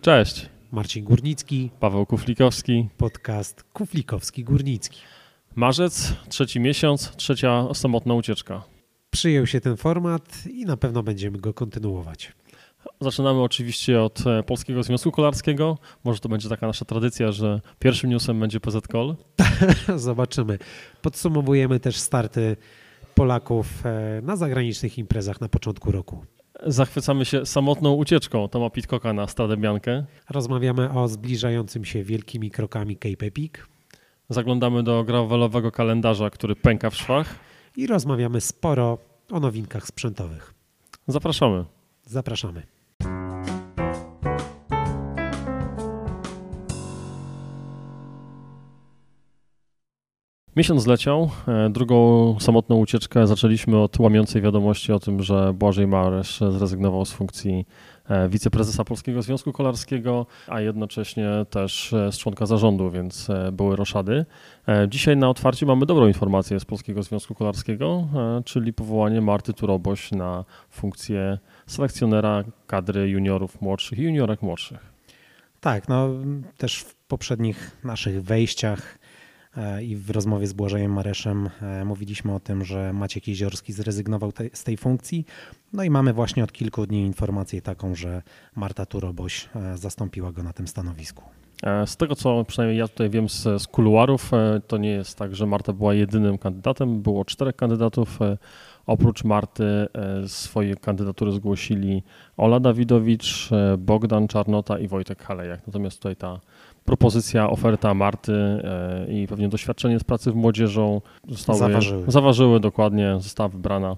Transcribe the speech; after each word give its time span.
Cześć, 0.00 0.48
Marcin 0.72 1.04
Górnicki, 1.04 1.70
Paweł 1.80 2.06
Kuflikowski. 2.06 2.88
podcast 2.96 3.64
Kuflikowski-Górnicki. 3.74 4.98
Marzec, 5.54 6.12
trzeci 6.28 6.60
miesiąc, 6.60 7.16
trzecia 7.16 7.74
samotna 7.74 8.14
ucieczka. 8.14 8.62
Przyjął 9.10 9.46
się 9.46 9.60
ten 9.60 9.76
format 9.76 10.46
i 10.46 10.64
na 10.64 10.76
pewno 10.76 11.02
będziemy 11.02 11.38
go 11.38 11.54
kontynuować. 11.54 12.32
Zaczynamy 13.00 13.42
oczywiście 13.42 14.02
od 14.02 14.26
e, 14.26 14.42
Polskiego 14.42 14.82
Związku 14.82 15.12
Kolarskiego. 15.12 15.78
Może 16.04 16.20
to 16.20 16.28
będzie 16.28 16.48
taka 16.48 16.66
nasza 16.66 16.84
tradycja, 16.84 17.32
że 17.32 17.60
pierwszym 17.78 18.10
newsem 18.10 18.40
będzie 18.40 18.60
PZKOL. 18.60 19.16
Zobaczymy. 19.96 20.58
Podsumowujemy 21.02 21.80
też 21.80 21.96
starty 21.96 22.56
Polaków 23.14 23.86
e, 23.86 24.20
na 24.22 24.36
zagranicznych 24.36 24.98
imprezach 24.98 25.40
na 25.40 25.48
początku 25.48 25.92
roku. 25.92 26.24
Zachwycamy 26.66 27.24
się 27.24 27.46
samotną 27.46 27.92
ucieczką 27.94 28.48
Toma 28.48 28.70
Pitcocka 28.70 29.12
na 29.12 29.26
Stradę 29.26 29.56
Biankę. 29.56 30.04
Rozmawiamy 30.30 30.92
o 30.92 31.08
zbliżającym 31.08 31.84
się 31.84 32.04
wielkimi 32.04 32.50
krokami 32.50 32.96
Cape 32.96 33.26
Epic 33.26 33.52
Zaglądamy 34.30 34.82
do 34.82 35.04
gravelowego 35.04 35.72
kalendarza, 35.72 36.30
który 36.30 36.56
pęka 36.56 36.90
w 36.90 36.96
szwach. 36.96 37.34
i 37.76 37.86
rozmawiamy 37.86 38.40
sporo 38.40 38.98
o 39.30 39.40
nowinkach 39.40 39.86
sprzętowych. 39.86 40.54
Zapraszamy. 41.06 41.64
Zapraszamy. 42.06 42.79
Miesiąc 50.60 50.82
zleciał. 50.82 51.30
E, 51.48 51.70
Drugą 51.70 52.36
samotną 52.40 52.76
ucieczkę 52.76 53.26
zaczęliśmy 53.26 53.78
od 53.78 54.00
łamiącej 54.00 54.42
wiadomości 54.42 54.92
o 54.92 55.00
tym, 55.00 55.22
że 55.22 55.52
Błażej 55.54 55.86
Maresz 55.86 56.40
zrezygnował 56.50 57.04
z 57.04 57.12
funkcji 57.12 57.66
e, 58.08 58.28
wiceprezesa 58.28 58.84
Polskiego 58.84 59.22
Związku 59.22 59.52
Kolarskiego, 59.52 60.26
a 60.48 60.60
jednocześnie 60.60 61.28
też 61.50 61.92
e, 61.92 62.12
z 62.12 62.18
członka 62.18 62.46
zarządu, 62.46 62.90
więc 62.90 63.28
były 63.52 63.76
roszady. 63.76 64.24
Dzisiaj 64.88 65.16
na 65.16 65.28
otwarcie 65.28 65.66
mamy 65.66 65.86
dobrą 65.86 66.06
informację 66.06 66.60
z 66.60 66.64
Polskiego 66.64 67.02
Związku 67.02 67.34
Kolarskiego, 67.34 68.08
czyli 68.44 68.72
powołanie 68.72 69.20
Marty 69.20 69.52
Turoboś 69.52 70.12
na 70.12 70.44
funkcję 70.70 71.38
selekcjonera 71.66 72.44
kadry 72.66 73.08
juniorów 73.08 73.60
młodszych 73.60 73.98
i 73.98 74.02
juniorek 74.02 74.42
młodszych. 74.42 74.92
Tak, 75.60 75.88
no 75.88 76.08
też 76.56 76.80
w 76.80 76.94
poprzednich 76.94 77.76
naszych 77.84 78.22
wejściach 78.22 78.98
i 79.82 79.96
w 79.96 80.10
rozmowie 80.10 80.46
z 80.46 80.52
Błażejem 80.52 80.92
Mareszem 80.92 81.50
e, 81.62 81.84
mówiliśmy 81.84 82.34
o 82.34 82.40
tym, 82.40 82.64
że 82.64 82.92
Maciek 82.92 83.28
Jeziorski 83.28 83.72
zrezygnował 83.72 84.32
te, 84.32 84.44
z 84.52 84.64
tej 84.64 84.76
funkcji. 84.76 85.26
No 85.72 85.82
i 85.84 85.90
mamy 85.90 86.12
właśnie 86.12 86.44
od 86.44 86.52
kilku 86.52 86.86
dni 86.86 87.00
informację 87.06 87.62
taką, 87.62 87.94
że 87.94 88.22
Marta 88.56 88.86
Turoboś 88.86 89.48
e, 89.56 89.78
zastąpiła 89.78 90.32
go 90.32 90.42
na 90.42 90.52
tym 90.52 90.68
stanowisku. 90.68 91.22
E, 91.62 91.86
Z 91.86 91.96
tego, 91.96 92.14
co 92.16 92.44
przynajmniej 92.44 92.78
ja 92.78 92.88
tutaj 92.88 93.10
wiem 93.10 93.28
z, 93.28 93.62
z 93.62 93.66
kuluarów, 93.66 94.34
e, 94.34 94.60
to 94.66 94.78
nie 94.78 94.90
jest 94.90 95.18
tak, 95.18 95.36
że 95.36 95.46
Marta 95.46 95.72
była 95.72 95.94
jedynym 95.94 96.38
kandydatem. 96.38 97.02
Było 97.02 97.24
czterech 97.24 97.56
kandydatów. 97.56 98.18
Oprócz 98.86 99.24
Marty 99.24 99.64
e, 99.64 99.88
swoje 100.28 100.76
kandydatury 100.76 101.32
zgłosili 101.32 102.02
Ola 102.36 102.60
Dawidowicz, 102.60 103.52
e, 103.52 103.76
Bogdan 103.78 104.28
Czarnota 104.28 104.78
i 104.78 104.88
Wojtek 104.88 105.22
Halejak. 105.22 105.66
Natomiast 105.66 105.96
tutaj 105.96 106.16
ta 106.16 106.40
propozycja, 106.84 107.50
oferta 107.50 107.94
Marty 107.94 108.32
e, 108.32 109.06
i 109.12 109.26
pewnie 109.26 109.48
doświadczenie 109.48 109.98
z 109.98 110.04
pracy 110.04 110.32
w 110.32 110.34
młodzieżą 110.34 111.00
zostały, 111.28 111.58
Zaważyły. 111.58 112.04
zaważyły 112.10 112.60
dokładnie, 112.60 113.16
została 113.20 113.48
wybrana. 113.48 113.96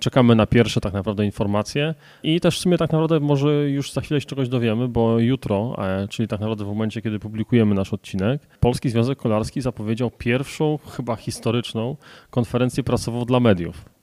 Czekamy 0.00 0.34
na 0.34 0.46
pierwsze 0.46 0.80
tak 0.80 0.92
naprawdę 0.92 1.24
informacje 1.24 1.94
i 2.22 2.40
też 2.40 2.58
w 2.58 2.60
sumie 2.60 2.78
tak 2.78 2.92
naprawdę 2.92 3.20
może 3.20 3.70
już 3.70 3.92
za 3.92 4.00
chwilę 4.00 4.20
się 4.20 4.26
czegoś 4.26 4.48
dowiemy, 4.48 4.88
bo 4.88 5.18
jutro, 5.18 5.76
czyli 6.10 6.28
tak 6.28 6.40
naprawdę 6.40 6.64
w 6.64 6.68
momencie, 6.68 7.02
kiedy 7.02 7.18
publikujemy 7.18 7.74
nasz 7.74 7.92
odcinek, 7.92 8.46
Polski 8.60 8.90
Związek 8.90 9.18
Kolarski 9.18 9.60
zapowiedział 9.60 10.10
pierwszą, 10.10 10.78
chyba 10.96 11.16
historyczną 11.16 11.96
konferencję 12.30 12.82
prasową 12.82 13.24
dla 13.24 13.40
mediów. 13.40 13.93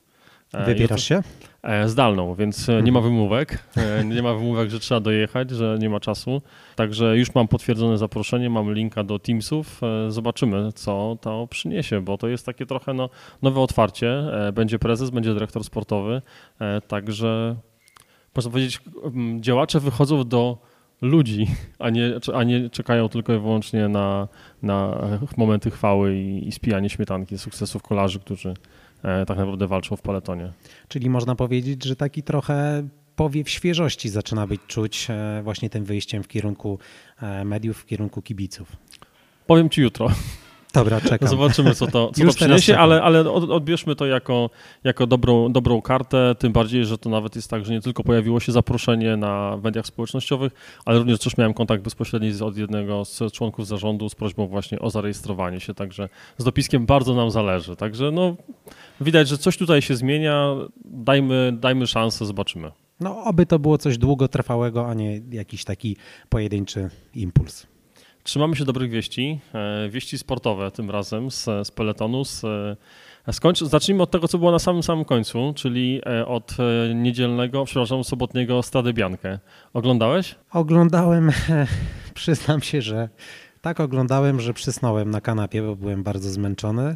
E, 0.54 0.66
Wybierasz 0.66 1.04
się? 1.04 1.22
E, 1.64 1.90
Zdalną, 1.90 2.36
więc 2.36 2.70
e, 2.70 2.84
nie 2.84 2.92
ma 2.92 3.02
wymówek. 3.02 3.64
E, 3.78 4.06
Nie 4.06 4.22
ma 4.22 4.34
wymówek, 4.34 4.70
że 4.70 4.80
trzeba 4.80 5.00
dojechać, 5.00 5.50
że 5.50 5.78
nie 5.80 5.90
ma 5.90 6.00
czasu. 6.00 6.42
Także 6.76 7.18
już 7.18 7.36
mam 7.36 7.48
potwierdzone 7.48 7.98
zaproszenie, 7.98 8.50
mam 8.50 8.74
linka 8.74 9.04
do 9.04 9.20
Teamsów. 9.20 9.82
Zobaczymy, 10.08 10.72
co 10.74 11.18
to 11.22 11.48
przyniesie, 11.48 12.02
bo 12.02 12.18
to 12.18 12.28
jest 12.28 12.46
takie 12.46 12.66
trochę 12.66 12.94
no, 12.94 13.10
nowe 13.42 13.60
otwarcie. 13.62 14.24
Będzie 14.54 14.80
prezes, 14.80 15.10
będzie 15.10 15.34
dyrektor 15.34 15.64
sportowy. 15.64 16.22
Także 16.88 17.56
można 18.36 18.52
powiedzieć, 18.52 18.82
działacze 19.40 19.80
wychodzą 19.80 20.24
do 20.24 20.58
ludzi, 21.02 21.48
a 21.80 21.90
nie, 21.90 22.12
a 22.34 22.44
nie 22.44 22.70
czekają 22.70 23.10
tylko 23.10 23.34
i 23.34 23.40
wyłącznie 23.40 23.88
na, 23.88 24.28
na 24.62 24.98
momenty 25.38 25.72
chwały 25.72 26.16
i, 26.16 26.48
i 26.48 26.52
spijanie 26.52 26.90
śmietanki 26.90 27.38
sukcesów 27.38 27.84
kolarzy, 27.84 28.20
którzy 28.20 28.54
tak 29.02 29.38
naprawdę 29.38 29.68
walczą 29.68 29.96
w 29.96 30.02
peletonie. 30.02 30.54
Czyli 30.88 31.10
można 31.10 31.36
powiedzieć, 31.36 31.86
że 31.86 31.96
taki 31.96 32.24
trochę 32.24 32.88
powiew 33.16 33.50
świeżości 33.50 34.10
zaczyna 34.10 34.48
być 34.48 34.62
czuć 34.68 35.08
e, 35.10 35.42
właśnie 35.44 35.70
tym 35.70 35.86
wyjściem 35.86 36.24
w 36.24 36.28
kierunku 36.28 36.80
e, 37.22 37.46
mediów, 37.46 37.78
w 37.78 37.86
kierunku 37.86 38.22
kibiców. 38.22 38.78
Powiem 39.48 39.70
ci 39.70 39.82
jutro. 39.82 40.10
Dobra, 40.74 41.02
czekam. 41.02 41.30
Zobaczymy, 41.30 41.76
co 41.76 41.88
to, 41.88 42.12
co 42.14 42.26
to 42.26 42.34
przyniesie, 42.34 42.78
ale, 42.78 43.02
ale 43.02 43.32
od- 43.32 43.50
odbierzmy 43.50 43.96
to 43.96 44.06
jako, 44.06 44.50
jako 44.84 45.08
dobrą, 45.08 45.52
dobrą 45.52 45.82
kartę. 45.82 46.36
Tym 46.40 46.52
bardziej, 46.52 46.86
że 46.86 46.98
to 46.98 47.10
nawet 47.10 47.36
jest 47.36 47.50
tak, 47.50 47.66
że 47.66 47.74
nie 47.74 47.82
tylko 47.82 48.04
pojawiło 48.04 48.40
się 48.40 48.52
zaproszenie 48.52 49.18
na 49.18 49.58
mediach 49.64 49.86
społecznościowych, 49.86 50.54
ale 50.86 50.98
również 50.98 51.20
też 51.20 51.38
miałem 51.38 51.54
kontakt 51.54 51.84
bezpośredni 51.84 52.32
z, 52.32 52.42
od 52.42 52.58
jednego 52.58 53.06
z 53.06 53.20
członków 53.34 53.68
zarządu 53.68 54.10
z 54.10 54.16
prośbą 54.16 54.48
właśnie 54.48 54.80
o 54.80 54.90
zarejestrowanie 54.90 55.60
się. 55.60 55.74
Także 55.74 56.10
z 56.38 56.44
dopiskiem 56.44 56.86
bardzo 56.86 57.16
nam 57.16 57.32
zależy. 57.32 57.76
Także 57.76 58.12
no, 58.12 58.36
widać, 59.02 59.28
że 59.28 59.38
coś 59.38 59.58
tutaj 59.58 59.82
się 59.82 59.96
zmienia. 59.96 60.56
Dajmy, 60.86 61.54
dajmy 61.60 61.88
szansę, 61.88 62.26
zobaczymy. 62.26 62.72
No, 63.00 63.24
oby 63.24 63.46
to 63.46 63.60
było 63.60 63.78
coś 63.78 63.98
długotrwałego, 63.98 64.88
a 64.90 64.94
nie 64.94 65.22
jakiś 65.32 65.64
taki 65.64 65.98
pojedynczy 66.30 66.90
impuls. 67.16 67.71
Trzymamy 68.24 68.56
się 68.56 68.66
dobrych 68.66 68.92
wieści, 68.92 69.40
e, 69.54 69.90
wieści 69.90 70.18
sportowe 70.18 70.72
tym 70.72 70.92
razem 70.92 71.32
z, 71.32 71.44
z 71.44 71.72
peletonu. 71.72 72.26
Z, 72.26 72.44
e, 72.44 72.76
zacznijmy 73.62 74.04
od 74.04 74.12
tego, 74.12 74.28
co 74.28 74.38
było 74.38 74.52
na 74.52 74.60
samym 74.60 74.84
samym 74.84 75.06
końcu, 75.06 75.54
czyli 75.56 76.02
e, 76.06 76.26
od 76.26 76.58
niedzielnego, 76.96 77.66
przepraszam, 77.66 78.04
sobotniego 78.04 78.64
Stradę 78.64 78.94
Biankę. 78.94 79.40
Oglądałeś? 79.74 80.36
Oglądałem, 80.52 81.32
przyznam 82.14 82.62
się, 82.62 82.82
że 82.82 83.10
tak 83.62 83.80
oglądałem, 83.80 84.40
że 84.40 84.54
przysnąłem 84.54 85.12
na 85.12 85.22
kanapie, 85.22 85.62
bo 85.62 85.76
byłem 85.76 86.04
bardzo 86.04 86.30
zmęczony. 86.30 86.94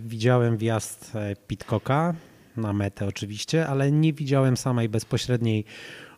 Widziałem 0.00 0.56
wjazd 0.56 1.12
Pitcocka 1.46 2.14
na 2.56 2.72
metę 2.72 3.06
oczywiście, 3.06 3.66
ale 3.66 3.92
nie 3.92 4.12
widziałem 4.12 4.56
samej 4.56 4.88
bezpośredniej 4.88 5.64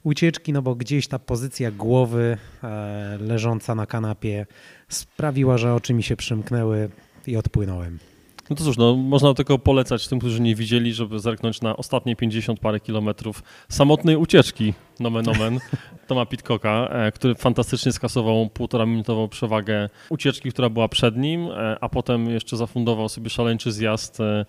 ucieczki, 0.05 0.53
no 0.53 0.63
bo 0.63 0.75
gdzieś 0.75 1.09
ta 1.09 1.19
pozycja 1.19 1.71
głowy 1.71 2.39
e, 2.65 3.19
leżąca 3.21 3.75
na 3.75 3.87
kanapie 3.87 4.47
sprawiła, 4.89 5.59
że 5.59 5.75
oczy 5.75 5.95
mi 5.95 6.03
się 6.03 6.17
przymknęły 6.17 6.91
i 7.27 7.37
odpłynąłem. 7.37 7.99
No 8.51 8.57
to 8.57 8.65
cóż, 8.65 8.77
no, 8.77 8.97
można 8.97 9.35
tylko 9.35 9.59
polecać 9.59 10.09
tym, 10.09 10.19
którzy 10.19 10.41
nie 10.41 10.55
widzieli, 10.55 10.95
żeby 10.95 11.21
zerknąć 11.21 11.61
na 11.61 11.77
ostatnie 11.77 12.17
50 12.17 12.61
parę 12.61 12.81
kilometrów 12.81 13.43
samotnej 13.69 14.17
ucieczki, 14.17 14.75
nomen 15.01 15.29
omen, 15.29 15.61
Toma 16.07 16.27
Pitcocka, 16.27 16.89
e, 16.91 17.13
który 17.13 17.35
fantastycznie 17.35 17.93
skasował 17.93 18.49
półtora 18.51 18.87
minutową 18.87 19.29
przewagę 19.29 19.89
ucieczki, 20.09 20.51
która 20.51 20.69
była 20.69 20.89
przed 20.89 21.17
nim, 21.17 21.49
e, 21.51 21.77
a 21.81 21.89
potem 21.89 22.31
jeszcze 22.31 22.57
zafundował 22.57 23.09
sobie 23.09 23.31
szaleńczy 23.31 23.73
zjazd, 23.73 24.21
e, 24.21 24.45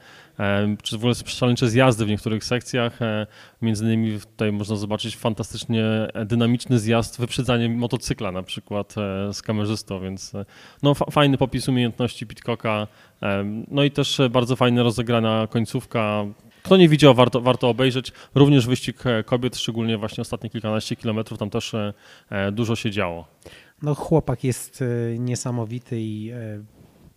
czy 0.83 0.97
w 0.97 0.99
ogóle 0.99 1.15
szaleńcze 1.25 1.69
zjazdy 1.69 2.05
w 2.05 2.09
niektórych 2.09 2.43
sekcjach. 2.43 2.99
Między 3.61 3.85
innymi 3.85 4.19
tutaj 4.19 4.51
można 4.51 4.75
zobaczyć 4.75 5.17
fantastycznie 5.17 5.83
dynamiczny 6.25 6.79
zjazd, 6.79 7.19
wyprzedzanie 7.19 7.69
motocykla 7.69 8.31
na 8.31 8.43
przykład 8.43 8.95
z 9.33 9.41
kamerzystą, 9.41 9.99
więc 9.99 10.33
no, 10.83 10.93
fa- 10.93 11.05
fajny 11.11 11.37
popis 11.37 11.67
umiejętności 11.69 12.27
Pitcocka. 12.27 12.87
No 13.67 13.83
i 13.83 13.91
też 13.91 14.21
bardzo 14.29 14.55
fajnie 14.55 14.83
rozegrana 14.83 15.47
końcówka. 15.49 16.25
Kto 16.65 16.77
nie 16.77 16.89
widział, 16.89 17.13
warto, 17.13 17.41
warto 17.41 17.69
obejrzeć. 17.69 18.11
Również 18.35 18.67
wyścig 18.67 19.05
e, 19.05 19.23
kobiet, 19.23 19.57
szczególnie 19.57 19.97
właśnie 19.97 20.21
ostatnie 20.21 20.49
kilkanaście 20.49 20.95
kilometrów, 20.95 21.39
tam 21.39 21.49
też 21.49 21.73
e, 21.73 21.93
e, 22.29 22.51
dużo 22.51 22.75
się 22.75 22.91
działo. 22.91 23.27
No 23.81 23.95
chłopak 23.95 24.43
jest 24.43 24.83
niesamowity 25.19 26.01
i 26.01 26.31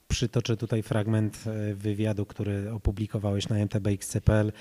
przytoczę 0.09 0.57
tutaj 0.57 0.83
fragment 0.83 1.45
wywiadu, 1.75 2.27
który 2.27 2.73
opublikowałeś 2.73 3.49
na 3.49 3.57
mtbxc.pl, 3.57 4.53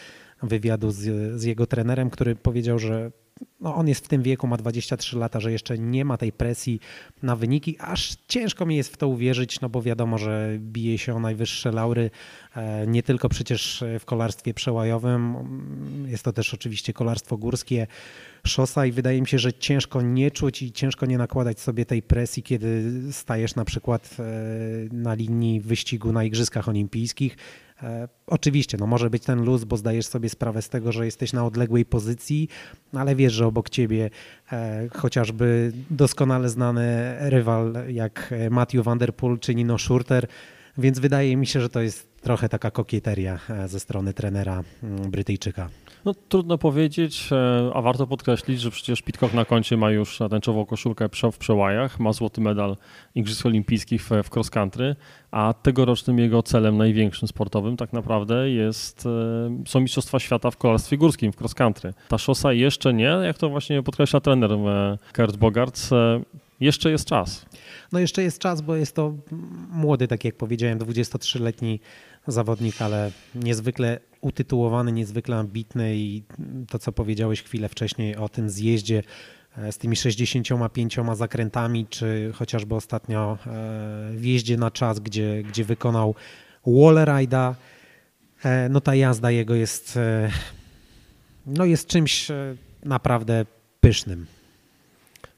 wywiadu 0.43 0.91
z, 0.91 0.99
z 1.41 1.43
jego 1.43 1.65
trenerem, 1.65 2.09
który 2.09 2.35
powiedział, 2.35 2.79
że 2.79 3.11
no 3.59 3.75
on 3.75 3.87
jest 3.87 4.05
w 4.05 4.07
tym 4.07 4.21
wieku, 4.21 4.47
ma 4.47 4.57
23 4.57 5.17
lata, 5.17 5.39
że 5.39 5.51
jeszcze 5.51 5.77
nie 5.77 6.05
ma 6.05 6.17
tej 6.17 6.31
presji 6.31 6.79
na 7.23 7.35
wyniki. 7.35 7.75
Aż 7.79 8.15
ciężko 8.27 8.65
mi 8.65 8.75
jest 8.75 8.93
w 8.93 8.97
to 8.97 9.07
uwierzyć, 9.07 9.61
no 9.61 9.69
bo 9.69 9.81
wiadomo, 9.81 10.17
że 10.17 10.57
bije 10.59 10.97
się 10.97 11.15
o 11.15 11.19
najwyższe 11.19 11.71
laury, 11.71 12.09
e, 12.55 12.87
nie 12.87 13.03
tylko 13.03 13.29
przecież 13.29 13.83
w 13.99 14.05
kolarstwie 14.05 14.53
przełajowym, 14.53 15.35
jest 16.07 16.23
to 16.23 16.33
też 16.33 16.53
oczywiście 16.53 16.93
kolarstwo 16.93 17.37
górskie, 17.37 17.87
szosa 18.47 18.85
i 18.85 18.91
wydaje 18.91 19.21
mi 19.21 19.27
się, 19.27 19.39
że 19.39 19.53
ciężko 19.53 20.01
nie 20.01 20.31
czuć 20.31 20.61
i 20.61 20.71
ciężko 20.71 21.05
nie 21.05 21.17
nakładać 21.17 21.59
sobie 21.59 21.85
tej 21.85 22.01
presji, 22.01 22.43
kiedy 22.43 22.91
stajesz 23.11 23.55
na 23.55 23.65
przykład 23.65 24.17
e, 24.19 24.23
na 24.95 25.13
linii 25.13 25.61
wyścigu 25.61 26.11
na 26.11 26.23
Igrzyskach 26.23 26.69
Olimpijskich 26.69 27.37
oczywiście, 28.27 28.77
no 28.77 28.87
może 28.87 29.09
być 29.09 29.23
ten 29.23 29.43
luz, 29.43 29.63
bo 29.63 29.77
zdajesz 29.77 30.05
sobie 30.05 30.29
sprawę 30.29 30.61
z 30.61 30.69
tego, 30.69 30.91
że 30.91 31.05
jesteś 31.05 31.33
na 31.33 31.45
odległej 31.45 31.85
pozycji, 31.85 32.49
ale 32.93 33.15
wiesz, 33.15 33.33
że 33.33 33.47
obok 33.47 33.69
ciebie 33.69 34.09
e, 34.51 34.87
chociażby 34.97 35.71
doskonale 35.89 36.49
znany 36.49 37.15
rywal 37.19 37.73
jak 37.89 38.33
Matthew 38.51 38.85
Van 38.85 38.97
Der 38.97 39.15
Poel 39.15 39.39
czy 39.39 39.55
Nino 39.55 39.77
Schurter, 39.77 40.27
więc 40.77 40.99
wydaje 40.99 41.37
mi 41.37 41.47
się, 41.47 41.61
że 41.61 41.69
to 41.69 41.81
jest 41.81 42.21
trochę 42.21 42.49
taka 42.49 42.71
kokieteria 42.71 43.39
e, 43.49 43.67
ze 43.67 43.79
strony 43.79 44.13
trenera 44.13 44.63
mm, 44.83 45.11
Brytyjczyka. 45.11 45.69
No 46.05 46.13
trudno 46.13 46.57
powiedzieć, 46.57 47.29
e, 47.31 47.71
a 47.73 47.81
warto 47.81 48.07
podkreślić, 48.07 48.61
że 48.61 48.71
przecież 48.71 49.01
Pitcock 49.01 49.33
na 49.33 49.45
koncie 49.45 49.77
ma 49.77 49.91
już 49.91 50.19
tęczową 50.29 50.65
koszulkę 50.65 51.09
w 51.31 51.37
przełajach, 51.37 51.99
ma 51.99 52.13
złoty 52.13 52.41
medal 52.41 52.77
Igrzysk 53.15 53.45
Olimpijskich 53.45 54.03
w, 54.03 54.35
cross 54.35 54.49
country, 54.49 54.95
a 55.31 55.53
tegorocznym 55.61 56.19
jego 56.19 56.43
celem 56.43 56.77
największym 56.77 57.27
sportowym 57.27 57.77
tak 57.77 57.93
naprawdę 57.93 58.49
jest, 58.49 59.05
e, 59.05 59.63
są 59.67 59.79
Mistrzostwa 59.79 60.19
Świata 60.19 60.51
w 60.51 60.57
kolarstwie 60.57 60.97
górskim, 60.97 61.31
w 61.31 61.41
cross 61.41 61.53
country. 61.53 61.93
Ta 62.07 62.17
szosa 62.17 62.53
jeszcze 62.53 62.93
nie, 62.93 63.17
jak 63.23 63.37
to 63.37 63.49
właśnie 63.49 63.83
podkreśla 63.83 64.19
trener 64.19 64.51
Kurt 65.15 65.37
Bogarts, 65.37 65.89
jeszcze 66.59 66.91
jest 66.91 67.05
czas. 67.05 67.45
No 67.91 67.99
jeszcze 67.99 68.23
jest 68.23 68.39
czas, 68.39 68.61
bo 68.61 68.75
jest 68.75 68.95
to 68.95 69.13
młody, 69.69 70.07
tak 70.07 70.25
jak 70.25 70.35
powiedziałem, 70.35 70.79
23-letni 70.79 71.79
zawodnik, 72.27 72.81
ale 72.81 73.11
niezwykle 73.35 73.99
utytułowany, 74.21 74.91
niezwykle 74.91 75.35
ambitny 75.35 75.95
i 75.95 76.23
to, 76.69 76.79
co 76.79 76.91
powiedziałeś 76.91 77.43
chwilę 77.43 77.69
wcześniej 77.69 78.15
o 78.15 78.29
tym 78.29 78.49
zjeździe 78.49 79.03
e, 79.57 79.71
z 79.71 79.77
tymi 79.77 79.95
65 79.95 80.97
zakrętami, 81.13 81.87
czy 81.89 82.31
chociażby 82.35 82.75
ostatnio 82.75 83.37
e, 83.47 83.47
w 84.15 84.25
jeździe 84.25 84.57
na 84.57 84.71
czas, 84.71 84.99
gdzie, 84.99 85.43
gdzie 85.43 85.63
wykonał 85.63 86.15
Wallride'a, 86.67 87.53
e, 88.43 88.69
no 88.69 88.81
ta 88.81 88.95
jazda 88.95 89.31
jego 89.31 89.55
jest, 89.55 89.99
no 91.45 91.65
jest 91.65 91.87
czymś 91.87 92.27
naprawdę 92.83 93.45
pysznym. 93.79 94.36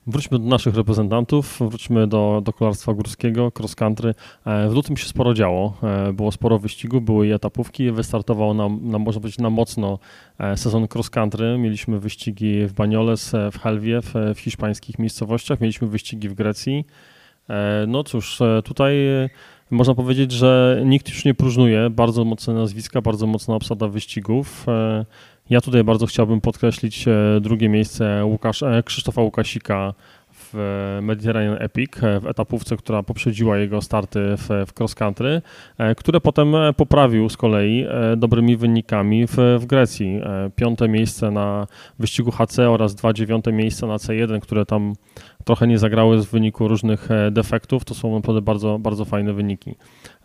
Wróćmy 0.10 0.40
do 0.40 0.46
naszych 0.46 0.76
reprezentantów, 0.76 1.60
wróćmy 1.62 2.08
do, 2.08 2.42
do 2.46 2.54
kolarstwa 2.54 2.94
górskiego, 2.94 3.52
cross 3.60 3.76
country. 3.76 4.14
E, 4.46 4.70
w 4.70 4.74
lutym 4.74 4.98
się 4.98 5.06
sporo 5.06 5.34
działo, 5.34 5.74
e, 5.84 6.14
było 6.14 6.32
sporo 6.32 6.60
wyścigów, 6.60 7.04
były 7.04 7.28
i 7.28 7.32
etapówki, 7.32 7.92
wystartował 7.92 8.54
nam, 8.54 8.80
nam 8.84 9.02
można 9.02 9.22
powiedzieć, 9.22 9.40
na 9.40 9.50
mocno 9.50 10.00
e, 10.40 10.58
sezon 10.58 10.88
cross 10.94 11.10
country. 11.10 11.58
Mieliśmy 11.58 12.00
wyścigi 12.00 12.66
w 12.66 12.74
Banioles, 12.74 13.32
w 13.52 13.60
Helwie, 13.60 14.02
w, 14.02 14.14
w 14.36 14.40
hiszpańskich 14.40 15.00
miejscowościach, 15.00 15.62
mieliśmy 15.62 15.88
wyścigi 15.88 16.30
w 16.30 16.34
Grecji. 16.34 16.86
No 17.88 18.04
cóż, 18.04 18.40
tutaj 18.64 18.96
można 19.72 19.96
powiedzieć, 19.96 20.32
że 20.32 20.82
nikt 20.86 21.10
już 21.10 21.26
nie 21.26 21.34
próżnuje. 21.34 21.90
Bardzo 21.90 22.26
mocne 22.26 22.54
nazwiska, 22.54 23.02
bardzo 23.02 23.28
mocna 23.28 23.56
obsada 23.56 23.88
wyścigów. 23.88 24.66
Ja 25.50 25.62
tutaj 25.62 25.84
bardzo 25.84 26.06
chciałbym 26.06 26.42
podkreślić 26.42 27.08
e, 27.08 27.40
drugie 27.42 27.70
miejsce 27.70 28.26
Łukasz, 28.26 28.64
e, 28.64 28.84
Krzysztofa 28.86 29.22
Łukasika 29.22 29.94
Mediterranean 31.02 31.58
Epic, 31.60 32.04
e, 32.04 32.20
w 32.20 32.28
etapówce, 32.28 32.78
która 32.78 33.04
poprzedziła 33.04 33.58
jego 33.58 33.82
starty 33.82 34.20
w, 34.38 34.50
w 34.68 34.80
cross 34.80 34.96
country, 34.96 35.42
które 35.98 36.22
potem 36.22 36.54
poprawił 36.78 37.30
z 37.30 37.38
kolei 37.38 37.86
dobrymi 38.18 38.58
wynikami 38.58 39.28
w, 39.28 39.38
w 39.60 39.66
Grecji. 39.66 40.22
Piąte 40.56 40.88
miejsce 40.88 41.32
na 41.32 41.68
wyścigu 42.00 42.32
HC 42.32 42.60
oraz 42.60 42.96
dwa 42.96 43.14
dziewiąte 43.14 43.52
miejsca 43.52 43.88
na 43.88 43.98
C1, 43.98 44.40
które 44.40 44.66
tam 44.66 44.94
trochę 45.44 45.68
nie 45.68 45.78
zagrały 45.78 46.22
z 46.22 46.26
wyniku 46.26 46.68
różnych 46.68 47.12
e, 47.12 47.32
defektów. 47.32 47.86
To 47.86 47.94
są 47.96 48.16
naprawdę 48.16 48.42
bardzo, 48.42 48.80
bardzo 48.80 49.06
fajne 49.06 49.34
wyniki. 49.34 49.76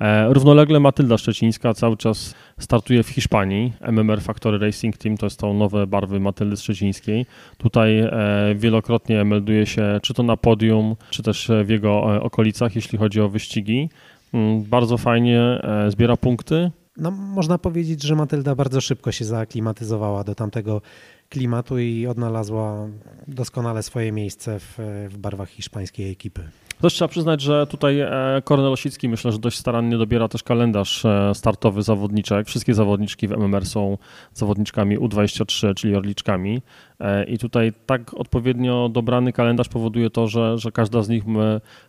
E, 0.01 0.35
równolegle 0.35 0.81
Matylda 0.81 1.19
Szczecińska 1.19 1.75
cały 1.75 1.97
czas 1.97 2.35
startuje 2.59 3.03
w 3.03 3.09
Hiszpanii. 3.09 3.73
MMR 3.81 4.21
Factory 4.23 4.59
Racing 4.59 4.97
Team 4.97 5.17
to 5.17 5.31
to 5.31 5.53
nowe 5.53 5.87
barwy 5.87 6.21
Matyldy 6.21 6.57
Szczecińskiej. 6.57 7.27
Tutaj 7.59 7.99
e, 7.99 8.11
wielokrotnie 8.55 9.25
melduje 9.25 9.67
się 9.67 10.01
czy 10.03 10.14
to 10.15 10.23
na 10.23 10.37
podium, 10.37 10.97
czy 11.11 11.23
też 11.23 11.51
w 11.65 11.69
jego 11.69 12.03
okolicach, 12.23 12.77
jeśli 12.77 12.99
chodzi 12.99 13.21
o 13.21 13.29
wyścigi. 13.29 13.89
Mm, 14.35 14.63
bardzo 14.63 14.99
fajnie 14.99 15.63
zbiera 15.89 16.17
punkty. 16.17 16.71
No, 16.97 17.11
można 17.11 17.59
powiedzieć, 17.59 18.03
że 18.03 18.15
Matylda 18.15 18.55
bardzo 18.55 18.81
szybko 18.81 19.13
się 19.13 19.25
zaaklimatyzowała 19.25 20.25
do 20.25 20.35
tamtego 20.35 20.83
klimatu 21.29 21.79
i 21.79 22.07
odnalazła 22.07 22.89
doskonale 23.29 23.83
swoje 23.83 24.13
miejsce 24.13 24.61
w, 24.61 24.79
w 25.11 25.19
barwach 25.19 25.49
hiszpańskiej 25.49 26.11
ekipy. 26.11 26.49
Też 26.81 26.95
trzeba 26.95 27.09
przyznać, 27.09 27.41
że 27.41 27.67
tutaj 27.67 28.01
e, 28.01 28.11
Kornel 28.45 28.73
Osicki 28.73 29.09
myślę, 29.09 29.33
że 29.33 29.39
dość 29.39 29.59
starannie 29.59 29.99
dobiera 29.99 30.29
też 30.29 30.43
kalendarz 30.43 31.05
e, 31.05 31.33
startowy 31.35 31.83
zawodniczek. 31.83 32.47
Wszystkie 32.47 32.75
zawodniczki 32.75 33.29
w 33.29 33.33
MMR 33.33 33.67
są 33.67 33.99
zawodniczkami 34.35 34.99
U23, 34.99 35.75
czyli 35.75 35.97
orliczkami. 35.97 36.63
E, 37.05 37.25
I 37.25 37.39
tutaj 37.39 37.73
tak 37.87 38.15
odpowiednio 38.15 38.89
dobrany 38.89 39.33
kalendarz 39.33 39.69
powoduje 39.69 40.11
to, 40.11 40.27
że, 40.29 40.59
że 40.59 40.73
każda 40.73 41.03
z 41.03 41.09
nich 41.09 41.25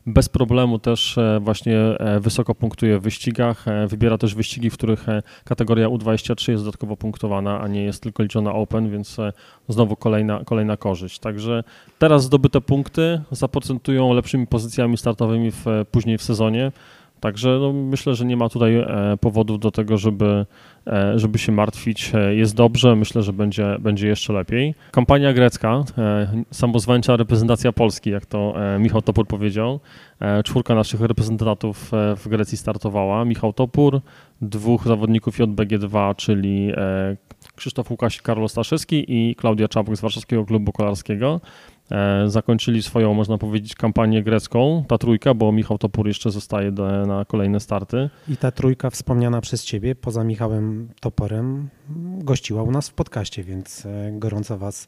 bez 0.06 0.30
problemu 0.30 0.80
też 0.80 1.20
właśnie 1.42 1.78
wysoko 2.20 2.56
punktuje 2.56 3.00
w 3.00 3.02
wyścigach. 3.02 3.66
Wybiera 3.88 4.18
też 4.18 4.36
wyścigi, 4.36 4.70
w 4.70 4.74
których 4.74 5.06
kategoria 5.46 5.88
U23 5.88 6.52
jest 6.52 6.64
dodatkowo 6.64 6.98
punktowana, 6.98 7.62
a 7.62 7.68
nie 7.68 7.84
jest 7.84 8.04
tylko 8.04 8.24
liczona 8.24 8.54
Open, 8.54 8.90
więc 8.90 9.18
znowu 9.68 9.96
kolejna, 9.96 10.42
kolejna 10.46 10.78
korzyść. 10.78 11.20
Także 11.20 11.64
teraz 12.00 12.24
zdobyte 12.24 12.62
punkty 12.62 13.22
zaprocentują 13.32 14.14
lepszymi 14.14 14.48
pozycjami 14.48 14.98
startowymi 14.98 15.52
w, 15.52 15.66
później 15.92 16.18
w 16.18 16.24
sezonie. 16.24 16.72
Także 17.26 17.58
no, 17.62 17.74
myślę, 17.74 18.16
że 18.16 18.26
nie 18.26 18.38
ma 18.38 18.50
tutaj 18.50 18.76
e, 18.76 18.88
powodów 19.22 19.60
do 19.60 19.72
tego, 19.72 19.98
żeby, 19.98 20.46
e, 20.88 21.20
żeby 21.20 21.38
się 21.38 21.52
martwić. 21.52 22.12
E, 22.16 22.36
jest 22.36 22.56
dobrze, 22.56 22.96
myślę, 22.96 23.24
że 23.24 23.34
będzie, 23.34 23.76
będzie 23.80 24.08
jeszcze 24.08 24.34
lepiej. 24.34 24.76
Kampania 24.92 25.34
grecka, 25.34 25.84
samozwańcza 26.52 27.18
reprezentacja 27.18 27.72
Polski, 27.72 28.10
jak 28.10 28.26
to 28.26 28.54
Michał 28.80 29.02
Topór 29.02 29.28
powiedział. 29.28 29.80
Czwórka 30.44 30.76
naszych 30.76 31.02
reprezentantów 31.02 31.92
w 31.92 32.28
Grecji 32.28 32.58
startowała. 32.58 33.26
Michał 33.26 33.54
Topór, 33.54 34.02
dwóch 34.42 34.88
zawodników 34.88 35.40
JBG2, 35.40 36.16
czyli 36.16 36.72
Krzysztof 37.56 37.92
Łukasz, 37.92 38.22
Karol 38.22 38.50
Staszewski 38.50 39.06
i 39.08 39.36
Klaudia 39.36 39.68
Czapuk 39.68 39.96
z 39.96 40.02
Warszawskiego 40.02 40.46
Klubu 40.46 40.72
Kolarskiego. 40.72 41.42
E, 41.92 42.30
zakończyli 42.30 42.84
swoją, 42.84 43.14
można 43.14 43.38
powiedzieć, 43.38 43.76
kampanię 43.76 44.24
grecką, 44.24 44.84
ta 44.88 44.98
trójka, 44.98 45.34
bo 45.34 45.52
Michał 45.52 45.78
Topór 45.78 46.08
jeszcze 46.08 46.32
zostaje 46.32 46.72
do, 46.72 47.06
na 47.06 47.26
kolejne 47.26 47.60
starty. 47.60 48.10
I 48.28 48.38
ta 48.38 48.52
trójka 48.52 48.90
wspomniana 48.90 49.42
przez 49.42 49.64
Ciebie, 49.64 49.96
poza 49.96 50.24
Michałem 50.24 50.90
Toporem, 51.02 51.70
gościła 52.18 52.64
u 52.64 52.72
nas 52.72 52.90
w 52.90 52.94
podcaście, 52.94 53.44
więc 53.44 53.86
e, 53.86 54.12
gorąco 54.12 54.58
Was 54.58 54.88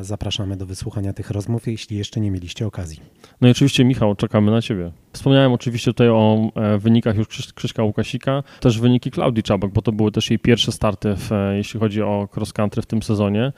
zapraszamy 0.00 0.56
do 0.56 0.66
wysłuchania 0.66 1.12
tych 1.12 1.30
rozmów, 1.30 1.66
jeśli 1.66 1.96
jeszcze 1.96 2.20
nie 2.20 2.30
mieliście 2.30 2.66
okazji. 2.66 3.00
No 3.40 3.48
i 3.48 3.50
oczywiście, 3.50 3.84
Michał, 3.84 4.14
czekamy 4.14 4.50
na 4.50 4.62
Ciebie. 4.62 4.90
Wspomniałem 5.12 5.52
oczywiście 5.52 5.90
tutaj 5.90 6.08
o 6.08 6.50
e, 6.54 6.78
wynikach 6.78 7.16
już 7.16 7.52
Krzyśka 7.54 7.82
Łukasika, 7.82 8.42
też 8.60 8.80
wyniki 8.80 9.10
Klaudii 9.10 9.42
Czabek, 9.42 9.72
bo 9.72 9.82
to 9.82 9.92
były 9.92 10.12
też 10.12 10.30
jej 10.30 10.38
pierwsze 10.38 10.72
starty, 10.72 11.16
w, 11.16 11.32
e, 11.32 11.56
jeśli 11.56 11.80
chodzi 11.80 12.02
o 12.02 12.28
cross 12.36 12.52
country 12.52 12.82
w 12.82 12.86
tym 12.86 13.02
sezonie. 13.02 13.52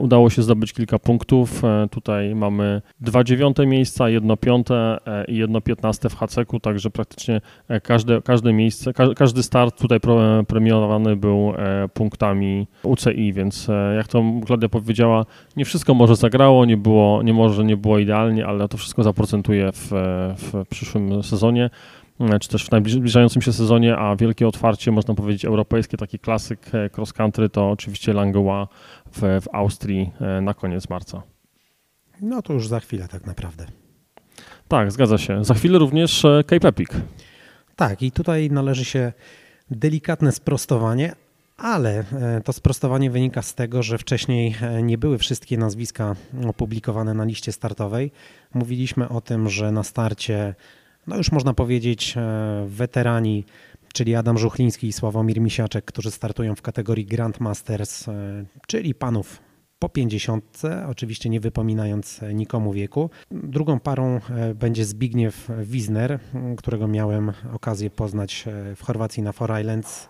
Udało 0.00 0.30
się 0.30 0.42
zdobyć 0.42 0.72
kilka 0.72 0.98
punktów. 0.98 1.62
Tutaj 1.90 2.34
mamy 2.34 2.82
dwa 3.00 3.24
dziewiąte 3.24 3.66
miejsca, 3.66 4.08
jedno 4.08 4.36
piąte 4.36 4.98
i 5.28 5.36
jedno 5.36 5.60
piętnaste 5.60 6.08
w 6.08 6.14
HCK-u, 6.14 6.60
także 6.60 6.90
praktycznie 6.90 7.40
każde, 7.82 8.22
każde 8.22 8.52
miejsce, 8.52 8.92
każdy 9.16 9.42
start 9.42 9.80
tutaj 9.80 9.98
premiowany 10.48 11.16
był 11.16 11.52
punktami 11.94 12.66
UCI, 12.82 13.32
więc 13.32 13.68
jak 13.96 14.08
to 14.08 14.22
Klaudia 14.46 14.68
powiedziała, 14.68 15.24
nie 15.56 15.64
wszystko 15.64 15.94
może 15.94 16.16
zagrało, 16.16 16.64
nie 16.64 16.76
było, 16.76 17.22
nie 17.22 17.32
może 17.32 17.64
nie 17.64 17.76
było 17.76 17.98
idealnie, 17.98 18.46
ale 18.46 18.68
to 18.68 18.76
wszystko 18.76 19.02
zaprocentuje 19.02 19.72
w, 19.72 19.90
w 20.36 20.68
przyszłym 20.68 21.22
sezonie 21.22 21.70
czy 22.40 22.48
też 22.48 22.64
w 22.66 22.70
najbliżającym 22.70 23.42
się 23.42 23.52
sezonie, 23.52 23.96
a 23.96 24.16
wielkie 24.16 24.48
otwarcie, 24.48 24.92
można 24.92 25.14
powiedzieć, 25.14 25.44
europejskie, 25.44 25.96
taki 25.96 26.18
klasyk 26.18 26.74
e, 26.74 26.90
cross 26.96 27.12
country 27.12 27.48
to 27.48 27.70
oczywiście 27.70 28.12
Langlois 28.12 28.68
w, 29.12 29.20
w 29.20 29.54
Austrii 29.54 30.10
e, 30.20 30.40
na 30.40 30.54
koniec 30.54 30.88
marca. 30.88 31.22
No 32.20 32.42
to 32.42 32.52
już 32.52 32.68
za 32.68 32.80
chwilę 32.80 33.08
tak 33.08 33.26
naprawdę. 33.26 33.66
Tak, 34.68 34.92
zgadza 34.92 35.18
się. 35.18 35.44
Za 35.44 35.54
chwilę 35.54 35.78
również 35.78 36.24
e, 36.24 36.44
Cape 36.46 36.68
Epic. 36.68 36.90
Tak, 37.76 38.02
i 38.02 38.12
tutaj 38.12 38.50
należy 38.50 38.84
się 38.84 39.12
delikatne 39.70 40.32
sprostowanie, 40.32 41.12
Ale 41.62 42.04
to 42.44 42.52
sprostowanie 42.52 43.10
wynika 43.10 43.42
z 43.42 43.54
tego, 43.54 43.82
że 43.82 43.98
wcześniej 43.98 44.54
nie 44.82 44.98
były 44.98 45.18
wszystkie 45.18 45.58
nazwiska 45.58 46.16
opublikowane 46.46 47.14
na 47.14 47.24
liście 47.24 47.52
startowej. 47.52 48.12
Mówiliśmy 48.54 49.08
o 49.08 49.20
tym, 49.20 49.48
że 49.48 49.72
na 49.72 49.82
starcie, 49.82 50.54
no 51.06 51.16
już 51.16 51.32
można 51.32 51.54
powiedzieć, 51.54 52.14
weterani 52.66 53.44
czyli 53.92 54.14
Adam 54.14 54.38
Żuchliński 54.38 54.86
i 54.86 54.92
Sławomir 54.92 55.40
Misiaczek, 55.40 55.84
którzy 55.84 56.10
startują 56.10 56.54
w 56.54 56.62
kategorii 56.62 57.06
Grandmasters, 57.06 58.08
e, 58.08 58.12
czyli 58.66 58.94
panów 58.94 59.42
po 59.78 59.88
50, 59.88 60.62
oczywiście 60.88 61.30
nie 61.30 61.40
wypominając 61.40 62.20
nikomu 62.34 62.72
wieku. 62.72 63.10
Drugą 63.30 63.80
parą 63.80 64.20
e, 64.30 64.54
będzie 64.54 64.84
Zbigniew 64.84 65.48
Wisner, 65.58 66.18
którego 66.56 66.88
miałem 66.88 67.32
okazję 67.52 67.90
poznać 67.90 68.44
e, 68.46 68.76
w 68.76 68.82
Chorwacji 68.82 69.22
na 69.22 69.32
Four 69.32 69.60
Islands. 69.60 70.08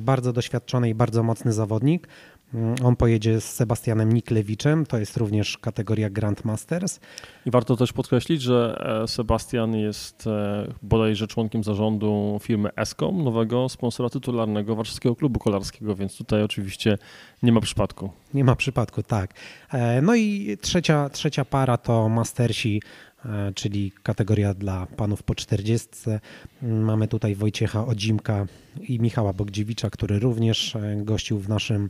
Bardzo 0.00 0.32
doświadczony 0.32 0.88
i 0.88 0.94
bardzo 0.94 1.22
mocny 1.22 1.52
zawodnik. 1.52 2.08
Mm, 2.54 2.74
on 2.84 2.96
pojedzie 2.96 3.40
z 3.40 3.54
Sebastianem 3.54 4.12
Niklewiczem, 4.12 4.86
to 4.86 4.98
jest 4.98 5.16
również 5.16 5.58
kategoria 5.58 6.10
Grandmasters. 6.10 7.00
I 7.46 7.50
warto 7.50 7.76
też 7.76 7.92
podkreślić, 7.92 8.42
że 8.42 8.86
e, 9.02 9.08
Sebastian 9.08 9.74
jest 9.76 10.26
e, 10.26 10.66
bodajże 10.82 11.26
członkiem 11.26 11.64
zarządu 11.64 12.38
firmy 12.42 12.70
Escom, 12.76 13.24
nowego 13.24 13.68
sponsora 13.68 14.08
tytularnego 14.10 14.76
Warszawskiego 14.76 15.16
Klubu 15.16 15.40
Kolarskiego, 15.40 15.94
więc 15.94 16.16
tutaj 16.16 16.42
oczywiście 16.42 16.98
nie 17.42 17.52
ma 17.52 17.60
przypadku. 17.60 18.10
Nie 18.34 18.44
ma 18.44 18.56
przypadku, 18.56 19.02
tak. 19.02 19.34
E, 19.72 20.02
no 20.02 20.14
i 20.14 20.56
trzecia, 20.60 21.08
trzecia 21.08 21.44
para 21.44 21.76
to 21.76 22.08
Mastersi 22.08 22.82
czyli 23.54 23.92
kategoria 24.02 24.54
dla 24.54 24.86
panów 24.86 25.22
po 25.22 25.34
40. 25.34 25.88
Mamy 26.62 27.08
tutaj 27.08 27.34
Wojciecha 27.34 27.86
Odzimka 27.86 28.46
i 28.88 29.00
Michała 29.00 29.32
Bogdziewicza, 29.32 29.90
który 29.90 30.18
również 30.18 30.76
gościł 30.96 31.38
w 31.38 31.48
naszym 31.48 31.88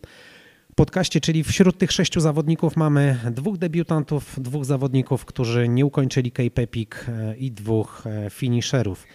podcaście, 0.74 1.20
czyli 1.20 1.44
wśród 1.44 1.78
tych 1.78 1.92
sześciu 1.92 2.20
zawodników 2.20 2.76
mamy 2.76 3.18
dwóch 3.30 3.58
debiutantów, 3.58 4.40
dwóch 4.42 4.64
zawodników, 4.64 5.24
którzy 5.24 5.68
nie 5.68 5.86
ukończyli 5.86 6.32
Cape 6.32 6.62
Epic 6.62 6.90
e, 7.08 7.36
i 7.36 7.52
dwóch 7.52 8.06
e, 8.06 8.30
finisherów. 8.30 9.06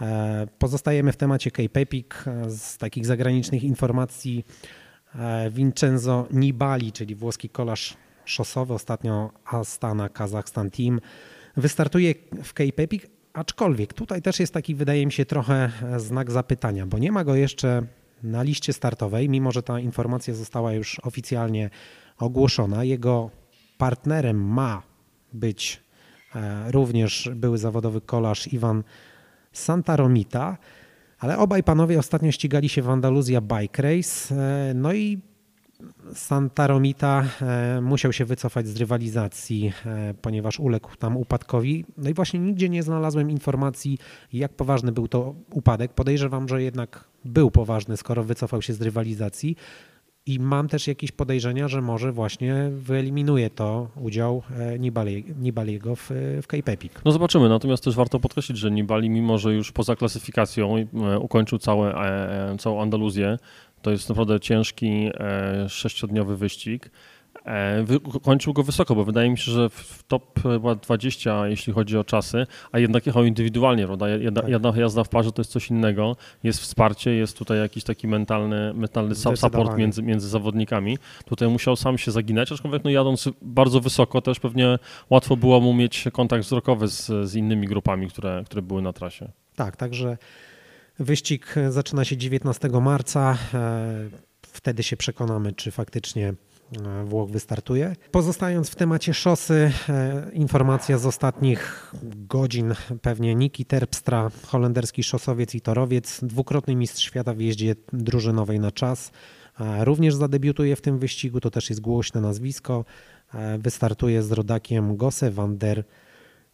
E, 0.00 0.46
pozostajemy 0.58 1.12
w 1.12 1.16
temacie 1.16 1.50
Cape 1.50 1.80
Epic. 1.80 2.06
Z 2.48 2.78
takich 2.78 3.06
zagranicznych 3.06 3.64
informacji 3.64 4.44
Vincenzo 5.50 6.26
Nibali, 6.30 6.92
czyli 6.92 7.14
włoski 7.14 7.48
kolarz 7.48 7.96
szosowy, 8.24 8.74
ostatnio 8.74 9.30
Astana 9.44 10.08
Kazachstan 10.08 10.70
Team, 10.70 11.00
wystartuje 11.58 12.14
w 12.42 12.52
Cape 12.52 12.82
Epic, 12.82 13.02
aczkolwiek 13.32 13.94
tutaj 13.94 14.22
też 14.22 14.40
jest 14.40 14.54
taki, 14.54 14.74
wydaje 14.74 15.06
mi 15.06 15.12
się, 15.12 15.24
trochę 15.24 15.70
znak 15.96 16.30
zapytania, 16.30 16.86
bo 16.86 16.98
nie 16.98 17.12
ma 17.12 17.24
go 17.24 17.34
jeszcze 17.34 17.82
na 18.22 18.42
liście 18.42 18.72
startowej, 18.72 19.28
mimo 19.28 19.52
że 19.52 19.62
ta 19.62 19.80
informacja 19.80 20.34
została 20.34 20.72
już 20.72 21.00
oficjalnie 21.02 21.70
ogłoszona. 22.18 22.84
Jego 22.84 23.30
partnerem 23.78 24.52
ma 24.52 24.82
być 25.32 25.82
e, 26.34 26.72
również 26.72 27.30
były 27.34 27.58
zawodowy 27.58 28.00
kolarz 28.00 28.52
Iwan 28.52 28.82
Santaromita, 29.52 30.58
ale 31.18 31.38
obaj 31.38 31.62
panowie 31.62 31.98
ostatnio 31.98 32.32
ścigali 32.32 32.68
się 32.68 32.82
w 32.82 32.90
Andaluzja 32.90 33.40
Bike 33.40 33.82
Race, 33.82 34.34
e, 34.34 34.74
no 34.74 34.92
i 34.92 35.20
Santaromita 36.14 37.24
e, 37.42 37.80
musiał 37.80 38.12
się 38.12 38.24
wycofać 38.24 38.68
z 38.68 38.76
rywalizacji, 38.76 39.72
ponieważ 40.22 40.60
uległ 40.60 40.96
tam 40.96 41.16
upadkowi. 41.16 41.84
No 41.98 42.10
i 42.10 42.14
właśnie 42.14 42.40
nigdzie 42.40 42.68
nie 42.68 42.82
znalazłem 42.82 43.30
informacji, 43.30 43.98
jak 44.32 44.52
poważny 44.52 44.92
był 44.92 45.08
to 45.08 45.34
upadek. 45.50 45.92
Podejrzewam, 45.92 46.48
że 46.48 46.62
jednak 46.62 47.04
był 47.24 47.50
poważny, 47.50 47.96
skoro 47.96 48.24
wycofał 48.24 48.62
się 48.62 48.72
z 48.72 48.82
rywalizacji. 48.82 49.56
I 50.28 50.38
mam 50.38 50.68
też 50.68 50.86
jakieś 50.86 51.12
podejrzenia, 51.12 51.68
że 51.68 51.82
może 51.82 52.12
właśnie 52.12 52.54
wyeliminuje 52.70 53.50
to 53.50 53.88
udział 54.00 54.42
e, 54.58 54.78
Nibaliego 55.38 55.96
w, 55.96 56.10
w 56.42 56.46
Cape 56.46 56.72
Epic. 56.72 56.92
No 57.04 57.12
zobaczymy, 57.12 57.48
natomiast 57.48 57.84
też 57.84 57.94
warto 57.94 58.20
podkreślić, 58.20 58.58
że 58.58 58.70
Nibali, 58.70 59.10
mimo 59.10 59.38
że 59.38 59.54
już 59.54 59.72
poza 59.72 59.96
klasyfikacją 59.96 60.76
e, 60.76 61.18
ukończył 61.18 61.58
całe, 61.58 61.94
e, 61.94 62.56
całą 62.58 62.82
Andaluzję, 62.82 63.36
to 63.82 63.90
jest 63.90 64.08
naprawdę 64.08 64.40
ciężki 64.40 65.10
sześciodniowy 65.68 66.36
wyścig, 66.36 66.90
E, 67.48 67.84
kończył 68.22 68.52
go 68.52 68.62
wysoko, 68.62 68.94
bo 68.94 69.04
wydaje 69.04 69.30
mi 69.30 69.38
się, 69.38 69.52
że 69.52 69.68
w 69.68 70.02
top 70.08 70.40
20, 70.82 71.48
jeśli 71.48 71.72
chodzi 71.72 71.98
o 71.98 72.04
czasy, 72.04 72.46
a 72.72 72.78
jednak 72.78 73.06
jechał 73.06 73.24
indywidualnie, 73.24 73.86
prawda? 73.86 74.08
Jedna, 74.08 74.40
tak. 74.40 74.50
jedna 74.50 74.72
jazda 74.76 75.04
w 75.04 75.08
parze 75.08 75.32
to 75.32 75.40
jest 75.40 75.50
coś 75.50 75.70
innego. 75.70 76.16
Jest 76.42 76.60
wsparcie, 76.60 77.10
jest 77.10 77.38
tutaj 77.38 77.58
jakiś 77.58 77.84
taki 77.84 78.08
mentalny, 78.08 78.74
mentalny 78.74 79.14
support 79.14 79.76
między, 79.76 80.02
między 80.02 80.28
zawodnikami. 80.28 80.98
Tutaj 81.24 81.48
musiał 81.48 81.76
sam 81.76 81.98
się 81.98 82.10
zaginać, 82.10 82.52
aczkolwiek 82.52 82.84
no 82.84 82.90
jadąc 82.90 83.28
bardzo 83.42 83.80
wysoko 83.80 84.20
też 84.20 84.40
pewnie 84.40 84.78
łatwo 85.10 85.36
było 85.36 85.60
mu 85.60 85.74
mieć 85.74 86.04
kontakt 86.12 86.44
wzrokowy 86.44 86.88
z, 86.88 87.06
z 87.06 87.34
innymi 87.34 87.66
grupami, 87.66 88.08
które, 88.08 88.42
które 88.46 88.62
były 88.62 88.82
na 88.82 88.92
trasie. 88.92 89.28
Tak, 89.56 89.76
także 89.76 90.16
wyścig 90.98 91.54
zaczyna 91.68 92.04
się 92.04 92.16
19 92.16 92.68
marca. 92.68 93.38
E, 93.54 94.08
wtedy 94.42 94.82
się 94.82 94.96
przekonamy, 94.96 95.52
czy 95.52 95.70
faktycznie 95.70 96.34
E, 96.76 97.04
Włoch 97.04 97.30
wystartuje. 97.30 97.96
Pozostając 98.10 98.70
w 98.70 98.74
temacie 98.74 99.14
szosy, 99.14 99.72
e, 99.88 100.30
informacja 100.32 100.98
z 100.98 101.06
ostatnich 101.06 101.92
godzin, 102.02 102.74
pewnie 103.02 103.34
Niki 103.34 103.64
Terpstra, 103.64 104.30
holenderski 104.46 105.02
szosowiec 105.02 105.54
i 105.54 105.60
torowiec, 105.60 106.20
dwukrotny 106.22 106.76
mistrz 106.76 107.04
świata 107.04 107.34
w 107.34 107.40
jeździe 107.40 107.74
drużynowej 107.92 108.60
na 108.60 108.72
czas. 108.72 109.10
Również 109.80 110.14
zadebiutuje 110.14 110.76
w 110.76 110.80
tym 110.80 110.98
wyścigu, 110.98 111.40
to 111.40 111.50
też 111.50 111.70
jest 111.70 111.80
głośne 111.80 112.20
nazwisko. 112.20 112.84
Wystartuje 113.58 114.22
z 114.22 114.32
rodakiem 114.32 114.96
Gosse 114.96 115.30
van 115.30 115.58
der 115.58 115.84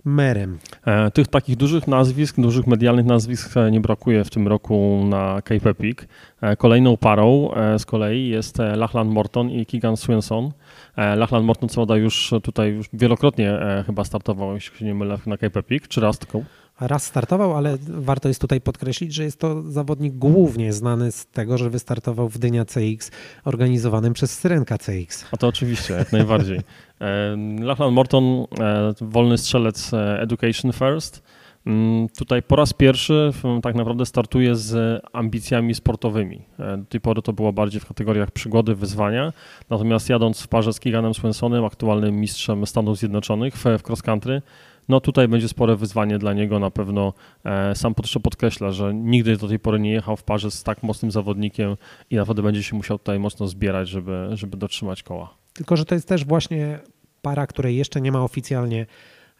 merem. 0.04 0.58
E, 0.86 1.10
tych 1.10 1.28
takich 1.28 1.56
dużych 1.56 1.88
nazwisk, 1.88 2.40
dużych 2.40 2.66
medialnych 2.66 3.06
nazwisk 3.06 3.56
e, 3.56 3.70
nie 3.70 3.80
brakuje 3.80 4.24
w 4.24 4.30
tym 4.30 4.48
roku 4.48 5.04
na 5.08 5.42
Cape 5.42 5.70
Epic. 5.70 5.98
E, 6.40 6.56
kolejną 6.56 6.96
parą 6.96 7.50
z 7.78 7.86
kolei 7.86 8.28
jest 8.28 8.58
Lachlan 8.76 9.08
Morton 9.08 9.50
i 9.50 9.66
Keegan 9.66 9.96
Swinson. 9.96 10.52
Lachlan 10.96 11.44
Morton 11.44 11.68
co 11.68 11.74
prawda 11.74 11.96
już 11.96 12.34
tutaj 12.42 12.72
już 12.72 12.86
wielokrotnie 12.92 13.58
chyba 13.86 14.04
startował, 14.04 14.54
jeśli 14.54 14.78
się 14.78 14.84
nie 14.84 14.94
mylę, 14.94 15.18
na 15.26 15.36
Cape 15.36 15.60
Epic, 15.60 15.88
czy 15.88 16.00
raz 16.00 16.18
tylko? 16.18 16.40
Raz 16.80 17.04
startował, 17.04 17.56
ale 17.56 17.76
warto 17.88 18.28
jest 18.28 18.40
tutaj 18.40 18.60
podkreślić, 18.60 19.14
że 19.14 19.24
jest 19.24 19.40
to 19.40 19.62
zawodnik 19.62 20.14
głównie 20.14 20.72
znany 20.72 21.12
z 21.12 21.26
tego, 21.26 21.58
że 21.58 21.70
wystartował 21.70 22.28
w 22.28 22.38
Dynia 22.38 22.64
CX 22.64 23.10
organizowanym 23.44 24.12
przez 24.12 24.38
Syrenka 24.38 24.78
CX. 24.78 25.24
A 25.32 25.36
to 25.36 25.48
oczywiście, 25.48 25.94
jak 25.94 26.12
najbardziej. 26.12 26.60
E, 27.00 27.36
Lachlan 27.60 27.92
Morton, 27.92 28.24
e, 28.24 28.94
wolny 29.00 29.38
strzelec 29.38 29.94
e, 29.94 30.20
Education 30.20 30.72
First. 30.72 31.22
Mm, 31.66 32.08
tutaj 32.08 32.42
po 32.42 32.56
raz 32.56 32.72
pierwszy 32.72 33.30
tak 33.62 33.74
naprawdę 33.74 34.06
startuje 34.06 34.56
z 34.56 35.02
ambicjami 35.12 35.74
sportowymi. 35.74 36.42
Do 36.58 36.84
tej 36.88 37.00
pory 37.00 37.22
to 37.22 37.32
było 37.32 37.52
bardziej 37.52 37.80
w 37.80 37.86
kategoriach 37.86 38.30
przygody, 38.30 38.74
wyzwania. 38.74 39.32
Natomiast 39.70 40.08
jadąc 40.08 40.42
w 40.42 40.48
parze 40.48 40.72
z 40.72 40.80
Keeganem 40.80 41.14
Swensonem, 41.14 41.64
aktualnym 41.64 42.20
mistrzem 42.20 42.66
Stanów 42.66 42.98
Zjednoczonych 42.98 43.54
w 43.56 43.64
cross 43.88 44.02
country, 44.02 44.42
no 44.88 45.00
tutaj 45.00 45.28
będzie 45.28 45.48
spore 45.48 45.76
wyzwanie 45.76 46.18
dla 46.18 46.32
niego 46.32 46.58
na 46.58 46.70
pewno. 46.70 47.12
E, 47.44 47.74
sam 47.74 47.94
jeszcze 48.02 48.20
podkreśla, 48.20 48.70
że 48.70 48.94
nigdy 48.94 49.36
do 49.36 49.48
tej 49.48 49.58
pory 49.58 49.80
nie 49.80 49.92
jechał 49.92 50.16
w 50.16 50.22
parze 50.22 50.50
z 50.50 50.62
tak 50.62 50.82
mocnym 50.82 51.10
zawodnikiem 51.10 51.76
i 52.10 52.16
naprawdę 52.16 52.42
będzie 52.42 52.62
się 52.62 52.76
musiał 52.76 52.98
tutaj 52.98 53.18
mocno 53.18 53.48
zbierać, 53.48 53.88
żeby, 53.88 54.28
żeby 54.32 54.56
dotrzymać 54.56 55.02
koła. 55.02 55.34
Tylko, 55.52 55.76
że 55.76 55.84
to 55.84 55.94
jest 55.94 56.08
też 56.08 56.24
właśnie 56.24 56.78
para, 57.22 57.46
której 57.46 57.76
jeszcze 57.76 58.00
nie 58.00 58.12
ma 58.12 58.22
oficjalnie 58.22 58.86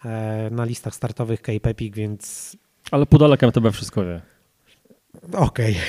e, 0.05 0.49
na 0.51 0.65
listach 0.65 0.95
startowych 0.95 1.41
Cape 1.43 1.71
Epic, 1.71 1.95
więc... 1.95 2.57
Ale 2.91 3.07
Pudelek 3.07 3.43
MTB 3.43 3.73
wszystko 3.73 4.05
wie. 4.05 4.21
Okej. 5.33 5.77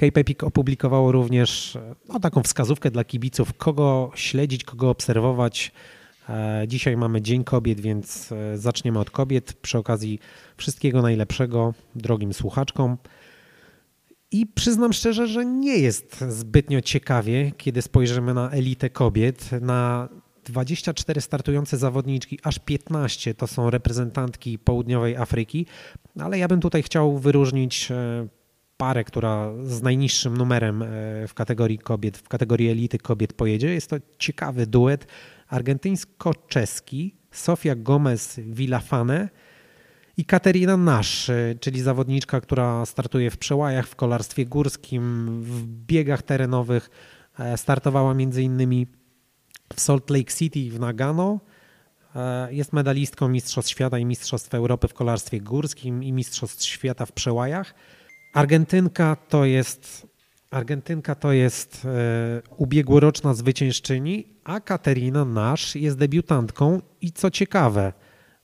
Okay. 0.00 0.10
Cape 0.10 0.20
Epic 0.20 0.42
opublikowało 0.42 1.12
również 1.12 1.78
no, 2.08 2.20
taką 2.20 2.42
wskazówkę 2.42 2.90
dla 2.90 3.04
kibiców, 3.04 3.54
kogo 3.54 4.10
śledzić, 4.14 4.64
kogo 4.64 4.90
obserwować 4.90 5.72
E, 5.72 5.99
dzisiaj 6.66 6.96
mamy 6.96 7.22
Dzień 7.22 7.44
Kobiet, 7.44 7.80
więc 7.80 8.32
e, 8.32 8.58
zaczniemy 8.58 8.98
od 8.98 9.10
kobiet. 9.10 9.52
Przy 9.52 9.78
okazji 9.78 10.18
wszystkiego 10.56 11.02
najlepszego 11.02 11.74
drogim 11.94 12.34
słuchaczkom. 12.34 12.96
I 14.32 14.46
przyznam 14.46 14.92
szczerze, 14.92 15.26
że 15.26 15.46
nie 15.46 15.78
jest 15.78 16.24
zbytnio 16.28 16.80
ciekawie, 16.80 17.52
kiedy 17.56 17.82
spojrzymy 17.82 18.34
na 18.34 18.50
elitę 18.50 18.90
kobiet. 18.90 19.50
Na 19.60 20.08
24 20.44 21.20
startujące 21.20 21.76
zawodniczki, 21.76 22.38
aż 22.42 22.58
15 22.58 23.34
to 23.34 23.46
są 23.46 23.70
reprezentantki 23.70 24.58
południowej 24.58 25.16
Afryki, 25.16 25.66
ale 26.18 26.38
ja 26.38 26.48
bym 26.48 26.60
tutaj 26.60 26.82
chciał 26.82 27.18
wyróżnić 27.18 27.90
e, 27.90 28.26
parę, 28.76 29.04
która 29.04 29.52
z 29.62 29.82
najniższym 29.82 30.36
numerem 30.36 30.84
w 31.28 31.34
kategorii 31.34 31.78
kobiet, 31.78 32.18
w 32.18 32.28
kategorii 32.28 32.70
elity 32.70 32.98
kobiet 32.98 33.32
pojedzie. 33.32 33.74
Jest 33.74 33.90
to 33.90 33.96
ciekawy 34.18 34.66
duet 34.66 35.06
argentyńsko-czeski 35.50 37.14
Sofia 37.30 37.74
Gomez 37.74 38.40
Villafane 38.46 39.28
I 40.16 40.24
Katerina 40.24 40.76
Nasz, 40.76 41.30
czyli 41.60 41.80
zawodniczka, 41.80 42.40
która 42.40 42.86
startuje 42.86 43.30
w 43.30 43.38
przełajach, 43.38 43.86
w 43.86 43.96
kolarstwie 43.96 44.46
górskim, 44.46 45.42
w 45.42 45.66
biegach 45.66 46.22
terenowych. 46.22 46.90
Startowała 47.56 48.14
między 48.14 48.42
innymi 48.42 48.86
w 49.74 49.80
Salt 49.80 50.10
Lake 50.10 50.32
City 50.32 50.70
w 50.70 50.80
Nagano. 50.80 51.40
Jest 52.50 52.72
medalistką 52.72 53.28
Mistrzostw 53.28 53.70
Świata 53.70 53.98
i 53.98 54.04
Mistrzostw 54.04 54.54
Europy 54.54 54.88
w 54.88 54.94
kolarstwie 54.94 55.40
górskim 55.40 56.04
i 56.04 56.12
Mistrzostw 56.12 56.64
Świata 56.64 57.06
w 57.06 57.12
przełajach. 57.12 57.74
Argentynka 58.34 59.16
to 59.16 59.44
jest, 59.44 60.06
Argentynka 60.50 61.14
to 61.14 61.32
jest 61.32 61.84
e, 61.84 61.88
ubiegłoroczna 62.56 63.34
zwyciężczyni, 63.34 64.26
a 64.44 64.60
Katerina 64.60 65.24
Nasz 65.24 65.76
jest 65.76 65.98
debiutantką. 65.98 66.80
I 67.00 67.12
co 67.12 67.30
ciekawe, 67.30 67.92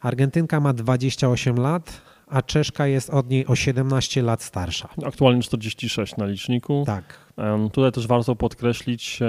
Argentynka 0.00 0.60
ma 0.60 0.72
28 0.72 1.56
lat, 1.56 2.02
a 2.26 2.42
Czeszka 2.42 2.86
jest 2.86 3.10
od 3.10 3.30
niej 3.30 3.46
o 3.46 3.56
17 3.56 4.22
lat 4.22 4.42
starsza. 4.42 4.88
Aktualnie 5.06 5.42
46 5.42 6.16
na 6.16 6.26
liczniku. 6.26 6.82
Tak. 6.86 7.26
Tutaj 7.72 7.92
też 7.92 8.06
warto 8.06 8.36
podkreślić 8.36 9.20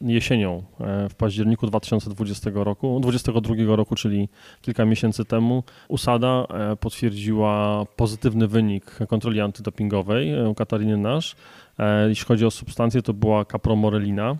jesienią 0.00 0.62
e, 0.80 1.08
w 1.08 1.14
październiku 1.14 1.66
2020 1.66 2.50
roku, 2.54 3.00
2022 3.00 3.76
roku, 3.76 3.94
czyli 3.94 4.28
kilka 4.62 4.84
miesięcy 4.84 5.24
temu, 5.24 5.62
USADA 5.88 6.46
e, 6.50 6.76
potwierdziła 6.76 7.84
pozytywny 7.96 8.48
wynik 8.48 8.98
kontroli 9.08 9.40
antydopingowej 9.40 10.46
u 10.46 10.54
Katariny 10.54 10.96
Nasz. 10.96 11.36
E, 11.78 12.08
jeśli 12.08 12.26
chodzi 12.26 12.46
o 12.46 12.50
substancję, 12.50 13.02
to 13.02 13.12
była 13.12 13.44
capromorelina 13.44 14.36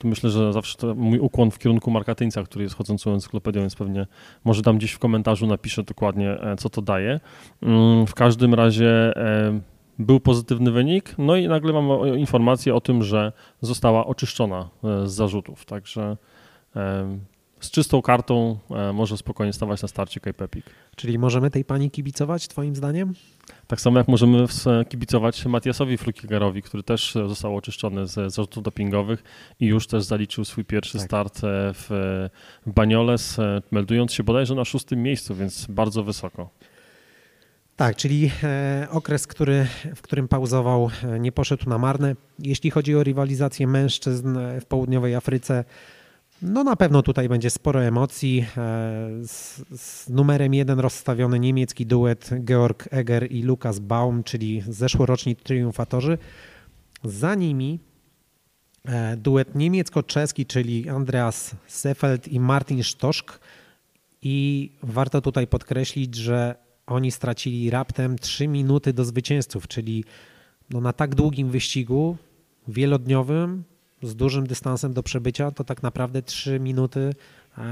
to 0.00 0.08
myślę, 0.08 0.30
że 0.30 0.52
zawsze 0.52 0.78
to 0.78 0.94
mój 0.94 1.18
ukłon 1.18 1.50
w 1.50 1.58
kierunku 1.58 1.90
Marka 1.90 2.14
Tyńca, 2.14 2.42
który 2.42 2.62
jest 2.62 2.76
chodzącą 2.76 3.12
encyklopedią, 3.12 3.60
więc 3.60 3.76
pewnie 3.76 4.06
może 4.44 4.62
tam 4.62 4.78
gdzieś 4.78 4.92
w 4.92 4.98
komentarzu 4.98 5.46
napiszę 5.46 5.82
dokładnie, 5.82 6.30
e, 6.30 6.56
co 6.56 6.70
to 6.70 6.82
daje. 6.82 7.20
Mm, 7.62 8.06
w 8.06 8.14
każdym 8.14 8.54
razie 8.54 9.16
e, 9.16 9.60
był 9.98 10.20
pozytywny 10.20 10.70
wynik, 10.70 11.14
no 11.18 11.36
i 11.36 11.48
nagle 11.48 11.72
mam 11.72 12.16
informację 12.18 12.74
o 12.74 12.80
tym, 12.80 13.02
że 13.02 13.32
została 13.60 14.06
oczyszczona 14.06 14.70
e, 14.84 15.06
z 15.06 15.12
zarzutów, 15.12 15.64
także 15.64 16.16
z 17.60 17.70
czystą 17.70 18.02
kartą 18.02 18.58
może 18.94 19.16
spokojnie 19.16 19.52
stawać 19.52 19.82
na 19.82 19.88
starcie 19.88 20.20
Cape 20.20 20.44
Epic. 20.44 20.66
Czyli 20.96 21.18
możemy 21.18 21.50
tej 21.50 21.64
pani 21.64 21.90
kibicować, 21.90 22.48
twoim 22.48 22.76
zdaniem? 22.76 23.14
Tak 23.66 23.80
samo 23.80 23.98
jak 23.98 24.08
możemy 24.08 24.46
kibicować 24.88 25.46
Matiasowi 25.46 25.98
Frukigerowi, 25.98 26.62
który 26.62 26.82
też 26.82 27.14
został 27.26 27.56
oczyszczony 27.56 28.06
z 28.06 28.12
zarzutów 28.12 28.62
dopingowych 28.62 29.22
i 29.60 29.66
już 29.66 29.86
też 29.86 30.04
zaliczył 30.04 30.44
swój 30.44 30.64
pierwszy 30.64 30.98
tak. 30.98 31.06
start 31.06 31.36
e, 31.36 31.40
w, 31.74 31.88
Banioles, 32.66 33.38
e, 33.38 33.62
meldując 33.70 34.12
się 34.12 34.22
bodajże 34.22 34.54
na 34.54 34.64
szóstym 34.64 35.02
miejscu, 35.02 35.34
więc 35.34 35.66
bardzo 35.66 36.04
wysoko. 36.04 36.50
Tak, 37.76 37.96
czyli 37.96 38.30
e, 38.42 38.86
okres, 38.90 39.26
który, 39.26 39.66
w 39.96 40.02
którym 40.02 40.28
pauzował, 40.28 40.90
nie 41.20 41.32
poszedł 41.32 41.68
na 41.68 41.78
marne. 41.78 42.16
Jeśli 42.38 42.70
chodzi 42.70 42.94
o 42.96 43.04
rywalizację 43.04 43.66
mężczyzn 43.66 44.38
w 44.60 44.64
południowej 44.64 45.14
Afryce, 45.14 45.64
no 46.42 46.64
na 46.64 46.76
pewno 46.76 47.02
tutaj 47.02 47.28
będzie 47.28 47.50
sporo 47.50 47.84
emocji. 47.84 48.46
E, 48.56 49.26
z, 49.26 49.62
z, 49.80 50.08
numerem 50.08 50.54
jeden 50.54 50.80
rozstawiony 50.80 51.40
niemiecki 51.40 51.86
duet 51.86 52.30
Georg 52.44 52.88
Eger 52.90 53.32
i 53.32 53.42
Lukas 53.42 53.78
Baum, 53.78 54.22
czyli 54.24 54.62
zeszłoroczni 54.68 55.36
triumfatorzy. 55.36 56.18
Za 57.04 57.34
nimi 57.34 57.78
e, 58.84 59.16
duet 59.16 59.54
niemiecko-czeski, 59.54 60.46
czyli 60.46 60.88
Andreas 60.88 61.54
Sefeld 61.66 62.28
i 62.28 62.40
Martin 62.40 62.84
Stoszk. 62.84 63.40
I 64.22 64.70
warto 64.82 65.20
tutaj 65.20 65.46
podkreślić, 65.46 66.14
że 66.14 66.54
oni 66.86 67.10
stracili 67.10 67.70
raptem 67.70 68.18
3 68.18 68.48
minuty 68.48 68.92
do 68.92 69.04
zwycięzców, 69.04 69.68
czyli 69.68 70.04
no 70.70 70.80
na 70.80 70.92
tak 70.92 71.14
długim 71.14 71.50
wyścigu 71.50 72.16
wielodniowym 72.68 73.64
z 74.02 74.16
dużym 74.16 74.46
dystansem 74.46 74.92
do 74.92 75.02
przebycia, 75.02 75.50
to 75.50 75.64
tak 75.64 75.82
naprawdę 75.82 76.22
3 76.22 76.60
minuty 76.60 77.12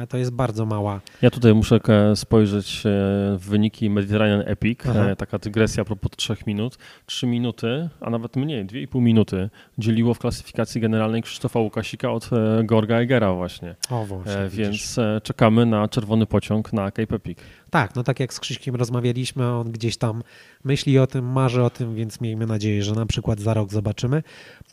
to 0.09 0.19
jest 0.19 0.31
bardzo 0.31 0.67
mała. 0.67 1.01
Ja 1.23 1.31
tutaj 1.31 1.55
muszę 1.55 1.81
spojrzeć 2.15 2.87
e, 2.87 2.91
w 3.39 3.41
wyniki 3.49 3.91
Mediterranean 3.91 4.43
Epic, 4.47 4.81
Aha. 4.91 5.09
E, 5.09 5.17
taka 5.17 5.39
dygresja 5.39 5.83
a 5.83 5.85
propos 5.85 6.11
3 6.17 6.37
minut. 6.47 6.79
3 7.07 7.27
minuty, 7.27 7.89
a 8.01 8.11
nawet 8.11 8.37
mniej, 8.37 8.67
2,5 8.67 9.01
minuty 9.01 9.51
dzieliło 9.79 10.15
w 10.15 10.19
klasyfikacji 10.19 10.81
generalnej 10.81 11.23
Krzysztofa 11.23 11.61
Łukasika 11.61 12.11
od 12.11 12.31
e, 12.33 12.65
Gorga 12.65 12.97
Egera 12.97 13.35
właśnie. 13.35 13.75
O 13.91 14.05
właśnie, 14.05 14.33
Więc 14.51 14.73
widzisz. 14.73 14.97
czekamy 15.23 15.67
na 15.67 15.89
czerwony 15.89 16.27
pociąg 16.27 16.73
na 16.73 16.91
Cape 16.91 17.17
Epic. 17.17 17.39
Tak, 17.71 17.95
no 17.95 18.05
tak 18.05 18.21
jak 18.21 18.35
z 18.35 18.41
Krzyśkiem 18.41 18.75
rozmawialiśmy, 18.75 19.47
on 19.47 19.73
gdzieś 19.73 19.97
tam 19.97 20.23
myśli 20.65 20.99
o 20.99 21.07
tym, 21.07 21.33
marzy 21.33 21.63
o 21.63 21.71
tym, 21.71 21.95
więc 21.95 22.21
miejmy 22.21 22.47
nadzieję, 22.47 22.83
że 22.83 22.95
na 22.95 23.07
przykład 23.07 23.41
za 23.41 23.55
rok 23.55 23.73
zobaczymy. 23.73 24.23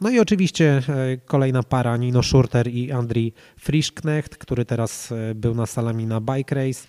No 0.01 0.10
i 0.10 0.19
oczywiście 0.19 0.81
kolejna 1.25 1.63
para 1.63 1.97
Nino 1.97 2.23
Schurter 2.23 2.67
i 2.67 2.91
Andrii 2.91 3.34
Frischknecht, 3.58 4.38
który 4.38 4.65
teraz 4.65 5.13
był 5.36 5.55
na 5.55 5.65
salami 5.65 6.05
na 6.05 6.21
Bike 6.21 6.55
Race. 6.55 6.88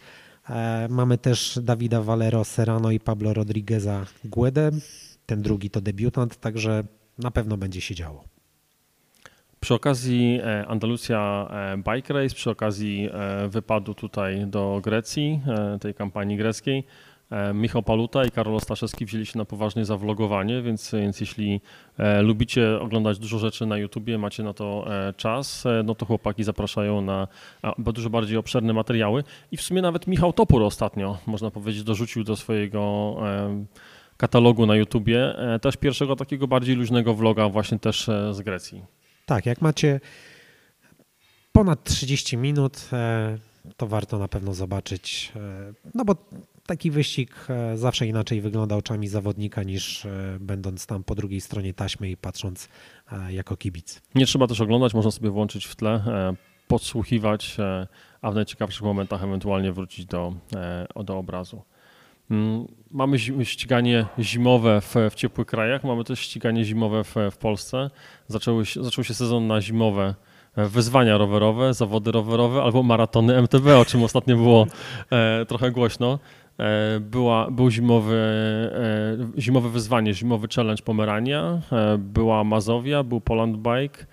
E, 0.51 0.89
mamy 0.91 1.19
też 1.19 1.59
Dawida 1.63 2.03
Valero 2.03 2.45
Serrano 2.45 2.91
i 2.91 3.01
Pablo 3.01 3.35
Rodrigueza 3.35 4.07
Guedę. 4.25 4.71
Ten 5.27 5.43
drugi 5.43 5.71
to 5.71 5.81
debiutant, 5.81 6.37
także 6.37 6.85
na 7.19 7.31
pewno 7.31 7.57
będzie 7.57 7.81
się 7.81 7.95
działo. 7.95 8.36
Przy 9.67 9.75
okazji 9.75 10.41
e, 10.45 10.67
Andalucja 10.67 11.49
e, 11.51 11.77
Bike 11.77 12.15
Race, 12.15 12.35
przy 12.35 12.51
okazji 12.51 13.11
wypadu 13.49 13.95
tutaj 13.95 14.47
do 14.47 14.81
Grecji, 14.83 15.41
tej 15.81 15.95
kampanii 15.95 16.37
greckiej, 16.37 16.85
E, 17.31 17.55
Michał 17.55 17.83
Paluta 17.83 18.25
i 18.25 18.31
Karol 18.31 18.61
Staszewski 18.61 19.07
wzięli 19.07 19.27
się 19.27 19.39
na 19.39 19.45
poważnie 19.45 19.85
za 19.85 19.97
vlogowanie, 19.97 20.63
więc, 20.63 20.93
więc 20.93 21.21
jeśli 21.21 21.61
e, 21.99 22.23
lubicie 22.23 22.81
oglądać 22.81 23.19
dużo 23.19 23.39
rzeczy 23.39 23.67
na 23.67 23.79
YouTubie, 23.79 24.19
macie 24.19 24.43
na 24.43 24.53
to 24.53 24.87
e, 25.09 25.13
czas, 25.13 25.65
no 25.85 25.95
to 25.95 26.07
chłopaki 26.07 26.45
zapraszają 26.45 27.01
na 27.01 27.29
dużo 27.79 28.11
bardziej 28.11 28.37
obszerne 28.37 28.73
materiały. 28.73 29.25
I 29.53 29.57
w 29.57 29.63
sumie 29.63 29.83
nawet 29.83 30.07
Michał 30.07 30.33
Topór 30.33 30.63
ostatnio, 30.63 31.19
można 31.27 31.51
powiedzieć, 31.51 31.83
dorzucił 31.83 32.25
do 32.25 32.37
swojego 32.37 33.17
katalogu 34.17 34.67
na 34.67 34.77
YouTubie 34.77 35.35
też 35.63 35.77
pierwszego 35.77 36.17
takiego 36.17 36.49
bardziej 36.49 36.77
luźnego 36.77 37.15
vloga 37.15 37.49
właśnie 37.49 37.79
też 37.79 38.11
z 38.31 38.41
Grecji. 38.41 38.96
Tak, 39.27 39.47
jak 39.47 39.63
macie 39.63 40.01
ponad 41.53 41.85
30 41.85 42.37
minut, 42.37 42.89
to 43.77 43.87
warto 43.87 44.19
na 44.19 44.29
pewno 44.29 44.55
zobaczyć, 44.55 45.33
no 45.95 46.05
bo 46.05 46.15
taki 46.67 46.91
wyścig 46.91 47.47
e, 47.49 47.77
zawsze 47.77 48.07
inaczej 48.07 48.41
wygląda 48.41 48.77
oczami 48.77 49.09
zawodnika 49.09 49.63
niż 49.63 50.07
e, 50.07 50.37
będąc 50.41 50.87
tam 50.87 51.05
po 51.05 51.15
drugiej 51.15 51.41
stronie 51.41 51.75
taśmy 51.75 52.11
i 52.11 52.17
patrząc 52.17 52.69
e, 53.13 53.33
jako 53.33 53.57
kibic. 53.57 54.03
Nie 54.15 54.27
trzeba 54.27 54.47
też 54.47 54.61
oglądać, 54.61 54.95
można 54.95 55.11
sobie 55.11 55.31
włączyć 55.31 55.67
w 55.67 55.77
tle, 55.77 56.05
podsłuchiwać, 56.69 57.57
a 58.23 58.31
w 58.31 58.35
najciekawszych 58.35 58.83
momentach 58.83 59.25
ewentualnie 59.25 59.73
wrócić 59.73 60.07
do, 60.07 60.35
do 61.05 61.19
obrazu. 61.19 61.63
Mm, 62.31 62.67
mamy 62.91 63.19
ściganie 63.45 64.07
zimowe 64.19 64.81
w, 64.81 64.95
w 65.11 65.15
ciepłych 65.15 65.47
krajach, 65.47 65.85
mamy 65.85 66.05
też 66.05 66.21
ściganie 66.21 66.65
zimowe 66.65 67.05
w, 67.05 67.15
w 67.31 67.37
Polsce. 67.37 67.91
Zaczęły, 68.29 68.65
zaczął 68.81 69.05
się 69.05 69.15
sezon 69.15 69.47
na 69.47 69.61
zimowe 69.61 70.15
wyzwania 70.57 71.19
rowerowe, 71.19 71.75
zawody 71.75 72.13
rowerowe 72.13 72.63
albo 72.63 72.83
maratony 72.83 73.43
MTB, 73.43 73.67
o 73.67 73.85
czym 73.85 74.03
ostatnio 74.03 74.37
było 74.37 74.67
e, 75.11 75.47
trochę 75.47 75.71
głośno. 75.71 76.19
E, 76.59 77.01
była, 77.01 77.51
był 77.51 77.71
zimowy, 77.71 78.17
e, 79.37 79.41
zimowe 79.41 79.69
wyzwanie, 79.69 80.15
zimowy 80.15 80.49
challenge 80.57 80.83
Pomerania, 80.83 81.61
e, 81.73 81.99
była 81.99 82.45
Mazowia, 82.45 83.03
był 83.03 83.21
Poland 83.21 83.57
Bike. 83.57 84.07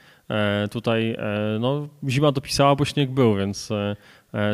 Tutaj 0.71 1.17
no, 1.59 1.87
zima 2.07 2.31
dopisała, 2.31 2.75
bo 2.75 2.85
śnieg 2.85 3.11
był, 3.11 3.35
więc 3.35 3.69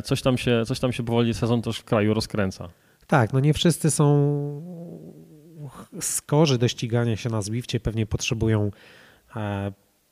coś 0.04 0.22
tam 0.22 0.38
się, 0.38 0.63
coś 0.65 0.80
tam 0.80 0.93
się 0.93 1.04
powoli 1.04 1.34
sezon 1.34 1.62
też 1.62 1.78
w 1.78 1.84
kraju 1.84 2.13
rozkręca. 2.13 2.69
Tak, 3.10 3.34
no 3.34 3.39
nie 3.39 3.54
wszyscy 3.54 3.91
są 3.91 4.06
skorzy 6.02 6.58
do 6.58 6.67
ścigania 6.67 7.15
się 7.15 7.30
na 7.30 7.41
Zwifcie, 7.41 7.80
pewnie 7.80 8.06
potrzebują 8.06 8.72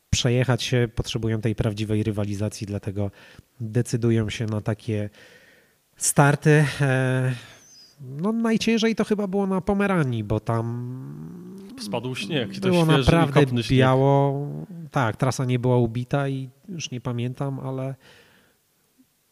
przejechać 0.10 0.64
się, 0.64 0.90
potrzebują 0.96 1.42
tej 1.42 1.56
prawdziwej 1.56 2.04
rywalizacji, 2.04 2.68
dlatego 2.68 3.12
decydują 3.60 4.30
się 4.30 4.46
na 4.46 4.62
takie 4.62 5.10
starty. 5.98 6.66
No 8.02 8.32
najciężej 8.32 8.96
to 8.96 9.04
chyba 9.04 9.28
było 9.28 9.48
na 9.48 9.62
Pomeranii, 9.62 10.24
bo 10.24 10.40
tam 10.40 11.66
spadł 11.80 12.16
śnieg. 12.16 12.60
było 12.60 12.86
świeży, 12.86 13.12
naprawdę 13.12 13.62
biało. 13.70 14.48
Tak, 14.92 15.18
trasa 15.18 15.46
nie 15.46 15.60
była 15.60 15.78
ubita 15.78 16.28
i 16.28 16.50
już 16.70 16.92
nie 16.92 17.02
pamiętam, 17.02 17.60
ale 17.60 17.96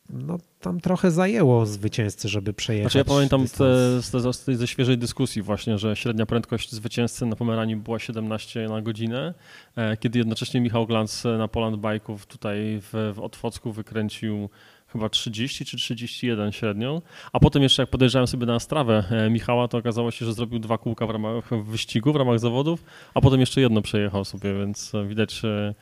no, 0.09 0.37
tam 0.61 0.81
trochę 0.81 1.11
zajęło 1.11 1.65
zwycięzcy, 1.65 2.29
żeby 2.29 2.53
przejechać. 2.53 2.91
Znaczy 2.91 2.97
ja 2.97 3.15
pamiętam 3.15 3.47
te, 3.47 3.99
te, 4.45 4.55
ze 4.55 4.67
świeżej 4.67 4.97
dyskusji 4.97 5.41
właśnie, 5.41 5.77
że 5.77 5.95
średnia 5.95 6.25
prędkość 6.25 6.71
zwycięzcy 6.71 7.25
na 7.25 7.35
Pomeranii 7.35 7.75
była 7.75 7.99
17 7.99 8.67
na 8.69 8.81
godzinę, 8.81 9.33
e, 9.75 9.97
kiedy 9.97 10.19
jednocześnie 10.19 10.61
Michał 10.61 10.87
Glanc 10.87 11.23
na 11.37 11.47
Poland 11.47 11.77
Bike'ów 11.77 12.17
tutaj 12.27 12.57
w, 12.81 13.13
w 13.15 13.19
Otwocku 13.19 13.71
wykręcił 13.71 14.49
chyba 14.87 15.09
30 15.09 15.65
czy 15.65 15.77
31 15.77 16.51
średnią, 16.51 17.01
a 17.33 17.39
potem 17.39 17.63
jeszcze 17.63 17.81
jak 17.81 17.89
podejrzałem 17.89 18.27
sobie 18.27 18.45
na 18.45 18.59
strawę 18.59 19.03
e, 19.11 19.29
Michała, 19.29 19.67
to 19.67 19.77
okazało 19.77 20.11
się, 20.11 20.25
że 20.25 20.33
zrobił 20.33 20.59
dwa 20.59 20.77
kółka 20.77 21.07
w 21.07 21.09
ramach 21.09 21.49
wyścigu, 21.63 22.13
w 22.13 22.15
ramach 22.15 22.39
zawodów, 22.39 22.83
a 23.13 23.21
potem 23.21 23.39
jeszcze 23.39 23.61
jedno 23.61 23.81
przejechał 23.81 24.25
sobie, 24.25 24.53
więc 24.59 24.91
widać, 25.07 25.33
że 25.33 25.75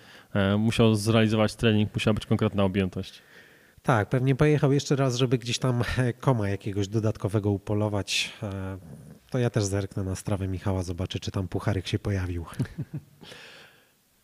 musiał 0.57 0.95
zrealizować 0.95 1.55
trening, 1.55 1.93
musiała 1.93 2.13
być 2.13 2.25
konkretna 2.25 2.63
objętość. 2.63 3.21
Tak, 3.83 4.09
pewnie 4.09 4.35
pojechał 4.35 4.71
jeszcze 4.71 4.95
raz, 4.95 5.15
żeby 5.15 5.37
gdzieś 5.37 5.59
tam 5.59 5.81
koma 6.19 6.49
jakiegoś 6.49 6.87
dodatkowego 6.87 7.51
upolować. 7.51 8.33
To 9.29 9.39
ja 9.39 9.49
też 9.49 9.63
zerknę 9.63 10.03
na 10.03 10.15
strawę 10.15 10.47
Michała, 10.47 10.83
zobaczę, 10.83 11.19
czy 11.19 11.31
tam 11.31 11.47
pucharek 11.47 11.87
się 11.87 11.99
pojawił. 11.99 12.45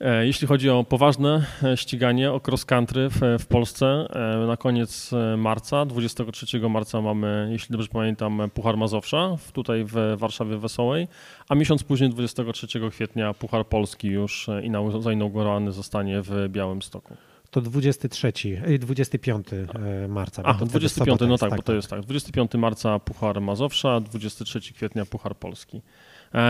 E, 0.02 0.26
jeśli 0.26 0.48
chodzi 0.48 0.70
o 0.70 0.84
poważne 0.84 1.46
e, 1.64 1.78
ściganie, 1.78 2.32
o 2.32 2.42
cross 2.48 2.66
country 2.66 3.10
w, 3.10 3.20
w, 3.40 3.46
Polsce, 3.46 3.86
e, 3.86 4.48
na 4.48 4.58
koniec 4.58 5.12
marca, 5.38 5.86
23 5.86 6.60
marca 6.70 7.02
mamy, 7.02 7.50
jeśli 7.52 7.74
dobrze 7.74 7.88
pamiętam, 7.88 8.42
Puchar 8.54 8.78
Mazowsza, 8.78 9.36
tutaj 9.54 9.84
w 9.84 10.16
Warszawie 10.18 10.58
Wesołej, 10.58 11.08
a 11.50 11.56
miesiąc 11.56 11.84
później, 11.84 12.10
23 12.10 12.68
kwietnia, 12.92 13.34
Puchar 13.34 13.68
Polski 13.68 14.08
już 14.08 14.50
zainaugurowany 15.00 15.72
zostanie 15.72 16.22
w 16.22 16.50
Białymstoku. 16.50 17.18
To 17.52 17.62
23, 17.62 18.34
25 18.80 19.48
marca. 20.10 20.44
A, 20.44 20.54
25, 20.54 21.22
no 21.22 21.38
tak, 21.38 21.50
tak, 21.50 21.58
bo 21.58 21.64
to 21.64 21.64
tak. 21.64 21.76
jest 21.76 21.90
tak. 21.90 22.02
25 22.02 22.54
marca 22.54 23.00
Puchar 23.00 23.42
Mazowsza, 23.42 24.00
23 24.00 24.74
kwietnia 24.74 25.06
Puchar 25.06 25.36
Polski. 25.36 25.82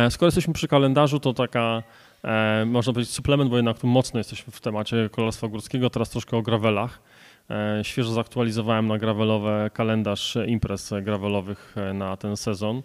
Skoro 0.09 0.27
jesteśmy 0.27 0.53
przy 0.53 0.67
kalendarzu, 0.67 1.19
to 1.19 1.33
taka 1.33 1.83
e, 2.23 2.65
można 2.65 2.93
powiedzieć 2.93 3.13
suplement, 3.13 3.49
bo 3.49 3.55
jednak 3.55 3.79
tu 3.79 3.87
mocno 3.87 4.17
jesteśmy 4.17 4.53
w 4.53 4.61
temacie 4.61 5.09
Królestwa 5.11 5.47
Górskiego, 5.47 5.89
teraz 5.89 6.09
troszkę 6.09 6.37
o 6.37 6.41
gravelach. 6.41 7.01
E, 7.49 7.81
świeżo 7.83 8.13
zaktualizowałem 8.13 8.87
na 8.87 8.97
gravelowe 8.97 9.69
kalendarz 9.73 10.37
imprez 10.47 10.93
gravelowych 11.01 11.75
e, 11.77 11.93
na 11.93 12.17
ten 12.17 12.37
sezon. 12.37 12.81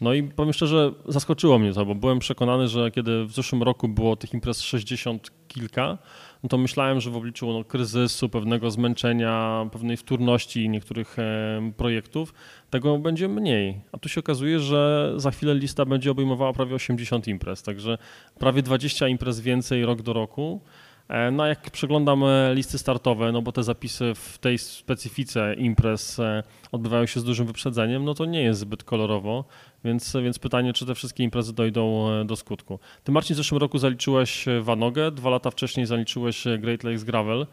No 0.00 0.14
i 0.14 0.22
powiem 0.22 0.52
szczerze, 0.52 0.92
zaskoczyło 1.08 1.58
mnie 1.58 1.72
to, 1.72 1.86
bo 1.86 1.94
byłem 1.94 2.18
przekonany, 2.18 2.68
że 2.68 2.90
kiedy 2.90 3.24
w 3.24 3.32
zeszłym 3.32 3.62
roku 3.62 3.88
było 3.88 4.16
tych 4.16 4.34
imprez 4.34 4.60
60 4.60 5.30
kilka, 5.48 5.98
no 6.42 6.48
to 6.48 6.58
myślałem, 6.58 7.00
że 7.00 7.10
w 7.10 7.16
obliczu 7.16 7.52
no, 7.52 7.64
kryzysu, 7.64 8.28
pewnego 8.28 8.70
zmęczenia, 8.70 9.66
pewnej 9.72 9.96
wtórności 9.96 10.68
niektórych 10.68 11.18
e, 11.18 11.72
projektów, 11.76 12.34
tego 12.70 12.98
będzie 12.98 13.28
mniej. 13.28 13.80
A 13.92 13.98
tu 13.98 14.08
się 14.08 14.20
okazuje, 14.20 14.60
że 14.60 15.12
za 15.16 15.30
chwilę 15.30 15.54
lista 15.54 15.84
będzie 15.84 16.10
obejmowała 16.10 16.52
prawie 16.52 16.74
80 16.74 17.28
imprez, 17.28 17.62
także 17.62 17.98
prawie 18.38 18.62
20 18.62 19.08
imprez 19.08 19.40
więcej 19.40 19.84
rok 19.84 20.02
do 20.02 20.12
roku. 20.12 20.60
E, 21.08 21.30
no 21.30 21.46
jak 21.46 21.70
przeglądam 21.70 22.24
e, 22.24 22.54
listy 22.54 22.78
startowe, 22.78 23.32
no 23.32 23.42
bo 23.42 23.52
te 23.52 23.62
zapisy 23.62 24.12
w 24.14 24.38
tej 24.38 24.58
specyfice 24.58 25.54
imprez 25.54 26.18
e, 26.18 26.42
odbywają 26.72 27.06
się 27.06 27.20
z 27.20 27.24
dużym 27.24 27.46
wyprzedzeniem, 27.46 28.04
no 28.04 28.14
to 28.14 28.24
nie 28.24 28.42
jest 28.42 28.60
zbyt 28.60 28.84
kolorowo, 28.84 29.44
więc, 29.84 30.16
więc 30.22 30.38
pytanie, 30.38 30.72
czy 30.72 30.86
te 30.86 30.94
wszystkie 30.94 31.24
imprezy 31.24 31.52
dojdą 31.52 32.06
do 32.24 32.36
skutku. 32.36 32.78
Ty 33.04 33.12
Marcin 33.12 33.34
w 33.34 33.36
zeszłym 33.36 33.60
roku 33.60 33.78
zaliczyłeś 33.78 34.44
Vanogę, 34.62 35.10
dwa 35.10 35.30
lata 35.30 35.50
wcześniej 35.50 35.86
zaliczyłeś 35.86 36.44
Great 36.58 36.84
Lakes 36.84 37.04
Gravel. 37.04 37.46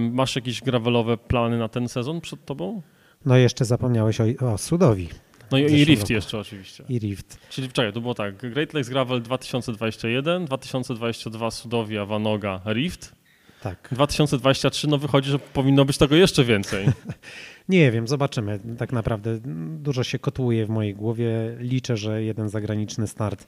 Masz 0.00 0.36
jakieś 0.36 0.60
gravelowe 0.60 1.16
plany 1.16 1.58
na 1.58 1.68
ten 1.68 1.88
sezon 1.88 2.20
przed 2.20 2.44
tobą? 2.44 2.82
No 3.24 3.36
jeszcze 3.36 3.64
zapomniałeś 3.64 4.20
o, 4.20 4.52
o 4.52 4.58
Sudowi. 4.58 5.08
No 5.52 5.58
i, 5.58 5.62
i 5.62 5.84
Rift 5.84 6.02
roku. 6.02 6.12
jeszcze 6.12 6.38
oczywiście. 6.38 6.84
I 6.88 6.98
Rift. 6.98 7.38
Czyli 7.50 7.68
czekaj, 7.68 7.92
to 7.92 8.00
było 8.00 8.14
tak, 8.14 8.36
Great 8.36 8.74
Lakes 8.74 8.88
Gravel 8.88 9.22
2021, 9.22 10.44
2022 10.44 11.50
Sudowia, 11.50 12.06
Vanoga, 12.06 12.60
Rift. 12.66 13.20
Tak. 13.62 13.88
2023, 13.92 14.88
no 14.88 14.98
wychodzi, 14.98 15.30
że 15.30 15.38
powinno 15.38 15.84
być 15.84 15.98
tego 15.98 16.16
jeszcze 16.16 16.44
więcej. 16.44 16.86
Nie 17.68 17.90
wiem, 17.90 18.08
zobaczymy. 18.08 18.60
Tak 18.78 18.92
naprawdę 18.92 19.38
dużo 19.78 20.04
się 20.04 20.18
kotłuje 20.18 20.66
w 20.66 20.68
mojej 20.68 20.94
głowie. 20.94 21.56
Liczę, 21.58 21.96
że 21.96 22.22
jeden 22.22 22.48
zagraniczny 22.48 23.06
start 23.06 23.46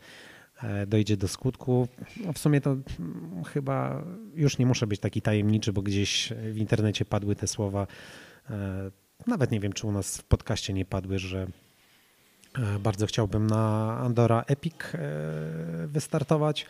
e, 0.63 0.87
dojdzie 0.87 1.17
do 1.17 1.29
skutku. 1.29 1.89
No 2.25 2.33
w 2.33 2.39
sumie 2.39 2.61
to 2.61 2.71
mm, 2.71 3.45
chyba 3.45 4.05
już 4.35 4.59
nie 4.59 4.67
muszę 4.67 4.87
być 4.87 5.01
taki 5.01 5.23
tajemniczy, 5.23 5.73
bo 5.73 5.83
gdzieś 5.83 6.33
w 6.53 6.59
internecie 6.59 7.05
padły 7.05 7.37
te 7.37 7.47
słowa. 7.47 7.87
E, 8.51 8.91
nawet 9.27 9.51
nie 9.51 9.61
wiem, 9.61 9.73
czy 9.73 9.87
u 9.87 9.93
nas 9.93 10.19
w 10.19 10.25
podcaście 10.25 10.73
nie 10.73 10.85
padły, 10.85 11.19
że 11.19 11.47
bardzo 12.81 13.07
chciałbym 13.07 13.47
na 13.47 13.99
Andora 13.99 14.45
Epic 14.47 14.75
e, 14.95 14.99
wystartować, 15.87 16.67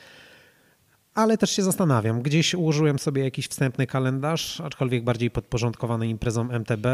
ale 1.14 1.38
też 1.38 1.50
się 1.50 1.62
zastanawiam. 1.62 2.22
Gdzieś 2.22 2.54
ułożyłem 2.54 2.98
sobie 2.98 3.24
jakiś 3.24 3.48
wstępny 3.48 3.86
kalendarz, 3.86 4.60
aczkolwiek 4.60 5.04
bardziej 5.04 5.30
podporządkowany 5.30 6.08
imprezom 6.08 6.50
MTB. 6.50 6.86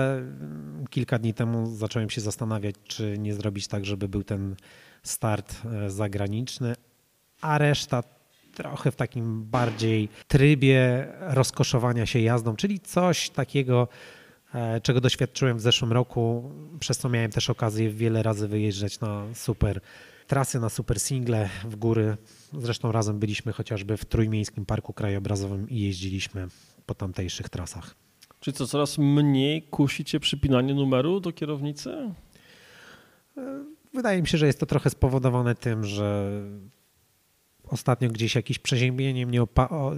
Kilka 0.91 1.19
dni 1.19 1.35
temu 1.35 1.77
zacząłem 1.77 2.11
się 2.11 2.21
zastanawiać, 2.21 2.75
czy 2.85 3.19
nie 3.19 3.35
zrobić 3.35 3.69
tak, 3.69 3.87
żeby 3.87 4.09
był 4.09 4.25
ten 4.25 4.57
start 5.03 5.55
e, 5.65 5.91
zagraniczny, 5.91 6.75
a 7.41 7.59
reszta 7.59 8.03
trochę 8.55 8.91
w 8.91 8.97
takim 8.97 9.45
bardziej 9.45 10.09
trybie 10.29 11.09
rozkoszowania 11.21 12.07
się 12.07 12.21
jazdą, 12.21 12.57
czyli 12.57 12.81
coś 12.81 13.31
takiego, 13.31 13.89
E, 13.89 14.18
czego 14.83 15.01
doświadczyłem 15.01 15.59
w 15.59 15.61
zeszłym 15.61 15.93
roku, 15.93 16.53
przez 16.81 16.99
co 16.99 17.09
miałem 17.09 17.31
też 17.31 17.51
okazję 17.51 17.91
wiele 17.91 18.23
razy 18.23 18.49
wyjeżdżać 18.49 19.01
na 19.01 19.25
super 19.35 19.81
trasy, 20.27 20.61
na 20.61 20.69
super 20.69 21.01
single 21.01 21.49
w 21.65 21.77
góry. 21.77 22.17
Zresztą 22.53 22.93
razem 22.93 23.19
byliśmy 23.19 23.53
chociażby 23.53 23.97
w 23.97 24.05
Trójmiejskim 24.05 24.67
Parku 24.67 24.93
Krajobrazowym 24.93 25.71
i 25.71 25.81
jeździliśmy 25.81 26.49
po 26.87 26.95
tamtejszych 26.95 27.49
trasach. 27.49 27.95
Czyli 28.41 28.57
co, 28.57 28.67
coraz 28.67 28.99
mniej 28.99 29.63
kusi 29.63 30.05
cię 30.05 30.21
przypinanie 30.21 30.75
numeru 30.75 31.21
do 31.21 31.33
kierownicy? 31.33 31.91
E, 33.37 33.65
wydaje 33.95 34.23
mi 34.23 34.29
się, 34.29 34.39
że 34.39 34.47
jest 34.47 34.61
to 34.61 34.67
trochę 34.67 34.91
spowodowane 34.91 35.55
tym, 35.55 35.85
że 35.85 36.31
ostatnio 37.69 38.09
gdzieś 38.09 38.35
jakieś 38.35 38.59
przeziębienie 38.59 39.27
mnie 39.27 39.41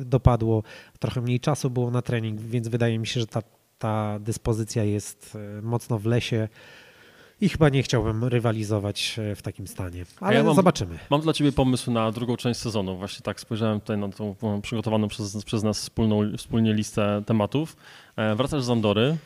dopadło, 0.04 0.62
trochę 0.98 1.20
mniej 1.20 1.40
czasu 1.40 1.70
było 1.70 1.90
na 1.90 2.02
trening, 2.02 2.40
więc 2.40 2.68
wydaje 2.68 2.98
mi 2.98 3.06
się, 3.06 3.20
że 3.20 3.26
ta 3.26 3.42
ta 3.80 4.18
dyspozycja 4.18 4.84
jest 4.84 5.36
e, 5.58 5.62
mocno 5.62 5.98
w 5.98 6.06
lesie. 6.06 6.48
I 7.40 7.48
chyba 7.48 7.68
nie 7.68 7.82
chciałbym 7.82 8.24
rywalizować 8.24 9.16
e, 9.18 9.34
w 9.34 9.42
takim 9.42 9.66
stanie, 9.66 10.04
ale 10.20 10.36
ja 10.36 10.44
mam, 10.44 10.54
zobaczymy. 10.54 10.98
Mam 11.10 11.20
dla 11.20 11.32
Ciebie 11.32 11.52
pomysł 11.52 11.90
na 11.90 12.12
drugą 12.12 12.36
część 12.36 12.60
sezonu. 12.60 12.96
Właśnie 12.96 13.22
tak 13.22 13.40
spojrzałem 13.40 13.80
tutaj 13.80 13.98
na 13.98 14.08
tą 14.08 14.34
przygotowaną 14.62 15.08
przez, 15.08 15.44
przez 15.44 15.62
nas 15.62 15.80
wspólną, 15.80 16.36
wspólnie 16.36 16.74
listę 16.74 17.22
tematów. 17.26 17.76
E, 18.16 18.34
wracasz 18.34 18.62
z 18.62 18.70
Andory, 18.70 19.16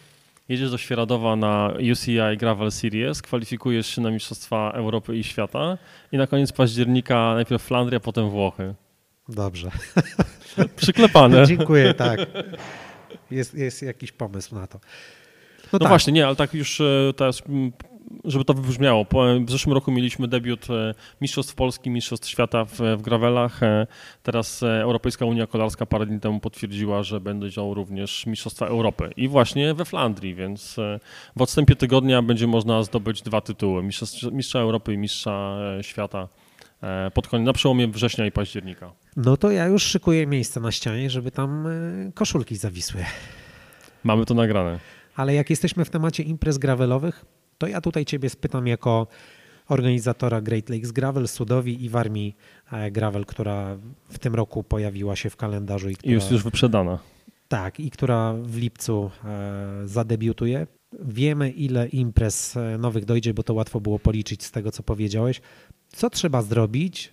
jedziesz 0.48 0.70
do 0.70 0.78
Świeradowa 0.78 1.36
na 1.36 1.72
UCI 1.92 2.36
Gravel 2.38 2.72
Series, 2.72 3.22
kwalifikujesz 3.22 3.86
się 3.86 4.02
na 4.02 4.10
Mistrzostwa 4.10 4.70
Europy 4.70 5.16
i 5.16 5.24
Świata 5.24 5.78
i 6.12 6.16
na 6.16 6.26
koniec 6.26 6.52
października 6.52 7.34
najpierw 7.34 7.62
Flandria, 7.62 8.00
potem 8.00 8.30
Włochy. 8.30 8.74
Dobrze. 9.28 9.70
Przyklepane. 10.76 11.46
Dziękuję, 11.46 11.94
tak 11.94 12.20
jest, 13.30 13.54
jest 13.54 13.82
jakiś 13.82 14.12
pomysł 14.12 14.54
na 14.54 14.66
to. 14.66 14.80
No, 15.64 15.68
no 15.72 15.78
tak. 15.78 15.88
właśnie, 15.88 16.12
nie, 16.12 16.26
ale 16.26 16.36
tak 16.36 16.54
już 16.54 16.80
e, 16.80 17.12
teraz, 17.16 17.42
żeby 18.24 18.44
to 18.44 18.54
wybrzmiało. 18.54 19.06
W 19.46 19.50
zeszłym 19.50 19.72
roku 19.72 19.92
mieliśmy 19.92 20.28
debiut 20.28 20.70
e, 20.70 20.94
Mistrzostw 21.20 21.54
Polski, 21.54 21.90
Mistrzostw 21.90 22.28
Świata 22.28 22.64
w, 22.64 22.78
w 22.96 23.02
gravelach. 23.02 23.62
E, 23.62 23.86
teraz 24.22 24.62
Europejska 24.62 25.24
Unia 25.24 25.46
Kolarska 25.46 25.86
parę 25.86 26.06
dni 26.06 26.20
temu 26.20 26.40
potwierdziła, 26.40 27.02
że 27.02 27.20
będą 27.20 27.74
również 27.74 28.26
Mistrzostwa 28.26 28.66
Europy. 28.66 29.10
I 29.16 29.28
właśnie 29.28 29.74
we 29.74 29.84
Flandrii, 29.84 30.34
więc 30.34 30.76
w 31.36 31.42
odstępie 31.42 31.76
tygodnia 31.76 32.22
będzie 32.22 32.46
można 32.46 32.82
zdobyć 32.82 33.22
dwa 33.22 33.40
tytuły. 33.40 33.82
Mistrza, 33.82 34.30
mistrza 34.30 34.58
Europy 34.58 34.94
i 34.94 34.98
Mistrza 34.98 35.58
Świata 35.82 36.28
pod 37.14 37.28
koniec, 37.28 37.46
na 37.46 37.52
przełomie 37.52 37.88
września 37.88 38.26
i 38.26 38.32
października. 38.32 38.92
No 39.16 39.36
to 39.36 39.50
ja 39.50 39.66
już 39.66 39.82
szykuję 39.82 40.26
miejsce 40.26 40.60
na 40.60 40.72
ścianie, 40.72 41.10
żeby 41.10 41.30
tam 41.30 41.66
e, 41.66 41.70
koszulki 42.14 42.56
zawisły. 42.56 43.04
Mamy 44.04 44.24
to 44.26 44.34
nagrane. 44.34 44.78
Ale 45.16 45.34
jak 45.34 45.50
jesteśmy 45.50 45.84
w 45.84 45.90
temacie 45.90 46.22
imprez 46.22 46.58
gravelowych, 46.58 47.24
to 47.58 47.66
ja 47.66 47.80
tutaj 47.80 48.04
ciebie 48.04 48.30
spytam 48.30 48.66
jako 48.66 49.06
organizatora 49.68 50.40
Great 50.40 50.68
Lakes 50.68 50.92
Gravel, 50.92 51.28
Sudowi 51.28 51.84
i 51.84 51.88
Warmi 51.88 52.34
e, 52.72 52.90
Gravel, 52.90 53.26
która 53.26 53.76
w 54.08 54.18
tym 54.18 54.34
roku 54.34 54.64
pojawiła 54.64 55.16
się 55.16 55.30
w 55.30 55.36
kalendarzu. 55.36 55.88
I, 55.88 55.96
która, 55.96 56.12
I 56.12 56.14
jest 56.14 56.30
już 56.30 56.42
wyprzedana. 56.42 56.98
Tak, 57.48 57.80
i 57.80 57.90
która 57.90 58.34
w 58.42 58.56
lipcu 58.56 59.10
e, 59.24 59.82
zadebiutuje. 59.84 60.66
Wiemy, 61.00 61.50
ile 61.50 61.88
imprez 61.88 62.54
nowych 62.78 63.04
dojdzie, 63.04 63.34
bo 63.34 63.42
to 63.42 63.54
łatwo 63.54 63.80
było 63.80 63.98
policzyć 63.98 64.44
z 64.44 64.50
tego, 64.50 64.70
co 64.70 64.82
powiedziałeś. 64.82 65.40
Co 65.96 66.10
trzeba 66.10 66.42
zrobić, 66.42 67.12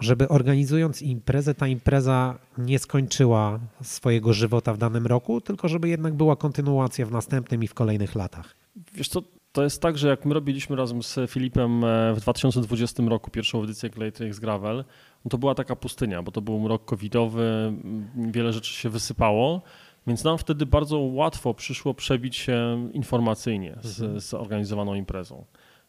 żeby 0.00 0.28
organizując 0.28 1.02
imprezę, 1.02 1.54
ta 1.54 1.66
impreza 1.66 2.38
nie 2.58 2.78
skończyła 2.78 3.60
swojego 3.82 4.32
żywota 4.32 4.72
w 4.72 4.78
danym 4.78 5.06
roku, 5.06 5.40
tylko 5.40 5.68
żeby 5.68 5.88
jednak 5.88 6.14
była 6.14 6.36
kontynuacja 6.36 7.06
w 7.06 7.10
następnym 7.10 7.64
i 7.64 7.68
w 7.68 7.74
kolejnych 7.74 8.14
latach. 8.14 8.56
Wiesz 8.94 9.08
co, 9.08 9.22
to 9.52 9.62
jest 9.62 9.82
tak, 9.82 9.98
że 9.98 10.08
jak 10.08 10.24
my 10.24 10.34
robiliśmy 10.34 10.76
razem 10.76 11.02
z 11.02 11.18
Filipem 11.30 11.84
e, 11.84 12.14
w 12.14 12.20
2020 12.20 13.02
roku 13.02 13.30
pierwszą 13.30 13.62
edycję 13.62 13.90
Glatrix 13.90 14.38
Gravel, 14.38 14.84
no 15.24 15.28
to 15.28 15.38
była 15.38 15.54
taka 15.54 15.76
pustynia, 15.76 16.22
bo 16.22 16.32
to 16.32 16.40
był 16.40 16.68
rok 16.68 16.84
covidowy, 16.84 17.72
wiele 18.16 18.52
rzeczy 18.52 18.72
się 18.72 18.88
wysypało 18.88 19.62
Więc 20.06 20.24
nam 20.24 20.38
wtedy 20.38 20.66
bardzo 20.66 20.98
łatwo 20.98 21.54
przyszło 21.54 21.94
przebić 21.94 22.36
się 22.36 22.88
informacyjnie 22.92 23.76
z, 23.82 24.00
Mhm. 24.00 24.20
z 24.20 24.34
organizowaną 24.34 24.94
imprezą. 24.94 25.44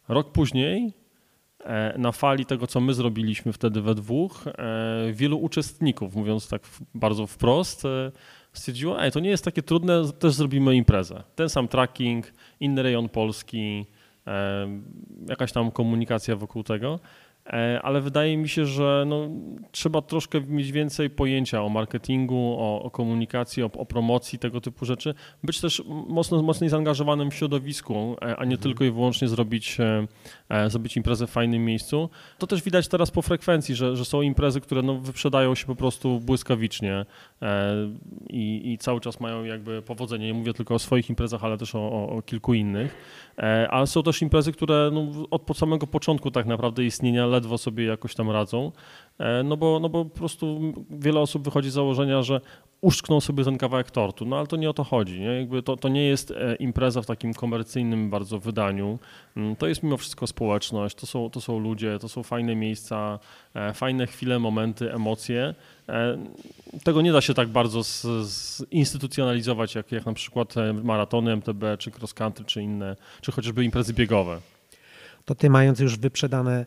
Rok 0.08 0.32
później, 0.32 0.92
na 1.98 2.12
fali 2.12 2.46
tego, 2.46 2.66
co 2.66 2.80
my 2.80 2.94
zrobiliśmy 2.94 3.52
wtedy 3.52 3.80
we 3.80 3.94
dwóch, 3.94 4.44
e, 4.46 5.12
wielu 5.12 5.38
uczestników, 5.38 6.14
mówiąc 6.14 6.48
tak 6.48 6.62
bardzo 6.94 7.26
wprost, 7.26 7.84
e, 7.84 8.12
stwierdziło, 8.52 9.02
ej, 9.02 9.12
to 9.12 9.20
nie 9.20 9.30
jest 9.30 9.44
takie 9.44 9.62
trudne, 9.62 10.12
też 10.18 10.34
zrobimy 10.34 10.76
imprezę. 10.76 11.22
Ten 11.34 11.48
sam 11.48 11.68
tracking, 11.68 12.32
inny 12.60 12.82
rejon 12.82 13.08
Polski, 13.08 13.86
e, 14.26 14.68
jakaś 15.28 15.52
tam 15.52 15.70
komunikacja 15.70 16.36
wokół 16.36 16.62
tego. 16.62 17.00
E, 17.48 17.80
Ale 17.82 18.00
wydaje 18.00 18.36
mi 18.36 18.48
się, 18.48 18.66
że 18.66 19.04
no, 19.06 19.28
trzeba 19.72 20.02
troszkę 20.02 20.40
mieć 20.40 20.72
więcej 20.72 21.10
pojęcia 21.10 21.62
o 21.62 21.68
marketingu, 21.68 22.56
o, 22.58 22.82
o 22.82 22.90
komunikacji, 22.90 23.62
o, 23.62 23.70
o 23.72 23.86
promocji, 23.86 24.38
tego 24.38 24.60
typu 24.60 24.84
rzeczy. 24.84 25.14
Być 25.44 25.60
też 25.60 25.82
mocno, 26.08 26.42
mocniej 26.42 26.70
zaangażowanym 26.70 27.30
w 27.30 27.34
środowisku, 27.34 28.16
e, 28.22 28.36
a 28.36 28.44
nie 28.44 28.58
tylko 28.58 28.84
i 28.84 28.90
wyłącznie 28.90 29.28
zrobić, 29.28 29.78
e, 30.50 30.70
zrobić 30.70 30.96
imprezę 30.96 31.26
w 31.26 31.30
fajnym 31.30 31.64
miejscu. 31.64 32.10
To 32.38 32.46
też 32.46 32.62
widać 32.62 32.88
teraz 32.88 33.10
po 33.10 33.22
frekwencji, 33.22 33.74
że, 33.74 33.96
że 33.96 34.04
są 34.04 34.22
imprezy, 34.22 34.60
które 34.60 34.82
no, 34.82 34.94
wyprzedają 34.94 35.54
się 35.54 35.66
po 35.66 35.76
prostu 35.76 36.20
błyskawicznie 36.20 37.04
i, 38.30 38.72
i 38.72 38.78
cały 38.78 39.00
czas 39.00 39.20
mają 39.20 39.44
jakby 39.44 39.82
powodzenie. 39.82 40.26
Nie 40.26 40.34
mówię 40.34 40.54
tylko 40.54 40.74
o 40.74 40.78
swoich 40.78 41.10
imprezach, 41.10 41.44
ale 41.44 41.58
też 41.58 41.74
o, 41.74 42.08
o, 42.08 42.22
kilku 42.22 42.54
innych. 42.54 42.96
Ale 43.68 43.86
są 43.86 44.02
też 44.02 44.22
imprezy, 44.22 44.52
które 44.52 44.90
no, 44.92 45.06
od 45.30 45.58
samego 45.58 45.86
początku 45.86 46.30
tak 46.30 46.46
naprawdę 46.46 46.84
istnienia 46.84 47.26
ledwo 47.38 47.58
sobie 47.58 47.84
jakoś 47.84 48.14
tam 48.14 48.30
radzą, 48.30 48.72
E, 49.18 49.42
no 49.42 49.56
bo, 49.56 49.80
no 49.80 49.88
bo 49.88 50.04
po 50.04 50.18
prostu 50.18 50.74
wiele 50.90 51.20
osób 51.20 51.44
wychodzi 51.44 51.70
z 51.70 51.72
założenia, 51.72 52.22
że 52.22 52.40
uszczkną 52.80 53.20
sobie 53.20 53.44
ten 53.44 53.58
kawałek 53.58 53.90
tortu, 53.90 54.26
no 54.26 54.38
ale 54.38 54.46
to 54.46 54.56
nie 54.56 54.70
o 54.70 54.72
to 54.72 54.84
chodzi. 54.84 55.20
Nie? 55.20 55.26
Jakby 55.26 55.62
to, 55.62 55.76
to 55.76 55.88
nie 55.88 56.04
jest 56.04 56.30
e, 56.30 56.54
impreza 56.54 57.02
w 57.02 57.06
takim 57.06 57.34
komercyjnym 57.34 58.10
bardzo 58.10 58.38
wydaniu. 58.38 58.98
Mm, 59.36 59.56
To 59.56 59.66
jest 59.66 59.82
mimo 59.82 59.96
wszystko 59.96 60.26
społeczność, 60.26 60.96
to 60.96 61.06
są, 61.06 61.30
to 61.30 61.40
są 61.40 61.58
ludzie, 61.58 61.98
to 61.98 62.08
są 62.08 62.22
fajne 62.22 62.56
miejsca, 62.56 63.18
e, 63.54 63.72
fajne 63.72 64.06
chwile, 64.06 64.38
momenty, 64.38 64.92
emocje. 64.92 65.54
Tego 66.84 67.02
nie 67.02 67.12
da 67.12 67.20
się 67.20 67.34
tak 67.34 67.48
bardzo 67.48 67.82
zinstytucjonalizować, 68.72 69.74
jak, 69.74 69.92
jak 69.92 70.06
na 70.06 70.12
przykład 70.12 70.54
maratony 70.82 71.32
MTB, 71.36 71.62
czy 71.78 71.90
cross 71.90 72.14
country, 72.14 72.44
czy 72.44 72.62
inne, 72.62 72.96
czy 73.20 73.32
chociażby 73.32 73.64
imprezy 73.64 73.94
biegowe. 73.94 74.40
To 75.24 75.34
ty 75.34 75.50
mając 75.50 75.80
już 75.80 75.98
wyprzedane 75.98 76.66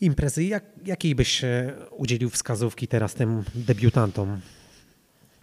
imprezy, 0.00 0.44
jak, 0.44 0.64
jakiej 0.86 1.14
byś 1.14 1.44
e, 1.44 1.74
udzielił 1.96 2.30
wskazówki 2.30 2.88
teraz 2.88 3.14
tym 3.14 3.44
debiutantom? 3.54 4.40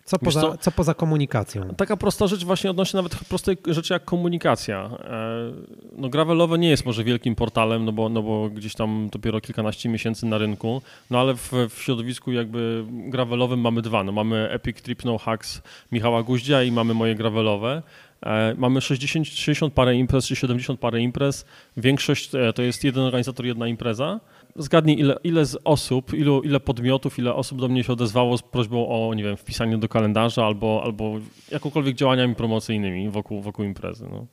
Co 0.06 0.20
poza, 0.20 0.42
co? 0.42 0.58
co 0.58 0.72
poza 0.72 0.94
komunikacją? 0.94 1.76
Taka 1.78 1.98
prosta 1.98 2.28
rzecz 2.28 2.44
właśnie 2.44 2.70
odnośnie 2.72 2.98
nawet 2.98 3.16
prostej 3.16 3.58
rzeczy 3.68 3.94
jak 3.94 4.06
komunikacja. 4.06 4.90
E, 5.04 5.52
No 5.98 6.10
gravelowe 6.10 6.58
nie 6.58 6.70
jest 6.70 6.86
może 6.86 7.04
wielkim 7.04 7.36
portalem, 7.36 7.86
no 7.86 7.92
bo, 7.92 8.10
no 8.10 8.24
bo 8.24 8.50
gdzieś 8.50 8.76
tam 8.76 9.10
dopiero 9.12 9.42
kilkanaście 9.42 9.90
miesięcy 9.90 10.26
na 10.26 10.38
rynku, 10.38 10.82
no 11.10 11.20
ale 11.20 11.36
w, 11.36 11.52
w 11.70 11.82
środowisku 11.82 12.32
jakby 12.32 12.86
gravelowym 12.90 13.60
mamy 13.60 13.82
dwa. 13.82 14.04
No 14.04 14.12
mamy 14.12 14.50
Epic 14.50 14.82
Trip 14.82 15.06
No 15.06 15.18
Hacks 15.18 15.62
Michała 15.92 16.24
Guździa 16.24 16.64
i 16.64 16.72
mamy 16.72 16.94
moje 16.94 17.16
gravelowe. 17.16 17.84
E, 18.24 18.56
Mamy 18.58 18.82
60, 18.82 19.28
60 19.28 19.74
parę 19.74 19.96
imprez 19.96 20.26
czy 20.26 20.36
70 20.36 20.80
parę 20.80 21.02
imprez. 21.02 21.46
Większość 21.78 22.32
to 22.56 22.62
jest 22.62 22.84
jeden 22.84 23.04
organizator, 23.04 23.46
jedna 23.46 23.68
impreza. 23.68 24.20
Zgadnij, 24.56 25.00
ile, 25.00 25.16
ile 25.24 25.46
z 25.46 25.58
osób, 25.64 26.14
ilu, 26.14 26.42
ile 26.42 26.60
podmiotów, 26.60 27.20
ile 27.20 27.34
osób 27.34 27.60
do 27.62 27.68
mnie 27.68 27.84
się 27.84 27.94
odezwało 27.94 28.38
z 28.38 28.42
prośbą 28.42 28.88
o, 28.88 29.14
nie 29.14 29.24
wiem, 29.24 29.38
wpisanie 29.38 29.78
do 29.78 29.90
kalendarza 29.90 30.46
albo, 30.46 30.82
albo 30.84 31.20
jakąkolwiek 31.52 31.96
działaniami 31.96 32.36
promocyjnymi 32.36 33.10
wokół, 33.10 33.42
wokół 33.42 33.66
imprezy. 33.66 34.08
No. 34.12 34.26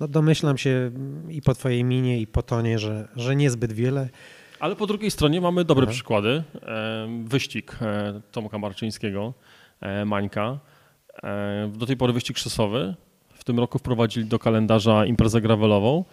No 0.00 0.08
domyślam 0.08 0.58
się 0.58 0.90
i 1.28 1.42
po 1.42 1.54
twojej 1.54 1.84
minie, 1.84 2.20
i 2.20 2.26
po 2.26 2.42
tonie, 2.42 2.78
że, 2.78 3.08
że 3.16 3.36
niezbyt 3.36 3.72
wiele. 3.72 4.08
Ale 4.60 4.76
po 4.76 4.86
drugiej 4.86 5.10
stronie 5.10 5.40
mamy 5.40 5.64
dobre 5.64 5.84
Aha. 5.84 5.92
przykłady. 5.92 6.42
Wyścig 7.24 7.78
e, 7.82 8.20
Tomka 8.32 8.58
Marczyńskiego, 8.58 9.34
e, 9.80 10.04
Mańka. 10.04 10.58
E, 11.22 11.70
Do 11.76 11.86
tej 11.86 11.96
pory 11.96 12.12
wyścig 12.12 12.38
szosowy. 12.38 12.94
W 13.34 13.44
tym 13.44 13.58
roku 13.58 13.78
wprowadzili 13.78 14.26
do 14.26 14.38
kalendarza 14.38 15.06
imprezę 15.06 15.40
gravelową. 15.40 16.04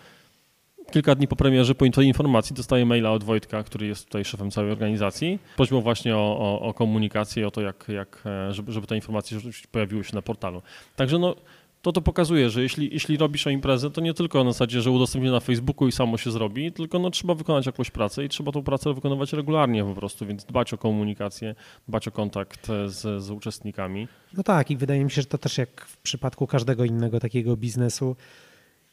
Kilka 0.92 1.16
dni 1.16 1.28
po 1.28 1.36
premierze, 1.36 1.76
po 1.76 1.90
tej 1.90 2.08
informacji, 2.08 2.56
dostaję 2.56 2.86
maila 2.86 3.12
od 3.12 3.24
Wojtka, 3.24 3.64
który 3.64 3.88
jest 3.88 4.06
tutaj 4.06 4.26
szefem 4.26 4.52
całej 4.52 4.72
organizacji. 4.72 5.40
Prośbą 5.56 5.82
właśnie 5.82 6.16
o, 6.16 6.38
o, 6.40 6.62
o 6.62 6.74
komunikację, 6.74 7.48
o 7.48 7.52
to, 7.52 7.62
jak, 7.62 7.86
jak, 7.88 8.24
e, 8.26 8.54
żeby, 8.54 8.72
żeby 8.72 8.88
te 8.88 8.96
informacje 8.96 9.40
pojawiły 9.72 10.04
się 10.04 10.16
na 10.16 10.22
portalu. 10.22 10.62
Także 10.96 11.20
no, 11.20 11.36
to 11.82 11.92
to 11.92 12.02
pokazuje, 12.02 12.50
że 12.50 12.62
jeśli, 12.62 12.90
jeśli 12.94 13.18
robisz 13.18 13.48
o 13.48 13.50
imprezę, 13.50 13.92
to 13.92 14.02
nie 14.02 14.14
tylko 14.14 14.44
na 14.44 14.52
zasadzie, 14.52 14.82
że 14.82 14.92
udostępnię 14.92 15.32
na 15.32 15.40
Facebooku 15.40 15.88
i 15.88 15.92
samo 15.92 16.18
się 16.18 16.32
zrobi, 16.32 16.72
tylko 16.72 17.00
no, 17.00 17.10
trzeba 17.10 17.36
wykonać 17.36 17.66
jakąś 17.66 17.92
pracę 17.92 18.26
i 18.26 18.30
trzeba 18.30 18.52
tą 18.52 18.64
pracę 18.64 18.94
wykonywać 18.94 19.34
regularnie 19.34 19.84
po 19.84 19.94
prostu, 19.94 20.26
więc 20.26 20.46
dbać 20.46 20.74
o 20.74 20.78
komunikację, 20.78 21.56
dbać 21.88 22.08
o 22.08 22.12
kontakt 22.12 22.70
e, 22.70 22.90
z, 22.90 23.24
z 23.24 23.32
uczestnikami. 23.32 24.08
No 24.38 24.44
tak, 24.44 24.72
i 24.72 24.78
wydaje 24.78 25.04
mi 25.04 25.12
się, 25.12 25.22
że 25.22 25.28
to 25.28 25.38
też 25.38 25.58
jak 25.58 25.86
w 25.86 25.98
przypadku 25.98 26.48
każdego 26.48 26.86
innego 26.86 27.20
takiego 27.20 27.58
biznesu, 27.58 28.16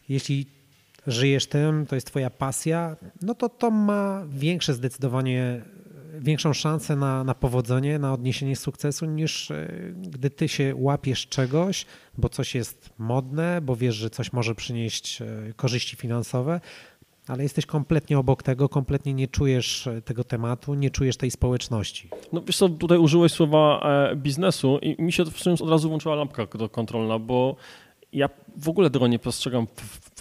jeśli 0.08 0.46
żyjesz 1.06 1.46
tym, 1.46 1.86
to 1.86 1.94
jest 1.94 2.06
twoja 2.06 2.30
pasja, 2.30 2.96
no 3.22 3.34
to 3.34 3.48
to 3.48 3.70
ma 3.70 4.24
większe 4.28 4.74
zdecydowanie, 4.74 5.62
większą 6.18 6.52
szansę 6.52 6.96
na, 6.96 7.24
na 7.24 7.34
powodzenie, 7.34 7.98
na 7.98 8.12
odniesienie 8.12 8.56
sukcesu, 8.56 9.06
niż 9.06 9.50
e, 9.50 9.68
gdy 9.96 10.30
ty 10.30 10.48
się 10.48 10.74
łapiesz 10.76 11.26
czegoś, 11.26 11.86
bo 12.18 12.28
coś 12.28 12.54
jest 12.54 12.90
modne, 12.98 13.60
bo 13.60 13.76
wiesz, 13.76 13.94
że 13.94 14.10
coś 14.10 14.32
może 14.32 14.54
przynieść 14.54 15.22
e, 15.22 15.26
korzyści 15.56 15.96
finansowe, 15.96 16.60
ale 17.28 17.42
jesteś 17.42 17.66
kompletnie 17.66 18.18
obok 18.18 18.42
tego, 18.42 18.68
kompletnie 18.68 19.14
nie 19.14 19.28
czujesz 19.28 19.86
e, 19.86 20.02
tego 20.02 20.24
tematu, 20.24 20.74
nie 20.74 20.90
czujesz 20.90 21.16
tej 21.16 21.30
społeczności. 21.30 22.08
No 22.32 22.42
wiesz 22.42 22.56
co, 22.56 22.68
tutaj 22.68 22.98
użyłeś 22.98 23.32
słowa 23.32 23.86
biznesu 24.16 24.78
i 24.82 25.02
mi 25.02 25.12
się 25.12 25.24
w 25.24 25.38
sumie 25.38 25.56
od 25.60 25.70
razu 25.70 25.88
włączyła 25.88 26.14
lampka 26.14 26.46
kontrolna, 26.70 27.18
bo 27.18 27.56
ja 28.14 28.28
w 28.56 28.68
ogóle 28.68 28.90
tego 28.90 29.06
nie 29.06 29.18
postrzegam 29.18 29.66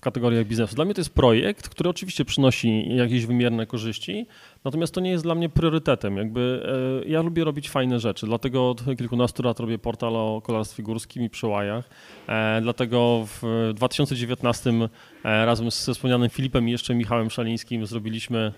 kategoriach 0.04 0.46
biznesu. 0.46 0.76
Dla 0.76 0.86
mnie 0.86 0.94
to 0.94 1.02
jest 1.02 1.14
projekt, 1.14 1.70
który 1.70 1.90
oczywiście 1.90 2.26
przynosi 2.26 2.96
jakieś 2.96 3.26
wymierne 3.26 3.66
korzyści, 3.66 4.26
natomiast 4.64 4.94
to 4.94 5.02
nie 5.02 5.10
jest 5.10 5.24
dla 5.24 5.36
mnie 5.36 5.50
priorytetem. 5.50 6.18
Jakby 6.18 6.64
e, 7.06 7.10
ja 7.10 7.22
lubię 7.22 7.44
robić 7.44 7.70
fajne 7.70 8.00
rzeczy, 8.00 8.26
dlatego 8.26 8.70
od 8.70 8.98
kilkunastu 8.98 9.44
lat 9.44 9.60
robię 9.60 9.80
portal 9.80 10.16
o 10.16 10.42
kolarstwie 10.44 10.84
górskim 10.84 11.24
i 11.24 11.30
przełajach. 11.30 11.90
E, 12.28 12.62
dlatego 12.62 13.28
w 13.28 13.72
2019 13.76 14.70
e, 14.70 15.46
razem 15.46 15.72
ze 15.72 15.94
wspomnianym 15.94 16.30
Filipem 16.30 16.70
i 16.70 16.72
jeszcze 16.72 16.96
Michałem 16.96 17.30
Szalińskim 17.30 17.86
zrobiliśmy 17.86 18.54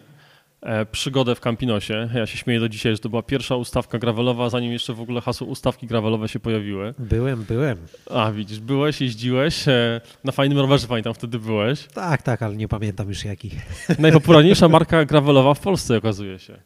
przygodę 0.92 1.36
w 1.36 1.40
Campinosie. 1.40 2.10
Ja 2.16 2.26
się 2.26 2.38
śmieję 2.38 2.60
do 2.60 2.70
dzisiaj, 2.70 2.94
że 2.94 3.00
to 3.00 3.10
była 3.10 3.24
pierwsza 3.24 3.56
ustawka 3.56 4.00
gravelowa, 4.00 4.50
zanim 4.50 4.72
jeszcze 4.72 4.94
w 4.94 5.02
ogóle 5.02 5.22
hasło 5.22 5.48
ustawki 5.48 5.88
gravelowe 5.88 6.28
się 6.28 6.40
pojawiły. 6.40 6.94
Byłem, 7.00 7.44
byłem. 7.44 7.78
A 8.12 8.32
widzisz, 8.32 8.60
byłeś, 8.60 9.02
jeździłeś, 9.02 9.68
e, 9.68 10.02
na 10.24 10.32
fajnym 10.32 10.60
rowerze 10.60 10.88
pamiętam 10.88 11.14
wtedy 11.14 11.40
byłeś. 11.40 11.88
Tak, 11.88 12.22
tak, 12.22 12.42
ale 12.42 12.56
nie 12.56 12.68
pamiętam 12.68 13.10
już 13.10 13.26
jaki. 13.26 13.52
Najpopularniejsza 14.00 14.68
marka 14.68 15.06
gravelowa 15.06 15.54
w 15.54 15.60
Polsce 15.60 15.98
okazuje 15.98 16.40
się. 16.40 16.58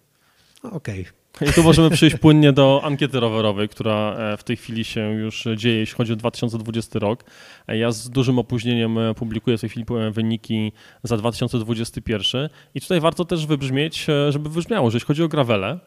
Okej. 0.64 1.19
I 1.42 1.54
tu 1.54 1.64
możemy 1.64 1.90
przejść 1.90 2.16
płynnie 2.18 2.54
do 2.54 2.82
ankiety 2.84 3.20
rowerowej, 3.20 3.70
która 3.70 4.14
e, 4.14 4.38
w 4.38 4.44
tej 4.44 4.58
chwili 4.58 4.84
się 4.84 5.02
już 5.02 5.48
dzieje, 5.56 5.78
jeśli 5.78 5.96
chodzi 5.96 6.14
o 6.14 6.16
2020 6.16 7.00
rok. 7.00 7.24
E, 7.68 7.78
Ja 7.78 7.92
z 7.92 8.10
dużym 8.10 8.40
opóźnieniem 8.40 8.98
e, 8.98 9.14
publikuję 9.14 9.58
w 9.58 9.62
tej 9.62 9.70
chwili 9.70 9.86
wyniki 10.12 10.72
za 11.04 11.18
2021 11.18 12.50
i 12.76 12.82
tutaj 12.82 13.00
warto 13.00 13.26
też 13.26 13.46
wybrzmieć, 13.46 14.08
żeby 14.30 14.50
wybrzmiało, 14.50 14.92
że 14.92 14.96
jeśli 14.96 15.08
chodzi 15.08 15.24
o 15.24 15.28
gravele, 15.28 15.80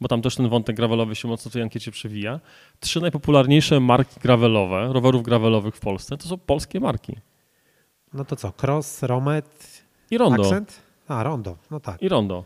bo 0.00 0.08
tam 0.08 0.22
też 0.22 0.36
ten 0.36 0.48
wątek 0.48 0.76
gravelowy 0.76 1.14
się 1.14 1.28
mocno 1.28 1.48
w 1.50 1.52
tej 1.52 1.62
ankiecie 1.62 1.90
przewija, 1.90 2.40
trzy 2.80 3.00
najpopularniejsze 3.00 3.80
marki 3.80 4.20
gravelowe, 4.20 4.92
rowerów 4.92 5.22
gravelowych 5.22 5.76
w 5.76 5.80
Polsce, 5.80 6.16
to 6.16 6.28
są 6.28 6.38
polskie 6.38 6.80
marki. 6.80 7.16
No 8.14 8.24
to 8.24 8.36
co, 8.36 8.52
cross, 8.62 9.02
romet, 9.02 9.82
I 10.10 10.18
Rondo. 10.18 10.42
akcent? 10.42 10.82
A, 11.08 11.22
rondo, 11.22 11.56
no 11.70 11.80
tak. 11.80 12.02
I 12.02 12.08
rondo. 12.08 12.44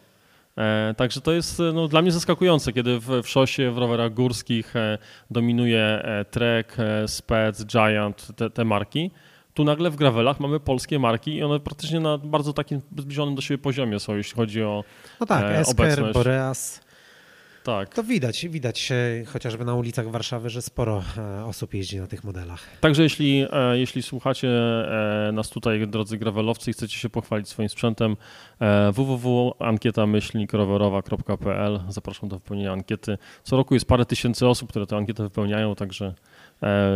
E, 0.59 0.95
także 0.97 1.21
to 1.21 1.33
jest 1.33 1.62
no, 1.75 1.88
dla 1.88 2.03
mnie 2.03 2.12
zaskakujące, 2.12 2.73
kiedy 2.73 3.01
w, 3.01 3.23
w 3.23 3.29
szosie, 3.29 3.71
w 3.71 3.79
rowerach 3.79 4.14
górskich 4.14 4.77
e, 4.77 4.99
dominuje 5.31 5.83
e, 5.83 6.25
Trek, 6.25 6.77
Spec, 7.07 7.64
Giant, 7.64 8.37
te, 8.37 8.51
te 8.51 8.64
marki. 8.64 9.11
Tu 9.55 9.64
nagle 9.64 9.90
w 9.90 9.97
gravelach 9.97 10.40
mamy 10.40 10.61
polskie 10.61 10.99
marki 10.99 11.35
i 11.35 11.42
one 11.42 11.61
praktycznie 11.61 12.01
na 12.01 12.19
bardzo 12.19 12.53
takim 12.53 12.81
zbliżonym 12.99 13.35
do 13.35 13.42
siebie 13.42 13.59
poziomie 13.59 14.01
są, 14.01 14.16
jeśli 14.16 14.37
chodzi 14.37 14.62
o... 14.62 14.85
No 15.21 15.27
tak, 15.27 15.45
E, 15.45 15.59
Esker. 15.59 16.12
Boreas. 16.12 16.86
Tak. 17.66 17.94
To 17.94 18.05
widać, 18.05 18.48
widać 18.48 18.92
e, 18.92 19.24
chociażby 19.24 19.64
na 19.64 19.74
ulicach 19.74 20.11
Warszawy, 20.11 20.50
że 20.50 20.62
sporo 20.62 21.02
e, 21.18 21.44
osób 21.44 21.74
jeździ 21.74 21.98
na 21.98 22.07
tych 22.07 22.24
modelach. 22.24 22.79
Także 22.81 23.02
jeśli, 23.02 23.46
e, 23.52 23.79
jeśli 23.79 24.02
słuchacie 24.02 24.48
nas 25.33 25.48
tutaj, 25.48 25.88
drodzy 25.88 26.18
gravelowcy, 26.18 26.70
i 26.70 26.72
chcecie 26.72 26.98
się 26.98 27.09
pochwalić 27.09 27.48
swoim 27.48 27.68
sprzętem, 27.68 28.16
www.ankieta-rowerowa.pl 28.92 31.81
Zapraszam 31.88 32.29
do 32.29 32.37
wypełnienia 32.37 32.72
ankiety. 32.72 33.18
Co 33.42 33.57
roku 33.57 33.74
jest 33.74 33.87
parę 33.87 34.05
tysięcy 34.05 34.46
osób, 34.46 34.70
które 34.70 34.87
tę 34.87 34.96
ankietę 34.96 35.22
wypełniają, 35.22 35.74
także 35.74 36.14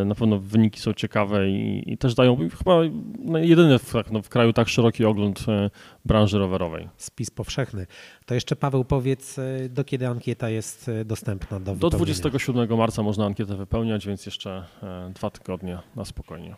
na 0.04 0.14
pewno 0.14 0.38
wyniki 0.38 0.80
są 0.80 0.92
ciekawe 0.92 1.48
i, 1.48 1.92
i 1.92 1.98
też 1.98 2.14
dają 2.14 2.36
chyba 2.58 2.76
no, 3.18 3.38
jedyny 3.38 3.78
w, 3.78 3.94
no, 4.10 4.22
w 4.22 4.28
kraju 4.28 4.52
tak 4.52 4.68
szeroki 4.68 5.04
ogląd 5.04 5.44
e, 5.48 5.70
branży 6.04 6.38
rowerowej. 6.38 6.88
Spis 6.96 7.30
powszechny. 7.30 7.86
To 8.26 8.34
jeszcze 8.34 8.56
Paweł 8.56 8.84
powiedz, 8.84 9.38
e, 9.38 9.68
do 9.68 9.84
kiedy 9.84 10.08
ankieta 10.08 10.50
jest 10.50 10.88
e, 10.88 11.04
dostępna 11.04 11.60
do 11.60 11.64
Do 11.64 11.74
wypełnienia? 11.74 11.96
27 11.96 12.78
marca 12.78 13.02
można 13.02 13.26
ankietę 13.26 13.56
wypełniać, 13.56 14.06
więc 14.06 14.26
jeszcze 14.26 14.64
e, 14.82 15.10
dwa 15.14 15.30
tygodnie 15.30 15.78
na 15.96 16.04
spokojnie. 16.04 16.54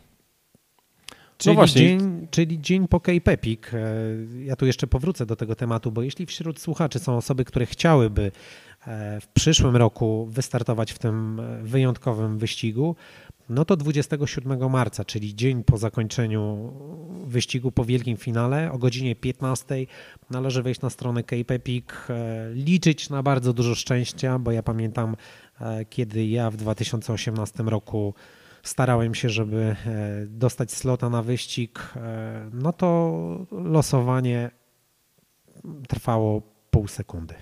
Czyli, 1.43 1.57
właśnie. 1.57 1.81
dzień, 1.81 2.27
czyli 2.31 2.61
dzień 2.61 2.89
po. 2.89 3.01
E, 3.75 4.45
Ja 4.45 4.57
tu 4.57 4.67
jeszcze 4.67 4.87
powrócę 4.87 5.27
do 5.27 5.37
tego 5.37 5.55
tematu, 5.55 5.93
bo 5.93 6.03
jeśli 6.03 6.27
wśród 6.27 6.61
słuchaczy 6.61 6.99
są 6.99 7.17
osoby, 7.17 7.45
które 7.45 7.67
chciałyby 7.67 8.23
e, 8.23 8.33
w 9.21 9.27
przyszłym 9.35 9.77
roku 9.77 10.29
wystartować 10.31 10.93
w 10.93 10.99
tym 10.99 11.41
e, 11.41 11.63
wyjątkowym 11.63 12.39
wyścigu, 12.39 12.97
no 13.49 13.65
to 13.65 13.77
27 13.77 14.71
marca, 14.71 15.05
czyli 15.05 15.35
dzień 15.35 15.65
po 15.65 15.79
zakończeniu 15.79 16.73
wyścigu 17.27 17.73
po 17.73 17.85
wielkim 17.85 18.17
finale 18.17 18.73
o 18.73 18.79
godzinie 18.79 19.17
15 19.17 19.87
należy 20.31 20.63
wejść 20.63 20.81
na 20.81 20.91
stronę 20.91 21.23
Cape 21.23 21.55
Epic, 21.55 21.87
e, 22.11 22.51
liczyć 22.55 23.11
na 23.11 23.23
bardzo 23.23 23.53
dużo 23.53 23.75
szczęścia, 23.75 24.39
bo 24.39 24.53
ja 24.53 24.63
pamiętam, 24.63 25.17
e, 25.61 25.85
kiedy 25.85 26.27
ja 26.27 26.51
w 26.51 26.57
2018 26.57 27.63
roku 27.63 28.15
starałem 28.63 29.15
się, 29.15 29.31
żeby 29.31 29.77
e, 29.87 30.27
dostać 30.27 30.73
slota 30.73 31.11
na 31.11 31.23
wyścig, 31.23 31.93
e, 31.97 32.51
no 32.53 32.73
to 32.73 33.47
losowanie 33.51 34.51
trwało 35.89 36.43
pół 36.71 36.89
sekundy. 36.89 37.35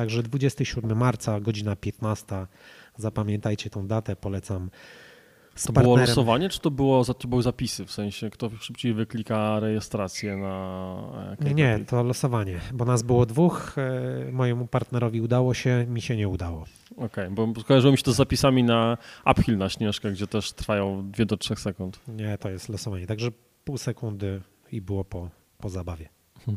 Także 0.00 0.22
27 0.22 0.96
marca, 0.98 1.40
godzina 1.40 1.76
15. 1.76 2.46
Zapamiętajcie 2.96 3.70
tą 3.70 3.86
datę, 3.86 4.16
polecam. 4.16 4.70
Z 5.54 5.64
To 5.64 5.72
było 5.72 5.84
partnerem. 5.84 6.08
losowanie, 6.08 6.48
czy 6.48 6.60
to, 6.60 6.70
było, 6.70 7.04
to 7.04 7.28
były 7.28 7.42
zapisy? 7.42 7.84
W 7.86 7.92
sensie, 7.92 8.30
kto 8.30 8.50
szybciej 8.60 8.94
wyklika 8.94 9.60
rejestrację 9.60 10.36
na. 10.36 11.36
Nie, 11.40 11.54
nie, 11.54 11.78
to 11.86 12.02
losowanie, 12.02 12.60
bo 12.72 12.84
nas 12.84 13.02
było 13.02 13.26
dwóch. 13.26 13.76
e, 14.28 14.32
Mojemu 14.32 14.66
partnerowi 14.66 15.20
udało 15.20 15.54
się, 15.54 15.86
mi 15.88 16.00
się 16.00 16.16
nie 16.16 16.28
udało. 16.28 16.64
Okej, 16.96 17.30
bo 17.30 17.60
skojarzyło 17.60 17.92
mi 17.92 17.98
się 17.98 18.04
to 18.04 18.12
z 18.12 18.16
zapisami 18.16 18.64
na 18.64 18.98
uphill 19.38 19.58
na 19.58 19.68
Śnieżkę, 19.68 20.12
gdzie 20.12 20.26
też 20.26 20.52
trwają 20.52 21.10
2 21.10 21.24
do 21.24 21.36
3 21.36 21.56
sekund. 21.56 22.00
Nie, 22.08 22.38
to 22.38 22.50
jest 22.50 22.68
losowanie. 22.68 23.06
Także 23.06 23.28
pół 23.64 23.78
sekundy 23.78 24.40
i 24.72 24.80
było 24.80 25.04
po, 25.04 25.28
po 25.58 25.68
zabawie. 25.68 26.08
E, 26.48 26.52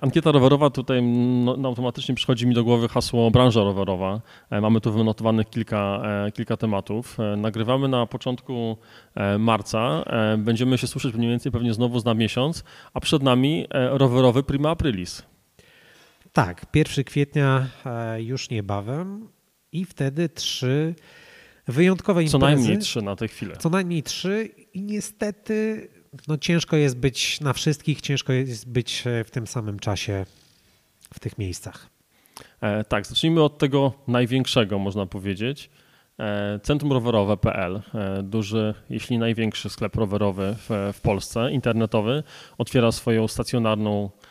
Ankieta 0.00 0.32
rowerowa, 0.32 0.70
tutaj 0.70 1.02
no, 1.02 1.56
no, 1.56 1.68
automatycznie 1.68 2.14
przychodzi 2.14 2.46
mi 2.46 2.54
do 2.54 2.64
głowy 2.64 2.88
hasło 2.88 3.30
branża 3.30 3.60
rowerowa. 3.64 4.20
E, 4.50 4.60
Mamy 4.60 4.80
tu 4.80 4.92
wynotowanych 4.92 5.50
kilka, 5.50 6.02
e, 6.26 6.32
kilka 6.32 6.56
tematów. 6.56 7.20
E, 7.20 7.36
Nagrywamy 7.36 7.88
na 7.88 8.06
początku 8.06 8.76
e, 9.14 9.38
marca. 9.38 10.04
E, 10.06 10.36
Będziemy 10.38 10.78
się 10.78 10.86
słyszeć 10.86 11.14
mniej 11.14 11.30
więcej 11.30 11.52
pewnie 11.52 11.74
znowu 11.74 12.00
za 12.00 12.14
miesiąc, 12.14 12.64
a 12.94 13.00
przed 13.00 13.22
nami 13.22 13.66
e, 13.70 13.98
rowerowy 13.98 14.42
Prima 14.42 14.70
Aprilis. 14.70 15.22
Tak, 16.32 16.66
1 16.74 17.04
kwietnia 17.04 17.66
e, 17.86 18.22
już 18.22 18.50
niebawem 18.50 19.28
i 19.72 19.84
wtedy 19.84 20.28
trzy 20.28 20.94
wyjątkowe 21.66 22.22
imprezy. 22.22 22.32
Co 22.32 22.38
najmniej 22.38 22.78
trzy 22.78 23.02
na 23.02 23.16
tę 23.16 23.28
chwilę. 23.28 23.56
Co 23.56 23.70
najmniej 23.70 24.02
trzy 24.02 24.50
i 24.74 24.82
niestety 24.82 25.88
no 26.28 26.38
ciężko 26.38 26.76
jest 26.76 26.96
być 26.98 27.40
na 27.40 27.52
wszystkich, 27.52 28.00
ciężko 28.00 28.32
jest 28.32 28.68
być 28.68 29.06
e, 29.06 29.24
w 29.24 29.30
tym 29.30 29.46
samym 29.46 29.78
czasie 29.78 30.26
w 31.14 31.20
tych 31.20 31.38
miejscach. 31.38 31.88
E, 32.60 32.84
tak, 32.84 33.06
zacznijmy 33.06 33.42
od 33.42 33.58
tego 33.58 33.92
największego, 34.08 34.78
można 34.78 35.06
powiedzieć. 35.06 35.70
E, 36.18 36.60
Centrum 36.62 36.92
rowerowe.pl, 36.92 37.82
e, 37.94 38.22
duży, 38.22 38.74
jeśli 38.90 39.18
największy 39.18 39.70
sklep 39.70 39.96
rowerowy 39.96 40.56
w, 40.58 40.92
w 40.92 41.00
Polsce, 41.00 41.50
internetowy, 41.52 42.22
otwiera 42.58 42.92
swoją 42.92 43.28
stacjonarną 43.28 44.10
e, 44.24 44.27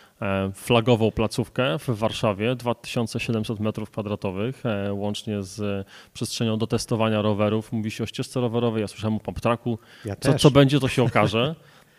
flagową 0.54 1.12
placówkę 1.12 1.80
w 1.80 1.90
Warszawie, 1.90 2.56
2700 2.56 3.60
m2, 3.60 4.54
e, 4.66 4.94
łącznie 4.94 5.44
z 5.44 5.88
przestrzenią 6.14 6.58
do 6.58 6.68
testowania 6.68 7.22
rowerów. 7.22 7.72
Mówi 7.72 7.92
się 7.92 8.04
o 8.04 8.08
ścieżce 8.08 8.42
rowerowej, 8.42 8.82
ja 8.82 8.88
słyszałem 8.88 9.16
o 9.16 9.20
pump 9.20 9.40
tracku, 9.42 9.80
Ja 10.06 10.16
co, 10.16 10.32
też. 10.32 10.42
co 10.42 10.52
będzie, 10.52 10.80
to 10.80 10.88
się 10.88 11.04
okaże. 11.04 11.56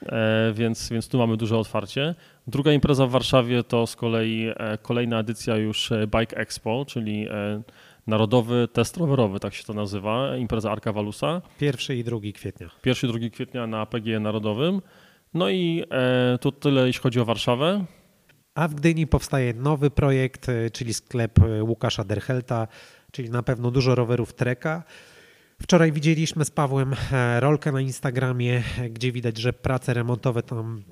E, 0.07 0.53
więc, 0.55 0.89
więc 0.89 1.09
tu 1.09 1.19
mamy 1.19 1.37
duże 1.37 1.59
otwarcie. 1.59 2.15
Druga 2.47 2.73
impreza 2.73 3.07
w 3.07 3.11
Warszawie 3.11 3.63
to 3.65 3.87
z 3.87 3.97
kolei 3.97 4.49
e, 4.57 4.79
kolejna 4.79 5.19
edycja 5.19 5.57
już 5.57 5.93
e, 5.93 6.07
Bike 6.07 6.37
Expo, 6.37 6.85
czyli 6.89 7.29
e, 7.31 7.63
Narodowy 8.07 8.69
Test 8.73 8.97
Rowerowy, 8.97 9.41
tak 9.41 9.55
się 9.55 9.65
to 9.65 9.75
nazywa, 9.75 10.37
impreza 10.37 10.73
Arka 10.73 10.93
Walusa. 10.93 11.43
Pierwszy 11.59 11.97
i 11.97 12.05
drugi 12.05 12.33
kwietnia. 12.33 12.71
1-2 12.85 13.31
kwietnia 13.31 13.67
na 13.67 13.87
PGE 13.87 14.21
Narodowym. 14.21 14.83
No 15.35 15.49
i 15.49 15.85
e, 15.91 16.39
to 16.41 16.53
tyle, 16.53 16.87
jeśli 16.87 17.03
chodzi 17.03 17.21
o 17.21 17.25
Warszawę. 17.25 17.85
A 18.59 18.69
w 18.69 18.75
Gdyni 18.75 19.07
powstaje 19.07 19.55
nowy 19.55 19.91
projekt, 19.91 20.49
y, 20.49 20.71
czyli 20.71 20.95
sklep 20.95 21.39
y, 21.39 21.63
Łukasza 21.63 22.05
Derhelta, 22.05 22.69
czyli 23.13 23.31
na 23.31 23.43
pewno 23.43 23.71
dużo 23.71 23.95
rowerów 23.95 24.35
Treka. 24.35 24.85
Wczoraj 25.63 25.93
widzieliśmy 25.93 26.45
z 26.45 26.51
Pawłem 26.51 26.95
e, 27.13 27.41
rolkę 27.41 27.73
na 27.73 27.81
Instagramie, 27.81 28.63
e, 28.79 28.91
gdzie 28.91 29.13
widać, 29.13 29.39
że 29.39 29.53
prace 29.53 29.95
remontowe 29.95 30.43
tam 30.43 30.83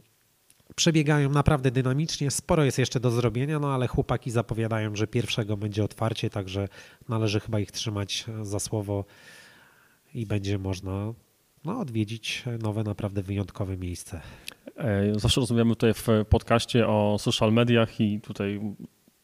przebiegają 0.77 1.31
naprawdę 1.31 1.71
dynamicznie. 1.71 2.31
Sporo 2.31 2.65
jest 2.65 2.79
jeszcze 2.79 3.01
do 3.01 3.11
zrobienia, 3.11 3.59
no 3.59 3.75
ale 3.75 3.87
chłopaki 3.87 4.31
zapowiadają, 4.31 4.97
że 4.97 5.07
pierwszego 5.07 5.57
będzie 5.57 5.85
otwarcie, 5.85 6.31
także 6.31 6.69
należy 7.09 7.41
chyba 7.41 7.61
ich 7.61 7.73
trzymać 7.73 8.25
e, 8.29 8.45
za 8.45 8.59
słowo 8.59 9.05
i 10.15 10.27
będzie 10.27 10.59
można 10.59 11.13
no, 11.65 11.79
odwiedzić 11.79 12.45
nowe, 12.63 12.85
naprawdę 12.85 13.23
wyjątkowe 13.23 13.77
miejsce. 13.77 14.21
E, 14.77 15.19
Zawsze 15.19 15.41
rozmawiamy 15.41 15.71
tutaj 15.71 15.95
w 15.95 16.07
podcaście 16.31 16.89
o 16.89 17.17
social 17.19 17.53
mediach 17.53 18.01
i 18.01 18.21
tutaj 18.21 18.61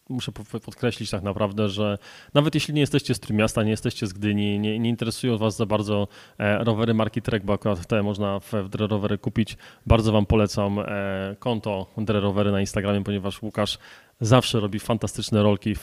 muszę 0.08 0.32
po- 0.32 0.60
podkreślić 0.60 1.10
tak 1.10 1.22
naprawdę, 1.22 1.68
że 1.68 1.98
nawet 2.34 2.54
jeśli 2.54 2.74
nie 2.74 2.80
jesteście 2.80 3.14
z 3.14 3.20
Trójmiasta, 3.20 3.62
nie 3.62 3.70
jesteście 3.70 4.06
z 4.06 4.12
Gdyni, 4.12 4.58
nie, 4.58 4.78
nie 4.78 4.88
interesują 4.90 5.38
Was 5.38 5.56
za 5.56 5.66
bardzo 5.66 6.08
e, 6.38 6.64
rowery 6.64 6.94
marki 6.94 7.22
Trek, 7.22 7.44
bo 7.44 7.52
akurat 7.52 7.86
te 7.86 8.02
można 8.02 8.40
w, 8.40 8.52
w 8.52 8.68
Dre 8.68 8.86
Rowery 8.86 9.18
kupić, 9.18 9.56
bardzo 9.86 10.12
Wam 10.12 10.26
polecam 10.26 10.78
e, 10.78 10.84
konto 11.38 11.86
Dre 11.96 12.20
Rowery 12.20 12.52
na 12.52 12.60
Instagramie, 12.60 13.04
ponieważ 13.04 13.42
Łukasz 13.42 13.78
zawsze 14.22 14.60
robi 14.60 14.78
fantastyczne 14.78 15.42
rolki, 15.42 15.74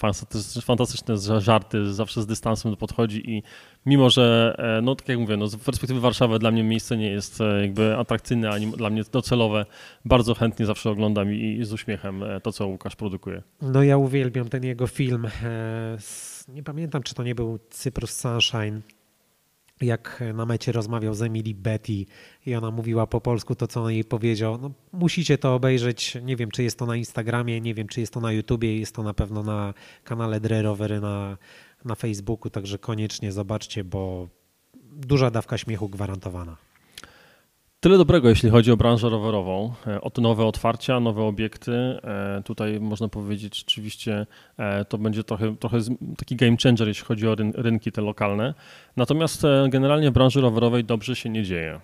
fantastyczne, 0.61 1.41
żarty, 1.41 1.93
zawsze 1.93 2.21
z 2.21 2.25
dystansem 2.25 2.75
podchodzi 2.75 3.31
i 3.31 3.43
mimo, 3.85 4.09
że 4.09 4.55
e, 4.57 4.81
no 4.81 4.95
tak 4.95 5.09
jak 5.09 5.19
mówię, 5.19 5.37
no, 5.37 5.47
z 5.47 5.55
perspektywy 5.55 5.99
Warszawy 5.99 6.39
dla 6.39 6.51
mnie 6.51 6.63
miejsce 6.63 6.97
nie 6.97 7.11
jest 7.11 7.41
e, 7.41 7.61
jakby 7.61 7.97
atrakcyjne, 7.97 8.49
ani 8.49 8.71
dla 8.71 8.89
mnie 8.89 9.03
docelowe, 9.11 9.65
bardzo 10.05 10.35
chętnie 10.35 10.65
zawsze 10.65 10.89
oglądam 10.89 11.33
i, 11.33 11.57
i 11.59 11.65
z 11.65 11.73
uśmiechem 11.73 12.23
e, 12.23 12.41
to, 12.41 12.51
co 12.51 12.67
Łukasz 12.67 12.95
produkuje. 12.95 13.41
No 13.61 13.83
ja 13.83 13.97
uwielbiam 13.97 14.49
ten 14.49 14.63
jego 14.63 14.87
film. 14.87 15.27
Nie 16.47 16.63
pamiętam, 16.63 17.03
czy 17.03 17.15
to 17.15 17.23
nie 17.23 17.35
był 17.35 17.59
Cyprus 17.69 18.11
Sunshine. 18.11 18.81
Jak 19.81 20.23
na 20.33 20.45
mecie 20.45 20.71
rozmawiał 20.71 21.13
z 21.13 21.21
Emily 21.21 21.53
Betty 21.53 22.05
i 22.45 22.55
ona 22.55 22.71
mówiła 22.71 23.07
po 23.07 23.21
polsku 23.21 23.55
to, 23.55 23.67
co 23.67 23.83
on 23.83 23.91
jej 23.91 24.03
powiedział. 24.03 24.57
No, 24.61 24.71
musicie 24.93 25.37
to 25.37 25.55
obejrzeć. 25.55 26.17
Nie 26.21 26.35
wiem, 26.35 26.51
czy 26.51 26.63
jest 26.63 26.79
to 26.79 26.85
na 26.85 26.95
Instagramie, 26.95 27.61
nie 27.61 27.73
wiem, 27.73 27.87
czy 27.87 27.99
jest 27.99 28.13
to 28.13 28.19
na 28.19 28.31
YouTubie, 28.31 28.79
jest 28.79 28.95
to 28.95 29.03
na 29.03 29.13
pewno 29.13 29.43
na 29.43 29.73
kanale 30.03 30.39
Dre 30.39 30.61
Rowery 30.61 30.99
na, 30.99 31.37
na 31.85 31.95
Facebooku, 31.95 32.49
także 32.49 32.77
koniecznie 32.77 33.31
zobaczcie, 33.31 33.83
bo 33.83 34.27
duża 34.91 35.31
dawka 35.31 35.57
śmiechu 35.57 35.89
gwarantowana. 35.89 36.68
Tyle 37.79 37.97
dobrego, 37.97 38.29
jeśli 38.29 38.49
chodzi 38.49 38.71
o 38.71 38.77
branżę 38.77 39.09
rowerową. 39.09 39.73
E, 39.87 40.01
Oto 40.01 40.21
nowe 40.21 40.45
otwarcia, 40.45 40.99
nowe 40.99 41.23
obiekty. 41.23 41.71
E, 42.03 42.41
Tutaj 42.45 42.79
można 42.79 43.07
powiedzieć, 43.07 43.57
rzeczywiście 43.57 44.25
e, 44.57 44.85
to 44.85 44.97
będzie 44.97 45.23
trochę, 45.23 45.55
trochę 45.55 45.77
taki 46.17 46.35
game 46.35 46.55
changer, 46.63 46.87
jeśli 46.87 47.05
chodzi 47.05 47.27
o 47.27 47.33
ryn- 47.35 47.51
rynki 47.55 47.91
te 47.91 48.01
lokalne. 48.01 48.53
Natomiast 48.97 49.45
e, 49.45 49.67
generalnie 49.69 50.09
w 50.09 50.13
branży 50.13 50.41
rowerowej 50.41 50.83
dobrze 50.83 51.15
się 51.15 51.29
nie 51.29 51.43
dzieje. 51.43 51.79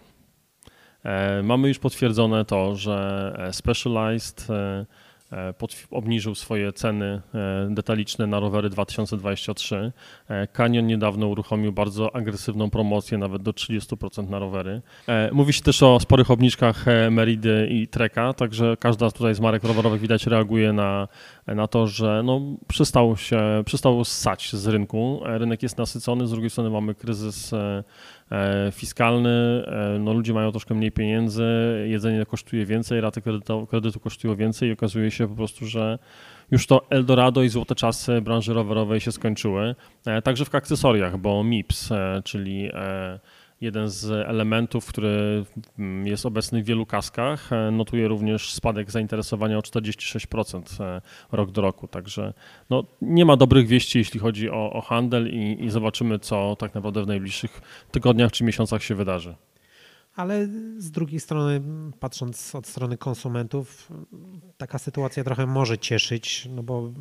E, 1.04 1.44
Mamy 1.44 1.68
już 1.68 1.80
potwierdzone 1.80 2.46
to, 2.46 2.76
że 2.76 3.34
e, 3.40 3.54
Specialized, 3.54 4.48
e, 4.50 4.56
E, 4.56 4.86
obniżył 5.92 6.36
swoje 6.36 6.74
ceny 6.74 7.22
e, 7.36 7.68
detaliczne 7.70 8.28
na 8.28 8.40
rowery 8.40 8.70
2023. 8.70 9.92
E, 10.30 10.48
Canyon 10.48 10.88
niedawno 10.88 11.28
uruchomił 11.28 11.74
bardzo 11.74 12.16
agresywną 12.16 12.70
promocję, 12.70 13.18
nawet 13.18 13.42
do 13.42 13.52
30% 13.52 14.30
na 14.30 14.40
rowery. 14.40 14.82
Mówi 15.32 15.54
się 15.54 15.62
też 15.62 15.84
o 15.84 16.00
sporych 16.00 16.32
obniżkach 16.32 16.86
Meridy 17.12 17.68
i 17.72 17.88
Treka, 17.88 18.34
także 18.34 18.78
każda 18.80 19.12
tutaj 19.12 19.36
z 19.36 19.40
marek 19.40 19.64
rowerowych 19.64 20.02
widać 20.02 20.28
reaguje 20.28 20.74
na, 20.74 21.08
na 21.48 21.68
to, 21.68 21.88
że 21.88 22.22
no, 22.26 22.42
przestał 22.68 23.18
się, 23.18 23.40
przestał 23.66 24.06
ssać 24.06 24.54
z 24.54 24.68
rynku. 24.68 25.22
Rynek 25.24 25.64
jest 25.64 25.78
nasycony, 25.78 26.28
z 26.28 26.32
drugiej 26.32 26.50
strony 26.50 26.70
mamy 26.70 26.96
kryzys 26.96 27.54
E, 27.54 27.84
fiskalny, 28.72 29.66
e, 29.68 30.00
no 30.00 30.14
ludzie 30.14 30.34
mają 30.34 30.52
troszkę 30.52 30.76
mniej 30.76 30.92
pieniędzy, 30.92 31.44
jedzenie 31.88 32.26
kosztuje 32.26 32.66
więcej, 32.66 33.02
raty 33.02 33.22
kredytu, 33.22 33.68
kredytu 33.68 34.00
kosztują 34.00 34.36
więcej 34.36 34.70
i 34.70 34.72
okazuje 34.72 35.12
się 35.12 35.28
po 35.28 35.36
prostu, 35.36 35.66
że 35.66 36.00
już 36.52 36.68
to 36.68 36.86
Eldorado 36.90 37.44
i 37.44 37.50
złote 37.50 37.76
czasy 37.76 38.22
branży 38.22 38.54
rowerowej 38.54 39.00
się 39.00 39.12
skończyły. 39.12 39.76
E, 40.06 40.22
także 40.22 40.46
w 40.46 40.56
akcesoriach, 40.56 41.18
bo 41.18 41.44
MIPS, 41.44 41.90
czyli 42.24 42.70
jeden 43.62 43.90
z 43.90 44.06
elementów, 44.28 44.86
który 44.86 45.46
mm, 45.80 46.08
jest 46.08 46.26
obecny 46.26 46.64
w 46.64 46.66
wielu 46.66 46.86
kaskach. 46.86 47.54
E, 47.54 47.72
notuje 47.72 48.08
również 48.08 48.54
spadek 48.54 48.92
zainteresowania 48.92 49.58
o 49.58 49.62
46% 49.62 50.84
e, 50.84 51.02
rok 51.32 51.52
do 51.52 51.62
roku. 51.62 51.88
Także 51.88 52.34
no, 52.70 52.84
nie 53.02 53.26
ma 53.26 53.38
dobrych 53.38 53.68
wieści, 53.68 53.98
jeśli 53.98 54.20
chodzi 54.20 54.50
o, 54.50 54.74
o 54.74 54.82
handel 54.82 55.30
i, 55.34 55.66
i 55.66 55.70
zobaczymy, 55.70 56.20
co 56.20 56.56
tak 56.56 56.76
naprawdę 56.76 57.04
w 57.04 57.08
najbliższych 57.08 57.62
tygodniach 57.92 58.32
czy 58.32 58.44
miesiącach 58.44 58.84
się 58.84 58.96
wydarzy. 58.96 59.36
Ale 60.16 60.48
z 60.78 60.92
drugiej 60.92 61.20
strony, 61.20 61.62
patrząc 62.00 62.56
od 62.56 62.68
strony 62.68 62.98
konsumentów, 62.98 63.92
taka 64.58 64.78
sytuacja 64.78 65.24
trochę 65.24 65.46
może 65.46 65.78
cieszyć, 65.78 66.48
no 66.56 66.64
bo 66.64 66.92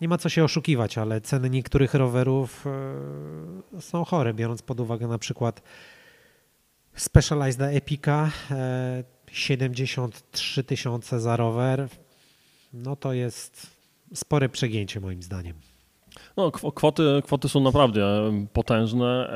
nie 0.00 0.08
ma 0.08 0.18
co 0.18 0.28
się 0.28 0.44
oszukiwać, 0.44 0.98
ale 0.98 1.20
ceny 1.20 1.50
niektórych 1.50 1.94
rowerów 1.94 2.66
e, 3.76 3.80
są 3.80 4.04
chore, 4.04 4.34
biorąc 4.34 4.62
pod 4.62 4.80
uwagę 4.80 5.08
na 5.08 5.18
przykład 5.18 5.62
Specialized 6.94 7.76
Epica 7.76 8.30
73 9.32 10.60
e, 10.60 10.64
tysiące 10.64 11.20
za 11.20 11.36
rower. 11.36 11.88
No 12.72 12.96
to 12.96 13.12
jest 13.12 13.66
spore 14.14 14.48
przegięcie 14.48 15.00
moim 15.00 15.22
zdaniem. 15.22 15.56
No, 16.36 16.50
kwoty, 16.50 17.22
kwoty 17.24 17.48
są 17.48 17.60
naprawdę 17.60 18.32
potężne. 18.52 19.30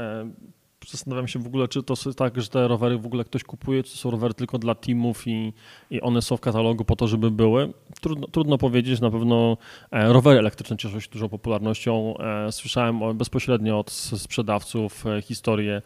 Zastanawiam 0.91 1.29
się 1.29 1.39
w 1.39 1.47
ogóle, 1.47 1.69
czy 1.69 1.83
to 1.83 1.95
jest 2.07 2.19
tak, 2.19 2.41
że 2.41 2.49
te 2.49 2.69
rowery 2.69 2.99
w 2.99 3.07
ogóle 3.07 3.25
ktoś 3.25 3.45
kupuje, 3.45 3.83
czy 3.83 3.93
to 3.93 3.99
są 3.99 4.11
rowery 4.11 4.35
tylko 4.35 4.59
dla 4.59 4.75
teamów 4.75 5.27
i, 5.27 5.53
i 5.91 6.01
one 6.01 6.23
są 6.23 6.37
w 6.37 6.41
katalogu 6.41 6.85
po 6.85 6.97
to, 6.97 7.09
żeby 7.09 7.31
były. 7.31 7.73
Trudno, 8.01 8.27
trudno 8.29 8.59
powiedzieć, 8.59 9.01
na 9.01 9.11
pewno 9.11 9.57
e, 9.91 10.13
rowery 10.13 10.39
elektryczne 10.39 10.77
cieszą 10.77 11.01
się 11.01 11.09
dużą 11.11 11.29
popularnością. 11.29 12.15
E, 12.19 12.53
słyszałem 12.53 13.19
bezpośrednio 13.19 13.79
od 13.79 13.91
sprzedawców 13.91 15.07
e, 15.07 15.23
historię 15.23 15.83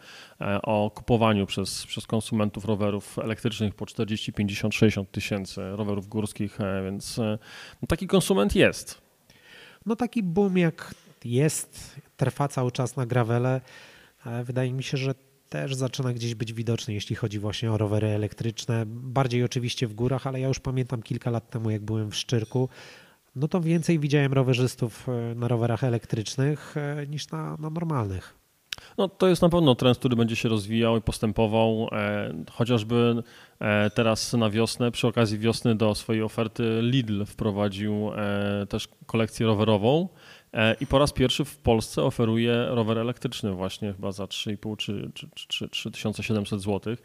o 0.63 0.91
kupowaniu 0.95 1.45
przez, 1.45 1.85
przez 1.85 2.07
konsumentów 2.07 2.65
rowerów 2.65 3.19
elektrycznych 3.19 3.75
po 3.75 3.85
40, 3.85 4.33
50, 4.33 4.75
60 4.75 5.11
tysięcy 5.11 5.61
rowerów 5.71 6.07
górskich, 6.07 6.57
więc 6.85 7.17
no, 7.81 7.87
taki 7.87 8.07
konsument 8.07 8.55
jest. 8.55 9.01
No 9.85 9.95
taki 9.95 10.23
boom 10.23 10.57
jak 10.57 10.95
jest, 11.25 11.95
trwa 12.17 12.47
cały 12.47 12.71
czas 12.71 12.95
na 12.95 13.05
gravele 13.05 13.61
wydaje 14.43 14.73
mi 14.73 14.83
się, 14.83 14.97
że 14.97 15.15
też 15.49 15.75
zaczyna 15.75 16.13
gdzieś 16.13 16.35
być 16.35 16.53
widoczny, 16.53 16.93
jeśli 16.93 17.15
chodzi 17.15 17.39
właśnie 17.39 17.71
o 17.71 17.77
rowery 17.77 18.07
elektryczne. 18.07 18.83
Bardziej 18.87 19.43
oczywiście 19.43 19.87
w 19.87 19.93
górach, 19.93 20.27
ale 20.27 20.39
ja 20.39 20.47
już 20.47 20.59
pamiętam 20.59 21.01
kilka 21.01 21.29
lat 21.29 21.49
temu, 21.49 21.69
jak 21.69 21.81
byłem 21.81 22.11
w 22.11 22.15
Szczyrku, 22.15 22.69
no 23.35 23.47
to 23.47 23.61
więcej 23.61 23.99
widziałem 23.99 24.33
rowerzystów 24.33 25.09
e, 25.09 25.35
na 25.35 25.47
rowerach 25.47 25.83
elektrycznych 25.83 26.75
e, 26.77 27.07
niż 27.07 27.31
na, 27.31 27.57
na 27.59 27.69
normalnych. 27.69 28.39
No, 28.97 29.07
to 29.07 29.27
jest 29.27 29.41
na 29.41 29.49
pewno 29.49 29.75
trend, 29.75 29.97
który 29.97 30.15
będzie 30.15 30.35
się 30.35 30.49
rozwijał 30.49 30.97
i 30.97 31.01
postępował. 31.01 31.89
E, 31.91 32.33
chociażby 32.51 33.23
teraz 33.95 34.33
na 34.33 34.49
wiosnę, 34.49 34.91
przy 34.91 35.07
okazji 35.07 35.39
wiosny 35.39 35.75
do 35.75 35.95
swojej 35.95 36.21
oferty 36.21 36.79
Lidl 36.81 37.25
wprowadził 37.25 38.11
też 38.69 38.87
kolekcję 39.05 39.45
rowerową. 39.45 40.09
E, 40.53 40.75
I 40.81 40.87
po 40.87 40.99
raz 40.99 41.13
pierwszy 41.13 41.45
w 41.45 41.57
Polsce 41.57 42.03
oferuje 42.03 42.65
rower 42.69 42.97
elektryczny 42.97 43.51
właśnie 43.51 43.93
chyba 43.93 44.11
za 44.11 44.25
3,5 44.25 44.77
czy, 44.77 45.11
czy, 45.35 45.69
czy 45.69 45.91
3700 45.91 46.61
zł, 46.61 46.95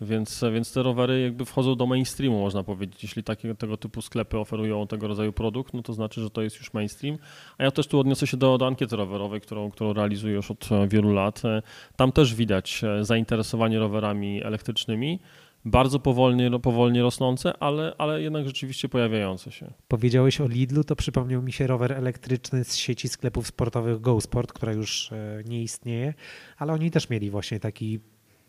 więc, 0.00 0.44
więc 0.52 0.72
te 0.72 0.82
rowery 0.82 1.20
jakby 1.20 1.44
wchodzą 1.44 1.74
do 1.74 1.86
mainstreamu 1.86 2.40
można 2.40 2.62
powiedzieć. 2.62 3.02
Jeśli 3.02 3.24
takie, 3.24 3.54
tego 3.54 3.76
typu 3.76 4.02
sklepy 4.02 4.38
oferują 4.38 4.86
tego 4.86 5.08
rodzaju 5.08 5.32
produkt, 5.32 5.74
no 5.74 5.82
to 5.82 5.92
znaczy, 5.92 6.20
że 6.20 6.30
to 6.30 6.42
jest 6.42 6.56
już 6.56 6.72
mainstream. 6.72 7.18
A 7.58 7.64
ja 7.64 7.70
też 7.70 7.86
tu 7.86 8.00
odniosę 8.00 8.26
się 8.26 8.36
do, 8.36 8.58
do 8.58 8.66
ankiety 8.66 8.96
rowerowej, 8.96 9.40
którą, 9.40 9.70
którą 9.70 9.92
realizuję 9.92 10.34
już 10.34 10.50
od 10.50 10.68
wielu 10.88 11.12
lat. 11.12 11.44
E, 11.44 11.62
tam 11.96 12.12
też 12.12 12.34
widać 12.34 12.84
e, 12.84 13.04
zainteresowanie 13.04 13.78
rowerami 13.78 14.44
elektrycznymi 14.44 15.18
bardzo 15.64 15.98
powolnie, 15.98 16.50
powolnie 16.60 17.02
rosnące, 17.02 17.52
ale, 17.60 17.94
ale 17.98 18.22
jednak 18.22 18.46
rzeczywiście 18.46 18.88
pojawiające 18.88 19.52
się. 19.52 19.72
Powiedziałeś 19.88 20.40
o 20.40 20.48
Lidlu, 20.48 20.84
to 20.84 20.96
przypomniał 20.96 21.42
mi 21.42 21.52
się 21.52 21.66
rower 21.66 21.92
elektryczny 21.92 22.64
z 22.64 22.76
sieci 22.76 23.08
sklepów 23.08 23.46
sportowych 23.46 24.00
GoSport, 24.00 24.52
która 24.52 24.72
już 24.72 25.12
e, 25.12 25.42
nie 25.44 25.62
istnieje, 25.62 26.14
ale 26.58 26.72
oni 26.72 26.90
też 26.90 27.10
mieli 27.10 27.30
właśnie 27.30 27.60
taki 27.60 28.00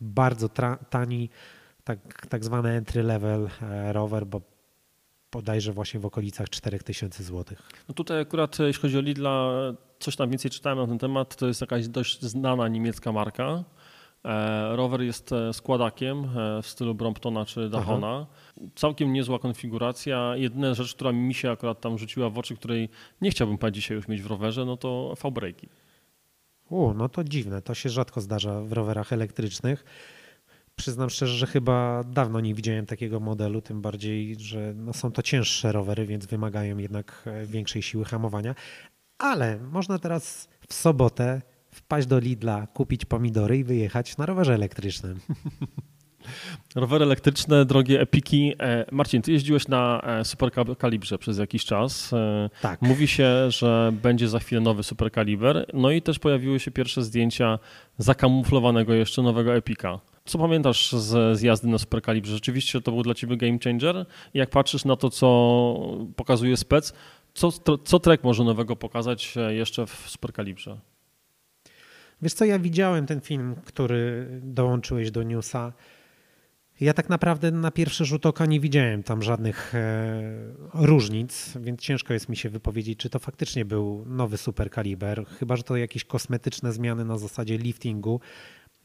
bardzo 0.01 0.49
tani, 0.89 1.29
tak, 1.83 2.27
tak 2.29 2.45
zwany 2.45 2.69
entry 2.69 3.03
level 3.03 3.49
e, 3.61 3.93
rower, 3.93 4.25
bo 4.25 4.41
bodajże 5.31 5.73
właśnie 5.73 5.99
w 5.99 6.05
okolicach 6.05 6.49
4000 6.49 7.23
zł. 7.23 7.57
No 7.87 7.93
tutaj 7.93 8.21
akurat 8.21 8.59
jeśli 8.59 8.81
chodzi 8.81 8.97
o 8.97 9.01
Lidla, 9.01 9.51
coś 9.99 10.15
tam 10.15 10.29
więcej 10.29 10.51
czytałem 10.51 10.79
na 10.79 10.87
ten 10.87 10.99
temat, 10.99 11.35
to 11.35 11.47
jest 11.47 11.61
jakaś 11.61 11.87
dość 11.87 12.21
znana 12.21 12.67
niemiecka 12.67 13.11
marka, 13.11 13.63
rower 14.71 15.01
jest 15.01 15.31
e, 15.31 15.53
składakiem 15.53 16.25
e, 16.37 16.61
w 16.61 16.67
stylu 16.67 16.95
Bromptona 16.95 17.45
czy 17.45 17.69
Dahona. 17.69 18.07
Aha. 18.07 18.25
Całkiem 18.75 19.13
niezła 19.13 19.39
konfiguracja. 19.39 20.35
Jedyna 20.35 20.73
rzecz, 20.73 20.95
która 20.95 21.11
mi 21.11 21.33
się 21.33 21.51
akurat 21.51 21.81
tam 21.81 21.97
rzuciła 21.97 22.29
w 22.29 22.37
oczy, 22.37 22.55
której 22.55 22.89
nie 23.21 23.31
chciałbym 23.31 23.57
pa 23.57 23.71
dzisiaj 23.71 23.97
już 23.97 24.07
mieć 24.07 24.21
w 24.21 24.25
rowerze, 24.25 24.65
no 24.65 24.77
to 24.77 25.13
V-breaki. 25.23 25.69
U, 26.69 26.93
no 26.93 27.09
to 27.09 27.23
dziwne. 27.23 27.61
To 27.61 27.73
się 27.73 27.89
rzadko 27.89 28.21
zdarza 28.21 28.61
w 28.61 28.73
rowerach 28.73 29.13
elektrycznych. 29.13 29.85
Przyznam 30.75 31.09
szczerze, 31.09 31.33
że 31.33 31.47
chyba 31.47 32.03
dawno 32.03 32.39
nie 32.39 32.53
widziałem 32.53 32.85
takiego 32.85 33.19
modelu, 33.19 33.61
tym 33.61 33.81
bardziej, 33.81 34.35
że 34.39 34.73
no 34.75 34.93
są 34.93 35.11
to 35.11 35.21
cięższe 35.21 35.71
rowery, 35.71 36.05
więc 36.05 36.25
wymagają 36.25 36.77
jednak 36.77 37.25
większej 37.45 37.81
siły 37.81 38.05
hamowania. 38.05 38.55
Ale 39.17 39.59
można 39.59 39.99
teraz 39.99 40.49
w 40.69 40.73
sobotę 40.73 41.41
wpaść 41.73 42.07
do 42.07 42.19
Lidla, 42.19 42.67
kupić 42.67 43.05
pomidory 43.05 43.57
i 43.57 43.63
wyjechać 43.63 44.17
na 44.17 44.25
rowerze 44.25 44.53
elektrycznym. 44.53 45.19
Rowery 46.75 47.05
elektryczne, 47.05 47.65
drogie 47.65 48.01
epiki. 48.01 48.53
E, 48.59 48.85
Marcin, 48.91 49.21
ty 49.21 49.31
jeździłeś 49.31 49.67
na 49.67 50.01
e, 50.01 50.25
superkalibrze 50.25 51.17
przez 51.17 51.37
jakiś 51.37 51.65
czas. 51.65 52.13
E, 52.13 52.49
tak. 52.61 52.81
Mówi 52.81 53.07
się, 53.07 53.51
że 53.51 53.93
będzie 54.01 54.27
za 54.27 54.39
chwilę 54.39 54.61
nowy 54.61 54.83
superkaliber. 54.83 55.65
No 55.73 55.91
i 55.91 56.01
też 56.01 56.19
pojawiły 56.19 56.59
się 56.59 56.71
pierwsze 56.71 57.03
zdjęcia 57.03 57.59
zakamuflowanego 57.97 58.93
jeszcze 58.93 59.21
nowego 59.21 59.55
epika. 59.55 59.99
Co 60.25 60.37
pamiętasz 60.37 60.91
z, 60.91 61.39
z 61.39 61.41
jazdy 61.41 61.67
na 61.67 61.77
superkalibrze? 61.77 62.33
Rzeczywiście 62.33 62.81
to 62.81 62.91
był 62.91 63.03
dla 63.03 63.13
ciebie 63.13 63.37
game 63.37 63.57
changer? 63.63 64.05
Jak 64.33 64.49
patrzysz 64.49 64.85
na 64.85 64.95
to, 64.95 65.09
co 65.09 65.27
pokazuje 66.15 66.57
spec, 66.57 66.93
co, 67.33 67.51
co 67.83 67.99
Trek 67.99 68.23
może 68.23 68.43
nowego 68.43 68.75
pokazać 68.75 69.35
jeszcze 69.49 69.85
w 69.85 69.91
superkalibrze? 70.07 70.77
Wiesz 72.23 72.33
co, 72.33 72.45
ja 72.45 72.59
widziałem 72.59 73.05
ten 73.05 73.21
film, 73.21 73.55
który 73.65 74.27
dołączyłeś 74.43 75.11
do 75.11 75.23
newsa. 75.23 75.73
Ja 76.79 76.93
tak 76.93 77.09
naprawdę 77.09 77.51
na 77.51 77.71
pierwszy 77.71 78.05
rzut 78.05 78.25
oka 78.25 78.45
nie 78.45 78.59
widziałem 78.59 79.03
tam 79.03 79.21
żadnych 79.21 79.75
e, 79.75 80.21
różnic, 80.73 81.57
więc 81.61 81.81
ciężko 81.81 82.13
jest 82.13 82.29
mi 82.29 82.37
się 82.37 82.49
wypowiedzieć, 82.49 82.99
czy 82.99 83.09
to 83.09 83.19
faktycznie 83.19 83.65
był 83.65 84.05
nowy 84.07 84.37
superkaliber, 84.37 85.25
chyba 85.25 85.55
że 85.55 85.63
to 85.63 85.77
jakieś 85.77 86.03
kosmetyczne 86.03 86.73
zmiany 86.73 87.05
na 87.05 87.17
zasadzie 87.17 87.57
liftingu. 87.57 88.19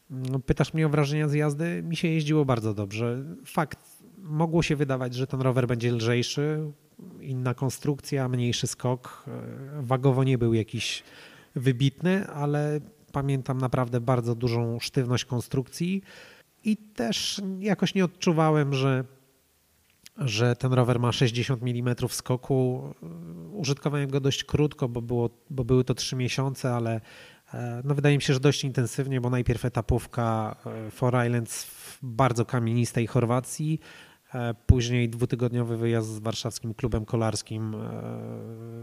No, 0.09 0.39
pytasz 0.39 0.73
mnie 0.73 0.85
o 0.85 0.89
wrażenia 0.89 1.27
z 1.27 1.33
jazdy? 1.33 1.83
Mi 1.83 1.95
się 1.95 2.07
jeździło 2.07 2.45
bardzo 2.45 2.73
dobrze. 2.73 3.23
Fakt, 3.45 3.79
mogło 4.17 4.63
się 4.63 4.75
wydawać, 4.75 5.13
że 5.13 5.27
ten 5.27 5.41
rower 5.41 5.67
będzie 5.67 5.91
lżejszy, 5.91 6.71
inna 7.21 7.53
konstrukcja, 7.53 8.29
mniejszy 8.29 8.67
skok. 8.67 9.25
E, 9.27 9.31
wagowo 9.81 10.23
nie 10.23 10.37
był 10.37 10.53
jakiś 10.53 11.03
wybitny, 11.55 12.27
ale 12.27 12.79
pamiętam 13.09 13.57
naprawdę 13.57 14.01
bardzo 14.01 14.35
dużą 14.35 14.79
sztywność 14.79 15.25
konstrukcji 15.25 16.01
i 16.63 16.77
też 16.77 17.41
jakoś 17.59 17.95
nie 17.95 18.05
odczuwałem, 18.05 18.73
że, 18.73 19.03
że 20.17 20.55
ten 20.55 20.73
rower 20.73 20.99
ma 20.99 21.11
60 21.11 21.63
mm 21.63 21.95
skoku. 22.09 22.93
Użytkowałem 23.51 24.09
go 24.09 24.19
dość 24.19 24.43
krótko, 24.43 24.89
bo, 24.89 25.01
było, 25.01 25.29
bo 25.49 25.63
były 25.63 25.83
to 25.83 25.93
3 25.93 26.15
miesiące, 26.15 26.73
ale 26.73 27.01
e, 27.53 27.81
no 27.85 27.95
wydaje 27.95 28.15
mi 28.15 28.21
się, 28.21 28.33
że 28.33 28.39
dość 28.39 28.63
intensywnie, 28.63 29.21
bo 29.21 29.29
najpierw 29.29 29.65
etapówka 29.65 30.55
e, 30.65 30.91
Four 30.91 31.25
Islands 31.25 31.63
w 31.63 31.99
bardzo 32.01 32.45
kamienistej 32.45 33.07
Chorwacji, 33.07 33.79
Później 34.65 35.09
dwutygodniowy 35.09 35.77
wyjazd 35.77 36.09
z 36.09 36.19
warszawskim 36.19 36.73
klubem 36.73 37.05
kolarskim 37.05 37.75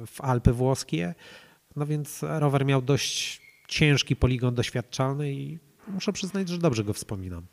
w 0.06 0.20
Alpy 0.20 0.52
włoskie. 0.52 1.14
No 1.76 1.86
więc 1.86 2.20
rower 2.22 2.66
miał 2.66 2.82
dość 2.82 3.45
ciężki 3.68 4.16
poligon 4.16 4.54
doświadczalny 4.54 5.32
i 5.32 5.58
muszę 5.88 6.12
przyznać, 6.12 6.48
że 6.48 6.58
dobrze 6.58 6.84
go 6.84 6.92
wspominam. 6.92 7.46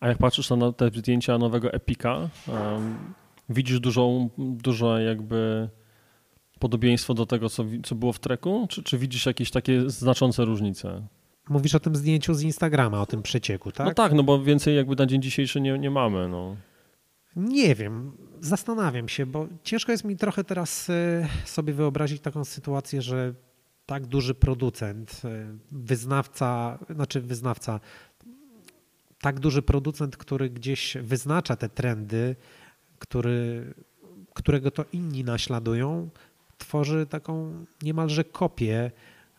A 0.00 0.08
jak 0.08 0.18
patrzysz 0.18 0.50
na 0.50 0.72
te 0.72 0.90
zdjęcia 0.90 1.38
nowego 1.38 1.72
Epika, 1.72 2.28
um, 2.48 2.98
widzisz 3.48 3.80
dużą, 3.80 4.30
duże 4.38 5.02
jakby 5.02 5.68
podobieństwo 6.58 7.14
do 7.14 7.26
tego, 7.26 7.48
co, 7.48 7.64
co 7.84 7.94
było 7.94 8.12
w 8.12 8.18
treku? 8.18 8.66
Czy, 8.70 8.82
czy 8.82 8.98
widzisz 8.98 9.26
jakieś 9.26 9.50
takie 9.50 9.90
znaczące 9.90 10.44
różnice? 10.44 11.06
Mówisz 11.48 11.74
o 11.74 11.80
tym 11.80 11.96
zdjęciu 11.96 12.34
z 12.34 12.42
Instagrama, 12.42 13.02
o 13.02 13.06
tym 13.06 13.22
przecieku, 13.22 13.72
tak? 13.72 13.86
No 13.86 13.94
tak, 13.94 14.12
no 14.12 14.22
bo 14.22 14.42
więcej 14.42 14.76
jakby 14.76 14.96
na 14.96 15.06
dzień 15.06 15.22
dzisiejszy 15.22 15.60
nie, 15.60 15.78
nie 15.78 15.90
mamy. 15.90 16.28
No. 16.28 16.56
Nie 17.36 17.74
wiem, 17.74 18.12
zastanawiam 18.40 19.08
się, 19.08 19.26
bo 19.26 19.48
ciężko 19.62 19.92
jest 19.92 20.04
mi 20.04 20.16
trochę 20.16 20.44
teraz 20.44 20.88
y, 20.88 21.26
sobie 21.44 21.72
wyobrazić 21.72 22.22
taką 22.22 22.44
sytuację, 22.44 23.02
że 23.02 23.34
tak 23.86 24.06
duży 24.06 24.34
producent, 24.34 25.22
y, 25.24 25.58
wyznawca, 25.72 26.78
znaczy 26.90 27.20
wyznawca, 27.20 27.80
tak 29.20 29.40
duży 29.40 29.62
producent, 29.62 30.16
który 30.16 30.50
gdzieś 30.50 30.96
wyznacza 31.02 31.56
te 31.56 31.68
trendy, 31.68 32.36
który, 32.98 33.74
którego 34.34 34.70
to 34.70 34.84
inni 34.92 35.24
naśladują, 35.24 36.10
tworzy 36.58 37.06
taką 37.06 37.64
niemalże 37.82 38.24
kopię 38.24 38.90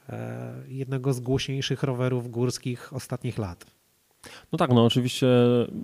e, 0.09 0.53
jednego 0.67 1.13
z 1.13 1.19
głośniejszych 1.19 1.83
rowerów 1.83 2.31
górskich 2.31 2.93
ostatnich 2.93 3.37
lat. 3.37 3.65
No 4.51 4.57
tak, 4.57 4.69
no 4.69 4.85
oczywiście 4.85 5.27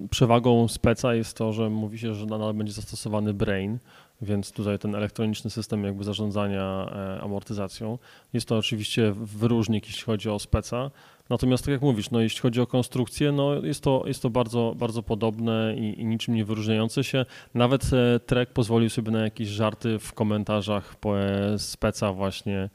przewagą 0.09 0.67
speca 0.67 1.15
jest 1.15 1.37
to, 1.37 1.53
że 1.53 1.69
mówi 1.69 1.99
się, 1.99 2.13
że 2.15 2.25
nadal 2.25 2.53
będzie 2.53 2.73
zastosowany 2.73 3.33
brain, 3.33 3.79
więc 4.23 4.51
tutaj 4.51 4.79
ten 4.79 4.95
elektroniczny 4.95 5.49
system 5.49 5.83
jakby 5.83 6.03
zarządzania 6.03 6.91
e, 7.17 7.21
amortyzacją. 7.21 7.97
Jest 8.33 8.47
to 8.47 8.57
oczywiście 8.57 9.13
wyróżnik, 9.15 9.85
jeśli 9.85 10.03
chodzi 10.03 10.29
o 10.29 10.39
speca. 10.39 10.91
Natomiast 11.29 11.65
tak 11.65 11.71
jak 11.71 11.81
mówisz, 11.81 12.11
no 12.11 12.19
jeśli 12.19 12.41
chodzi 12.41 12.61
o 12.61 12.67
konstrukcję, 12.67 13.31
no 13.31 13.53
jest 13.55 13.83
to, 13.83 14.03
jest 14.05 14.21
to 14.21 14.29
bardzo, 14.29 14.73
bardzo 14.77 15.03
podobne 15.03 15.75
i, 15.77 16.01
i 16.01 16.05
niczym 16.05 16.35
nie 16.35 16.45
wyróżniające 16.45 17.03
się. 17.03 17.25
Nawet 17.53 17.89
e, 17.93 18.19
Trek 18.19 18.49
pozwolił 18.49 18.89
sobie 18.89 19.11
na 19.11 19.21
jakieś 19.21 19.47
żarty 19.47 19.99
w 19.99 20.13
komentarzach 20.13 20.95
po 20.95 21.19
e, 21.19 21.59
speca 21.59 22.13
właśnie 22.13 22.69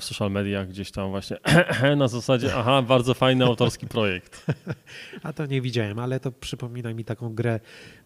w 0.00 0.04
social 0.04 0.30
mediach 0.30 0.68
gdzieś 0.68 0.90
tam 0.90 1.10
właśnie 1.10 1.36
na 1.96 2.08
zasadzie, 2.08 2.54
aha, 2.56 2.82
bardzo 2.82 3.14
fajny 3.14 3.44
autorski 3.44 3.86
projekt. 3.86 4.46
A 5.22 5.32
to 5.32 5.46
nie 5.46 5.60
widziałem, 5.60 5.98
ale 5.98 6.20
to 6.20 6.32
przypomina 6.32 6.94
mi 6.94 7.04
taką 7.04 7.34
grę 7.34 7.60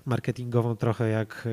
marketingową 0.06 0.76
trochę 0.76 1.08
jak 1.08 1.48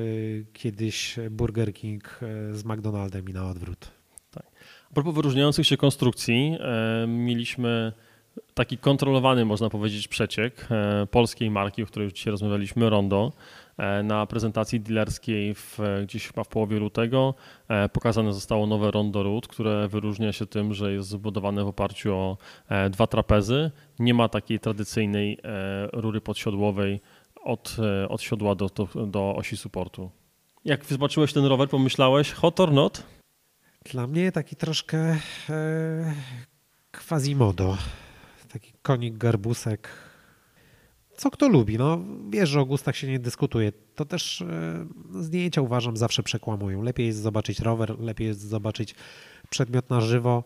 kiedyś 0.52 1.16
Burger 1.30 1.74
King 1.74 2.20
z 2.52 2.64
McDonaldem 2.64 3.28
i 3.28 3.32
na 3.32 3.50
odwrót. 3.50 3.90
Tak. 4.30 4.46
A 4.90 4.94
propos 4.94 5.14
wyróżniających 5.14 5.66
się 5.66 5.76
konstrukcji, 5.76 6.58
mieliśmy 7.08 7.92
taki 8.54 8.78
kontrolowany, 8.78 9.44
można 9.44 9.70
powiedzieć, 9.70 10.08
przeciek 10.08 10.66
e, 10.70 11.06
polskiej 11.06 11.50
marki, 11.50 11.82
o 11.82 11.86
której 11.86 12.04
już 12.04 12.12
dzisiaj 12.12 12.30
rozmawialiśmy, 12.30 12.90
Rondo, 12.90 13.32
e, 13.32 13.65
na 14.04 14.26
prezentacji 14.26 14.80
dealerskiej 14.80 15.54
w, 15.54 15.78
gdzieś 16.02 16.26
chyba 16.26 16.44
w 16.44 16.48
połowie 16.48 16.78
lutego 16.78 17.34
e, 17.68 17.88
pokazane 17.88 18.32
zostało 18.32 18.66
nowe 18.66 18.90
Rondo 18.90 19.22
Root, 19.22 19.48
które 19.48 19.88
wyróżnia 19.88 20.32
się 20.32 20.46
tym, 20.46 20.74
że 20.74 20.92
jest 20.92 21.08
zbudowane 21.08 21.64
w 21.64 21.68
oparciu 21.68 22.14
o 22.14 22.36
dwa 22.90 23.06
trapezy. 23.06 23.70
Nie 23.98 24.14
ma 24.14 24.28
takiej 24.28 24.60
tradycyjnej 24.60 25.38
rury 25.92 26.20
podsiodłowej 26.20 27.00
od, 27.44 27.76
od 28.08 28.22
siodła 28.22 28.54
do, 28.54 28.68
do, 28.68 29.06
do 29.06 29.36
osi 29.36 29.56
supportu. 29.56 30.10
Jak 30.64 30.84
zobaczyłeś 30.84 31.32
ten 31.32 31.44
rower, 31.44 31.68
pomyślałeś 31.68 32.32
hot 32.32 32.60
or 32.60 32.72
not? 32.72 33.02
Dla 33.84 34.06
mnie 34.06 34.32
taki 34.32 34.56
troszkę 34.56 34.98
e, 35.50 36.14
quasimodo 36.92 37.76
taki 38.58 38.72
konik, 38.82 39.18
garbusek. 39.18 39.88
Co 41.16 41.30
kto 41.30 41.48
lubi, 41.48 41.78
no 41.78 41.98
wiesz, 42.30 42.48
że 42.48 42.60
o 42.60 42.64
gustach 42.64 42.96
się 42.96 43.06
nie 43.06 43.18
dyskutuje. 43.18 43.72
To 43.94 44.04
też 44.04 44.42
e, 44.42 44.86
zdjęcia 45.20 45.60
uważam 45.60 45.96
zawsze 45.96 46.22
przekłamują. 46.22 46.82
Lepiej 46.82 47.06
jest 47.06 47.18
zobaczyć 47.18 47.60
rower, 47.60 48.00
lepiej 48.00 48.26
jest 48.26 48.40
zobaczyć 48.40 48.94
przedmiot 49.50 49.90
na 49.90 50.00
żywo. 50.00 50.44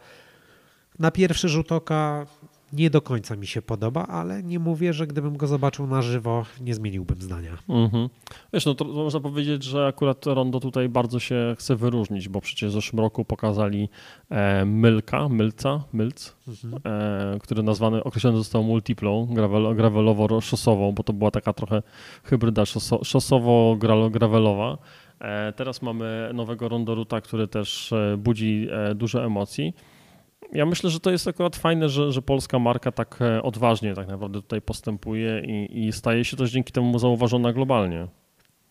Na 0.98 1.10
pierwszy 1.10 1.48
rzut 1.48 1.72
oka 1.72 2.26
nie 2.72 2.90
do 2.90 3.02
końca 3.02 3.36
mi 3.36 3.46
się 3.46 3.62
podoba, 3.62 4.06
ale 4.06 4.42
nie 4.42 4.58
mówię, 4.58 4.92
że 4.92 5.06
gdybym 5.06 5.36
go 5.36 5.46
zobaczył 5.46 5.86
na 5.86 6.02
żywo, 6.02 6.44
nie 6.60 6.74
zmieniłbym 6.74 7.22
zdania. 7.22 7.58
Mhm. 7.68 8.08
Wiesz, 8.52 8.66
no 8.66 8.74
to 8.74 8.84
można 8.84 9.20
powiedzieć, 9.20 9.64
że 9.64 9.86
akurat 9.86 10.26
Rondo 10.26 10.60
tutaj 10.60 10.88
bardzo 10.88 11.18
się 11.18 11.54
chce 11.58 11.76
wyróżnić, 11.76 12.28
bo 12.28 12.40
przecież 12.40 12.70
w 12.70 12.72
zeszłym 12.72 13.00
roku 13.00 13.24
pokazali 13.24 13.88
e, 14.30 14.64
Mylka, 14.64 15.28
Mylca, 15.28 15.84
Mylc, 15.92 16.36
mhm. 16.48 16.74
e, 16.84 17.38
który 17.38 17.62
nazwany, 17.62 18.04
określony 18.04 18.38
został 18.38 18.62
multiplą, 18.62 19.26
gravel, 19.26 19.62
gravelowo-szosową, 19.62 20.94
bo 20.94 21.02
to 21.02 21.12
była 21.12 21.30
taka 21.30 21.52
trochę 21.52 21.82
hybryda 22.24 22.62
szosowo-gravelowa. 23.02 24.76
E, 25.20 25.52
teraz 25.52 25.82
mamy 25.82 26.30
nowego 26.34 26.68
Rondoruta, 26.68 27.20
który 27.20 27.48
też 27.48 27.92
e, 27.92 28.16
budzi 28.16 28.68
e, 28.70 28.94
dużo 28.94 29.24
emocji 29.24 29.74
ja 30.52 30.66
myślę, 30.66 30.90
że 30.90 31.00
to 31.00 31.10
jest 31.10 31.28
akurat 31.28 31.56
fajne, 31.56 31.88
że, 31.88 32.12
że 32.12 32.22
polska 32.22 32.58
marka 32.58 32.92
tak 32.92 33.18
e, 33.20 33.42
odważnie 33.42 33.94
tak 33.94 34.08
naprawdę 34.08 34.42
tutaj 34.42 34.62
postępuje 34.62 35.40
i, 35.40 35.86
i 35.86 35.92
staje 35.92 36.24
się 36.24 36.36
też 36.36 36.50
dzięki 36.50 36.72
temu 36.72 36.98
zauważona 36.98 37.52
globalnie. 37.52 38.08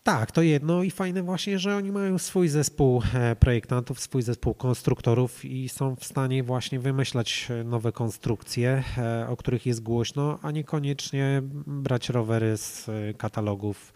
Tak, 0.02 0.32
to 0.32 0.42
jedno 0.42 0.82
i 0.82 0.90
fajne 0.90 1.22
właśnie, 1.22 1.58
że 1.58 1.76
oni 1.76 1.92
mają 1.92 2.18
swój 2.18 2.48
zespół 2.48 3.02
e, 3.14 3.36
projektantów, 3.36 4.00
swój 4.00 4.22
zespół 4.22 4.54
konstruktorów 4.54 5.44
i 5.44 5.68
są 5.68 5.96
w 5.96 6.04
stanie 6.04 6.42
właśnie 6.42 6.80
wymyślać 6.80 7.48
e, 7.50 7.64
nowe 7.64 7.92
konstrukcje, 7.92 8.84
o 9.28 9.36
których 9.36 9.66
jest 9.66 9.82
głośno, 9.82 10.38
a 10.42 10.50
niekoniecznie 10.50 11.42
brać 11.66 12.08
rowery 12.08 12.56
z 12.56 12.90
katalogów 13.18 13.92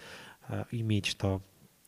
i 0.72 0.84
mieć 0.84 1.14
to 1.14 1.40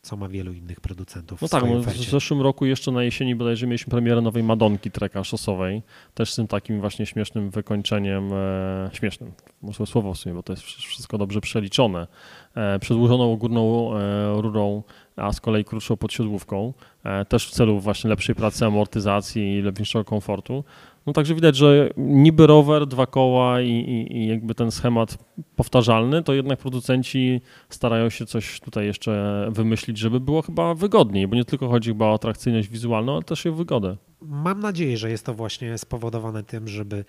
co 0.07 0.17
ma 0.17 0.27
wielu 0.27 0.53
innych 0.53 0.81
producentów. 0.81 1.41
No 1.41 1.47
tak, 1.47 1.63
w 1.65 2.09
zeszłym 2.09 2.41
roku 2.41 2.65
jeszcze 2.65 2.91
na 2.91 3.03
jesieni 3.03 3.35
bodajże 3.35 3.67
mieliśmy 3.67 3.91
premierę 3.91 4.21
nowej 4.21 4.43
Madonki 4.43 4.91
treka 4.91 5.23
szosowej, 5.23 5.81
też 6.13 6.33
z 6.33 6.35
tym 6.35 6.47
takim 6.47 6.81
właśnie 6.81 7.05
śmiesznym 7.05 7.49
wykończeniem, 7.49 8.33
e, 8.33 8.89
śmiesznym, 8.93 9.31
może 9.61 9.85
słowo 9.85 10.13
w 10.13 10.17
sumie, 10.17 10.35
bo 10.35 10.43
to 10.43 10.53
jest 10.53 10.63
wszystko 10.63 11.17
dobrze 11.17 11.41
przeliczone, 11.41 12.07
e, 12.55 12.79
przedłużoną 12.79 13.35
górną 13.35 13.91
e, 13.97 14.41
rurą, 14.41 14.83
a 15.15 15.33
z 15.33 15.41
kolei 15.41 15.65
krótszą 15.65 15.97
podsiodłówką, 15.97 16.73
e, 17.03 17.25
też 17.25 17.47
w 17.47 17.51
celu 17.51 17.79
właśnie 17.79 18.09
lepszej 18.09 18.35
pracy, 18.35 18.65
amortyzacji 18.65 19.57
i 19.57 19.61
lepszego 19.61 20.05
komfortu. 20.05 20.63
No 21.07 21.13
także 21.13 21.35
widać, 21.35 21.55
że 21.55 21.89
niby 21.97 22.47
rower, 22.47 22.87
dwa 22.87 23.05
koła 23.05 23.61
i, 23.61 23.69
i, 23.69 24.17
i, 24.17 24.27
jakby 24.27 24.55
ten 24.55 24.71
schemat 24.71 25.17
powtarzalny, 25.55 26.23
to 26.23 26.33
jednak 26.33 26.59
producenci 26.59 27.41
starają 27.69 28.09
się 28.09 28.25
coś 28.25 28.59
tutaj 28.59 28.85
jeszcze 28.85 29.47
wymyślić, 29.51 29.97
żeby 29.97 30.19
było 30.19 30.41
chyba 30.41 30.73
wygodniej, 30.73 31.27
bo 31.27 31.35
nie 31.35 31.45
tylko 31.45 31.69
chodzi 31.69 31.89
chyba 31.89 32.05
o 32.05 32.13
atrakcyjność 32.13 32.67
wizualną, 32.67 33.13
ale 33.13 33.23
też 33.23 33.45
i 33.45 33.49
o 33.49 33.53
wygodę. 33.53 33.97
Mam 34.21 34.59
nadzieję, 34.59 34.97
że 34.97 35.09
jest 35.09 35.25
to 35.25 35.33
właśnie 35.33 35.77
spowodowane 35.77 36.43
tym, 36.43 36.67
żeby 36.67 37.05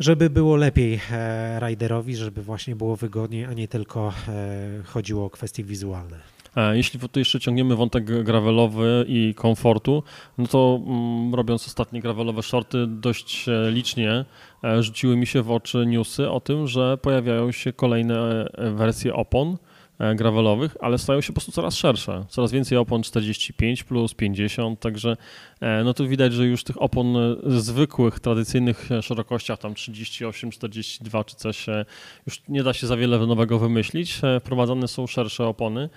żeby 0.00 0.30
było 0.30 0.56
lepiej 0.56 1.00
e, 1.10 1.60
riderowi, 1.60 2.16
żeby 2.16 2.42
właśnie 2.42 2.76
było 2.76 2.96
wygodniej, 2.96 3.44
a 3.44 3.52
nie 3.52 3.68
tylko 3.68 4.12
e, 4.28 4.82
chodziło 4.84 5.24
o 5.24 5.30
kwestie 5.30 5.64
wizualne. 5.64 6.33
E, 6.56 6.76
jeśli 6.76 7.00
tu 7.00 7.18
jeszcze 7.18 7.40
ciągniemy 7.40 7.76
wątek 7.76 8.22
gravelowy 8.22 9.04
i 9.08 9.34
komfortu, 9.34 10.02
no 10.38 10.46
to 10.46 10.80
mm, 10.86 11.34
robiąc 11.34 11.66
ostatnie 11.66 12.00
gravelowe 12.00 12.42
shorty 12.42 12.86
dość 12.86 13.48
e, 13.48 13.70
licznie 13.70 14.24
e, 14.64 14.82
rzuciły 14.82 15.16
mi 15.16 15.26
się 15.26 15.42
w 15.42 15.50
oczy 15.50 15.86
newsy 15.86 16.30
o 16.30 16.40
tym, 16.40 16.66
że 16.66 16.98
pojawiają 16.98 17.52
się 17.52 17.72
kolejne 17.72 18.46
wersje 18.58 19.14
opon, 19.14 19.56
gravelowych, 20.16 20.76
ale 20.80 20.98
stają 20.98 21.20
się 21.20 21.26
po 21.26 21.32
prostu 21.32 21.52
coraz 21.52 21.74
szersze. 21.74 22.24
Coraz 22.28 22.52
więcej 22.52 22.78
opon 22.78 23.02
45 23.02 23.84
plus 23.84 24.14
50, 24.14 24.80
także 24.80 25.16
e, 25.60 25.84
no 25.84 25.94
tu 25.94 26.08
widać, 26.08 26.32
że 26.32 26.46
już 26.46 26.64
tych 26.64 26.82
opon 26.82 27.16
e, 27.16 27.36
zwykłych, 27.46 28.20
tradycyjnych 28.20 28.88
szerokościach 29.02 29.58
tam 29.58 29.74
38, 29.74 30.50
42 30.50 31.24
czy 31.24 31.36
coś 31.36 31.66
już 32.26 32.42
nie 32.48 32.62
da 32.62 32.72
się 32.72 32.86
za 32.86 32.96
wiele 32.96 33.26
nowego 33.26 33.58
wymyślić. 33.58 34.20
Wprowadzane 34.40 34.88
są 34.88 35.06
szersze 35.06 35.46
opony, 35.46 35.88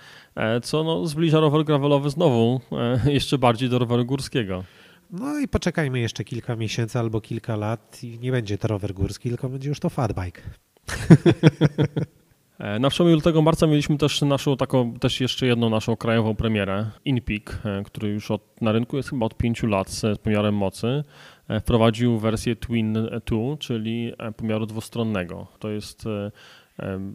co 0.62 0.84
no 0.84 1.06
zbliża 1.06 1.40
rower 1.40 1.64
gravelowy 1.64 2.10
znowu 2.10 2.60
jeszcze 3.06 3.38
bardziej 3.38 3.68
do 3.68 3.78
roweru 3.78 4.04
górskiego. 4.04 4.64
No 5.10 5.38
i 5.38 5.48
poczekajmy 5.48 6.00
jeszcze 6.00 6.24
kilka 6.24 6.56
miesięcy 6.56 6.98
albo 6.98 7.20
kilka 7.20 7.56
lat 7.56 8.04
i 8.04 8.18
nie 8.18 8.32
będzie 8.32 8.58
to 8.58 8.68
rower 8.68 8.94
górski, 8.94 9.28
tylko 9.28 9.48
będzie 9.48 9.68
już 9.68 9.80
to 9.80 9.90
fatbike. 9.90 10.42
E, 12.58 12.78
na 12.78 12.90
przełomie 12.90 13.14
lutego 13.14 13.42
marca 13.42 13.66
mieliśmy 13.66 13.98
też 13.98 14.22
naszą 14.22 14.56
taką, 14.56 14.94
też 14.94 15.20
jeszcze 15.20 15.46
jedną 15.46 15.70
naszą 15.70 15.96
krajową 15.96 16.34
premierę, 16.34 16.90
InPeak, 17.04 17.58
e, 17.64 17.82
który 17.84 18.08
już 18.08 18.30
od, 18.30 18.60
na 18.60 18.72
rynku 18.72 18.96
jest 18.96 19.10
chyba 19.10 19.26
od 19.26 19.36
pięciu 19.36 19.66
lat 19.66 19.90
z 19.90 20.18
pomiarem 20.20 20.54
mocy. 20.54 21.04
E, 21.48 21.60
wprowadził 21.60 22.18
wersję 22.18 22.56
Twin 22.56 22.92
2, 22.92 23.10
czyli 23.58 24.12
pomiaru 24.36 24.66
dwustronnego. 24.66 25.46
To 25.58 25.70
jest 25.70 26.04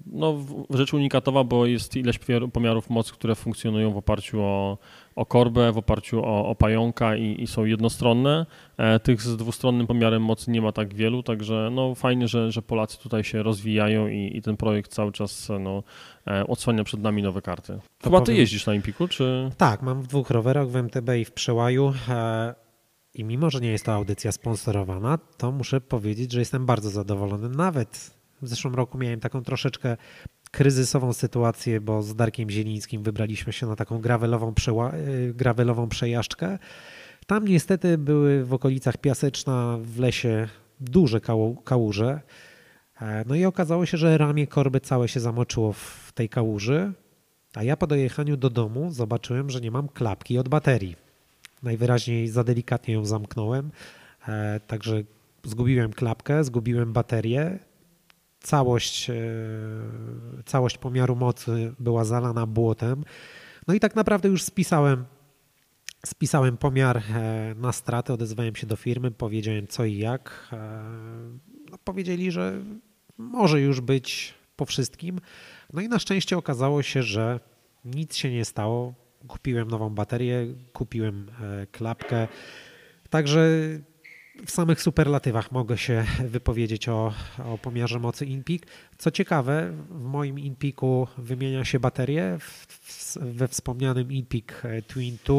no, 0.05 0.37
rzecz 0.69 0.93
unikatowa, 0.93 1.43
bo 1.43 1.65
jest 1.65 1.95
ileś 1.95 2.19
pomiarów 2.53 2.89
mocy, 2.89 3.13
które 3.13 3.35
funkcjonują 3.35 3.91
w 3.91 3.97
oparciu 3.97 4.41
o, 4.41 4.77
o 5.15 5.25
korbę, 5.25 5.71
w 5.71 5.77
oparciu 5.77 6.19
o, 6.25 6.47
o 6.47 6.55
pająka 6.55 7.15
i, 7.15 7.43
i, 7.43 7.47
są 7.47 7.65
jednostronne. 7.65 8.45
E, 8.77 8.99
tych 8.99 9.21
z 9.21 9.37
dwustronnym 9.37 9.87
pomiarem 9.87 10.23
mocy 10.23 10.51
nie 10.51 10.61
ma 10.61 10.71
tak 10.71 10.93
wielu, 10.93 11.23
także 11.23 11.69
no, 11.71 11.95
fajnie, 11.95 12.27
że, 12.27 12.51
że 12.51 12.61
Polacy 12.61 12.99
tutaj 12.99 13.23
się 13.23 13.43
rozwijają 13.43 14.07
i, 14.07 14.37
i 14.37 14.41
ten 14.41 14.57
projekt 14.57 14.91
cały 14.91 15.11
czas 15.11 15.49
no, 15.59 15.83
e, 16.27 16.47
odsłania 16.47 16.83
przed 16.83 17.01
nami 17.01 17.23
nowe 17.23 17.41
karty. 17.41 17.79
Chyba 18.03 18.21
ty 18.21 18.33
jeździsz 18.33 18.65
na 18.65 18.73
Impiku, 18.73 19.07
czy? 19.07 19.51
Tak, 19.57 19.81
mam 19.81 20.01
w 20.01 20.07
dwóch 20.07 20.29
rowerach, 20.29 20.67
w 20.67 20.75
MTB 20.75 21.09
i 21.19 21.25
w 21.25 21.31
Przełaju. 21.31 21.93
E, 22.09 22.55
I 23.13 23.23
mimo, 23.23 23.49
że 23.49 23.59
nie 23.59 23.71
jest 23.71 23.85
to 23.85 23.93
audycja 23.93 24.31
sponsorowana, 24.31 25.19
to 25.37 25.51
muszę 25.51 25.81
powiedzieć, 25.81 26.31
że 26.31 26.39
jestem 26.39 26.65
bardzo 26.65 26.89
zadowolony. 26.89 27.49
Nawet 27.49 28.11
w 28.41 28.47
zeszłym 28.47 28.75
roku 28.75 28.97
miałem 28.97 29.19
taką 29.19 29.43
troszeczkę 29.43 29.97
kryzysową 30.53 31.13
sytuację, 31.13 31.81
bo 31.81 32.01
z 32.01 32.15
Darkiem 32.15 32.49
Zielińskim 32.49 33.03
wybraliśmy 33.03 33.53
się 33.53 33.67
na 33.67 33.75
taką 33.75 33.99
gravelową, 33.99 34.53
y, 34.93 35.33
gravelową 35.33 35.89
przejażdżkę. 35.89 36.59
Tam 37.27 37.47
niestety 37.47 37.97
były 37.97 38.45
w 38.45 38.53
okolicach 38.53 38.97
Piaseczna 38.97 39.77
w 39.81 39.99
lesie 39.99 40.47
duże 40.79 41.21
kałuże. 41.63 42.21
E, 43.01 43.23
no 43.27 43.35
i 43.35 43.45
okazało 43.45 43.85
się, 43.85 43.97
że 43.97 44.17
ramię 44.17 44.47
korby 44.47 44.79
całe 44.79 45.07
się 45.07 45.19
zamoczyło 45.19 45.73
w 45.73 46.11
tej 46.15 46.29
kałuży, 46.29 46.93
a 47.53 47.63
ja 47.63 47.77
po 47.77 47.87
dojechaniu 47.87 48.37
do 48.37 48.49
domu 48.49 48.91
zobaczyłem, 48.91 49.49
że 49.49 49.61
nie 49.61 49.71
mam 49.71 49.87
klapki 49.87 50.37
od 50.37 50.49
baterii. 50.49 50.95
Najwyraźniej 51.63 52.27
za 52.27 52.43
delikatnie 52.43 52.93
ją 52.93 53.05
zamknąłem, 53.05 53.71
e, 54.27 54.59
także 54.67 55.03
zgubiłem 55.43 55.93
klapkę, 55.93 56.43
zgubiłem 56.43 56.93
baterię, 56.93 57.59
całość, 58.43 59.09
e, 59.09 59.13
całość 60.45 60.77
pomiaru 60.77 61.15
mocy 61.15 61.73
była 61.79 62.03
zalana 62.05 62.45
błotem. 62.45 63.03
No 63.67 63.73
i 63.73 63.79
tak 63.79 63.95
naprawdę 63.95 64.29
już 64.29 64.43
spisałem, 64.43 65.05
spisałem 66.05 66.57
pomiar 66.57 66.97
e, 66.97 67.55
na 67.57 67.71
straty, 67.71 68.13
odezwałem 68.13 68.55
się 68.55 68.67
do 68.67 68.75
firmy, 68.75 69.11
powiedziałem 69.11 69.67
co 69.67 69.85
i 69.85 69.97
jak. 69.97 70.49
E, 70.53 70.83
no 71.71 71.77
powiedzieli, 71.83 72.31
że 72.31 72.61
może 73.17 73.61
już 73.61 73.81
być 73.81 74.33
po 74.55 74.65
wszystkim. 74.65 75.19
No 75.73 75.81
i 75.81 75.89
na 75.89 75.99
szczęście 75.99 76.37
okazało 76.37 76.83
się, 76.83 77.03
że 77.03 77.39
nic 77.85 78.15
się 78.15 78.31
nie 78.31 78.45
stało. 78.45 78.93
Kupiłem 79.27 79.67
nową 79.67 79.89
baterię, 79.89 80.47
kupiłem 80.73 81.31
klapkę. 81.71 82.27
Także 83.09 83.49
w 84.45 84.51
samych 84.51 84.81
superlatywach 84.81 85.51
mogę 85.51 85.77
się 85.77 86.05
wypowiedzieć 86.25 86.89
o, 86.89 87.13
o 87.45 87.57
pomiarze 87.57 87.99
mocy 87.99 88.25
InPeak. 88.25 88.61
Co 88.97 89.11
ciekawe, 89.11 89.73
w 89.89 90.03
moim 90.03 90.39
InPeaku 90.39 91.07
wymienia 91.17 91.65
się 91.65 91.79
baterie. 91.79 92.37
We 93.15 93.47
wspomnianym 93.47 94.11
InPeak 94.11 94.65
e, 94.65 94.81
Twin 94.81 95.17
2 95.25 95.35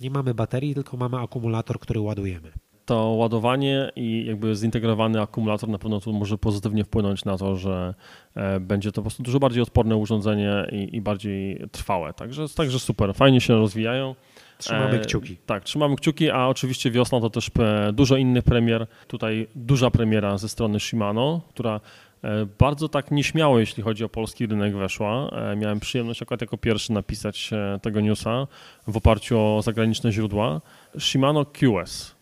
nie 0.00 0.10
mamy 0.10 0.34
baterii, 0.34 0.74
tylko 0.74 0.96
mamy 0.96 1.18
akumulator, 1.18 1.80
który 1.80 2.00
ładujemy. 2.00 2.52
To 2.86 2.96
ładowanie 2.96 3.92
i 3.96 4.24
jakby 4.26 4.56
zintegrowany 4.56 5.20
akumulator 5.20 5.68
na 5.68 5.78
pewno 5.78 6.00
tu 6.00 6.12
może 6.12 6.38
pozytywnie 6.38 6.84
wpłynąć 6.84 7.24
na 7.24 7.38
to, 7.38 7.56
że 7.56 7.94
e, 8.34 8.60
będzie 8.60 8.92
to 8.92 8.94
po 8.94 9.02
prostu 9.02 9.22
dużo 9.22 9.38
bardziej 9.38 9.62
odporne 9.62 9.96
urządzenie 9.96 10.66
i, 10.72 10.96
i 10.96 11.00
bardziej 11.00 11.64
trwałe. 11.72 12.14
Także, 12.14 12.48
także 12.48 12.78
super, 12.78 13.14
fajnie 13.14 13.40
się 13.40 13.54
rozwijają. 13.54 14.14
Trzymamy 14.62 14.96
e, 14.96 14.98
kciuki. 14.98 15.36
tak, 15.46 15.64
trzymamy 15.64 15.96
kciuki, 15.96 16.30
a 16.30 16.46
oczywiście 16.46 16.90
wiosna 16.90 17.20
to 17.20 17.30
też 17.30 17.50
e, 17.58 17.92
dużo 17.92 18.16
innych 18.16 18.44
premier. 18.44 18.86
Tutaj 19.06 19.46
duża 19.54 19.90
premiera 19.90 20.38
ze 20.38 20.48
strony 20.48 20.80
Shimano, 20.80 21.40
która 21.48 21.80
e, 22.24 22.46
bardzo 22.58 22.88
tak 22.88 23.10
nieśmiało, 23.10 23.58
jeśli 23.58 23.82
chodzi 23.82 24.04
o 24.04 24.08
polski 24.08 24.46
rynek, 24.46 24.76
weszła. 24.76 25.30
Miałem 25.56 25.80
przyjemność 25.80 26.22
akurat 26.22 26.40
jako 26.40 26.58
pierwszy 26.58 26.92
napisać 26.92 27.50
tego 27.82 28.00
newsa 28.00 28.46
w 28.86 28.96
oparciu 28.96 29.40
o 29.40 29.62
zagraniczne 29.62 30.12
źródła. 30.12 30.60
Shimano 30.98 31.44
QS. 31.44 32.14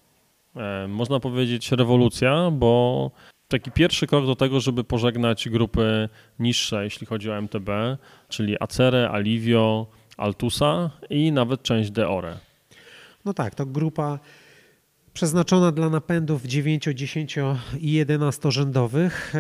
Można 0.89 1.21
powiedzieć 1.21 1.73
rewolucja, 1.73 2.51
bo 2.53 3.11
taki 3.49 3.71
pierwszy 3.71 4.07
krok 4.07 4.27
do 4.27 4.37
tego, 4.37 4.61
żeby 4.61 4.85
pożegnać 4.85 5.49
grupy 5.49 6.09
niższe, 6.39 6.85
jeśli 6.85 7.07
chodzi 7.07 7.31
o 7.31 7.37
MTB, 7.43 7.69
czyli 8.29 8.57
Acere, 8.61 9.11
Alivio, 9.11 9.87
Altusa 10.21 10.91
i 11.11 11.33
nawet 11.33 11.63
część 11.63 11.91
Deore. 11.91 12.39
No 13.25 13.35
tak, 13.35 13.55
to 13.55 13.67
grupa 13.67 14.19
przeznaczona 15.13 15.73
dla 15.73 15.91
napędów 15.91 16.45
9, 16.45 16.85
10 16.95 17.39
i 17.79 17.93
11 17.93 18.51
rzędowych. 18.51 19.35
E, 19.35 19.39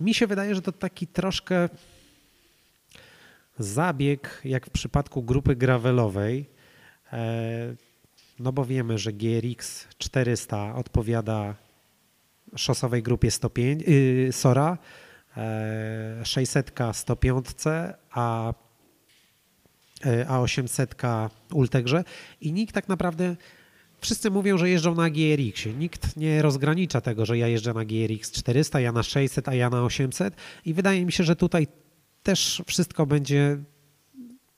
mi 0.00 0.14
się 0.14 0.26
wydaje, 0.26 0.54
że 0.54 0.62
to 0.62 0.72
taki 0.72 1.06
troszkę 1.06 1.68
zabieg, 3.58 4.40
jak 4.44 4.66
w 4.66 4.70
przypadku 4.70 5.22
grupy 5.22 5.56
gravelowej, 5.56 6.50
e, 7.12 7.74
no 8.38 8.52
bo 8.52 8.64
wiemy, 8.64 8.98
że 8.98 9.12
GRX 9.12 9.88
400 9.98 10.74
odpowiada 10.74 11.54
szosowej 12.56 13.02
grupie 13.02 13.30
105, 13.30 13.82
yy, 13.86 14.32
Sora, 14.32 14.78
600 16.24 16.72
105, 16.92 17.46
a 18.10 18.52
E, 18.52 18.65
A800 20.04 21.28
Ultegrze 21.52 22.04
i 22.40 22.52
nikt 22.52 22.74
tak 22.74 22.88
naprawdę 22.88 23.36
Wszyscy 24.00 24.30
mówią, 24.30 24.58
że 24.58 24.70
jeżdżą 24.70 24.94
na 24.94 25.10
GRX-ie. 25.10 25.74
Nikt 25.74 26.16
nie 26.16 26.42
rozgranicza 26.42 27.00
tego, 27.00 27.26
że 27.26 27.38
ja 27.38 27.48
jeżdżę 27.48 27.74
na 27.74 27.84
GRX 27.84 28.32
400, 28.32 28.80
ja 28.80 28.92
na 28.92 29.02
600, 29.02 29.48
a 29.48 29.54
ja 29.54 29.70
na 29.70 29.82
800 29.82 30.34
i 30.64 30.74
wydaje 30.74 31.06
mi 31.06 31.12
się, 31.12 31.24
że 31.24 31.36
tutaj 31.36 31.66
też 32.22 32.62
wszystko 32.66 33.06
będzie 33.06 33.58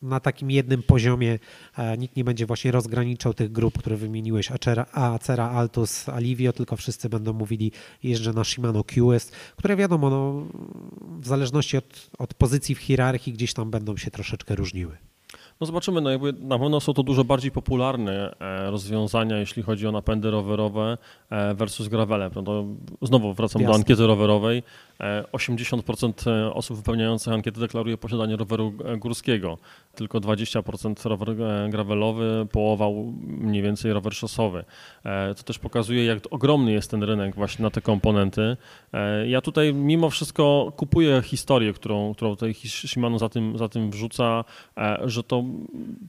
na 0.03 0.21
takim 0.21 0.51
jednym 0.51 0.83
poziomie. 0.83 1.39
E, 1.79 1.99
nikt 1.99 2.17
nie 2.17 2.25
będzie 2.25 2.47
właśnie 2.47 2.71
rozgraniczał 2.71 3.35
tych 3.35 3.53
grup, 3.53 3.79
które 3.79 3.97
wymieniłeś, 3.97 4.51
Acera, 4.93 5.51
Altus, 5.51 6.09
Alivio, 6.09 6.53
tylko 6.53 6.77
wszyscy 6.77 7.09
będą 7.09 7.33
mówili 7.33 7.73
jeżdżę 8.03 8.33
na 8.33 8.45
Shimano 8.45 8.85
QS, 8.85 9.31
które 9.57 9.77
wiadomo, 9.77 10.11
no, 10.11 10.47
w 11.21 11.27
zależności 11.27 11.77
od, 11.77 12.11
od 12.19 12.35
pozycji 12.35 12.75
w 12.75 12.79
hierarchii 12.79 13.33
gdzieś 13.33 13.53
tam 13.53 13.71
będą 13.71 13.97
się 13.97 14.11
troszeczkę 14.11 14.55
różniły. 14.55 15.08
No 15.61 15.67
zobaczymy, 15.67 16.01
no 16.01 16.11
jakby 16.11 16.33
na 16.33 16.59
pewno 16.59 16.81
są 16.81 16.95
to 16.95 17.03
dużo 17.03 17.25
bardziej 17.25 17.51
popularne 17.51 18.35
e, 18.41 18.71
rozwiązania, 18.71 19.39
jeśli 19.39 19.63
chodzi 19.63 19.87
o 19.87 19.93
napędy 19.93 20.31
rowerowe 20.31 20.99
e, 21.31 21.55
versus 21.55 21.89
gravele. 21.89 22.31
No 22.35 22.65
znowu 23.03 23.35
wracam 23.35 23.63
Jasne. 23.63 23.73
do 23.73 23.79
ankiety 23.79 24.07
rowerowej. 24.07 24.63
80% 25.33 26.31
e, 26.31 26.55
osób 26.55 26.77
wypełniających 26.77 27.33
ankietę 27.33 27.61
deklaruje 27.61 27.97
posiadanie 27.97 28.37
roweru 28.37 28.73
górskiego, 28.97 29.59
tylko 29.95 30.21
20% 30.21 31.09
rower 31.09 31.37
gravelowy, 31.71 32.47
połowa 32.53 32.87
mniej 33.27 33.63
więcej 33.63 33.93
rower 33.93 34.15
szosowy. 34.15 34.65
To 35.37 35.43
też 35.43 35.59
pokazuje, 35.59 36.05
jak 36.05 36.19
ogromny 36.31 36.73
jest 36.73 36.91
ten 36.91 37.03
rynek 37.03 37.35
właśnie 37.35 37.63
na 37.63 37.71
te 37.71 37.81
komponenty. 37.81 38.57
Ja 39.27 39.41
tutaj 39.41 39.75
mimo 39.75 40.11
wszystko 40.11 40.73
kupuję 40.77 41.23
historię, 41.25 41.73
którą, 41.73 42.15
którą 42.15 42.31
tutaj 42.31 42.55
Shimano 42.65 43.19
za 43.19 43.29
tym, 43.29 43.59
za 43.59 43.69
tym 43.69 43.91
wrzuca, 43.91 44.45
że 45.05 45.23
to 45.23 45.45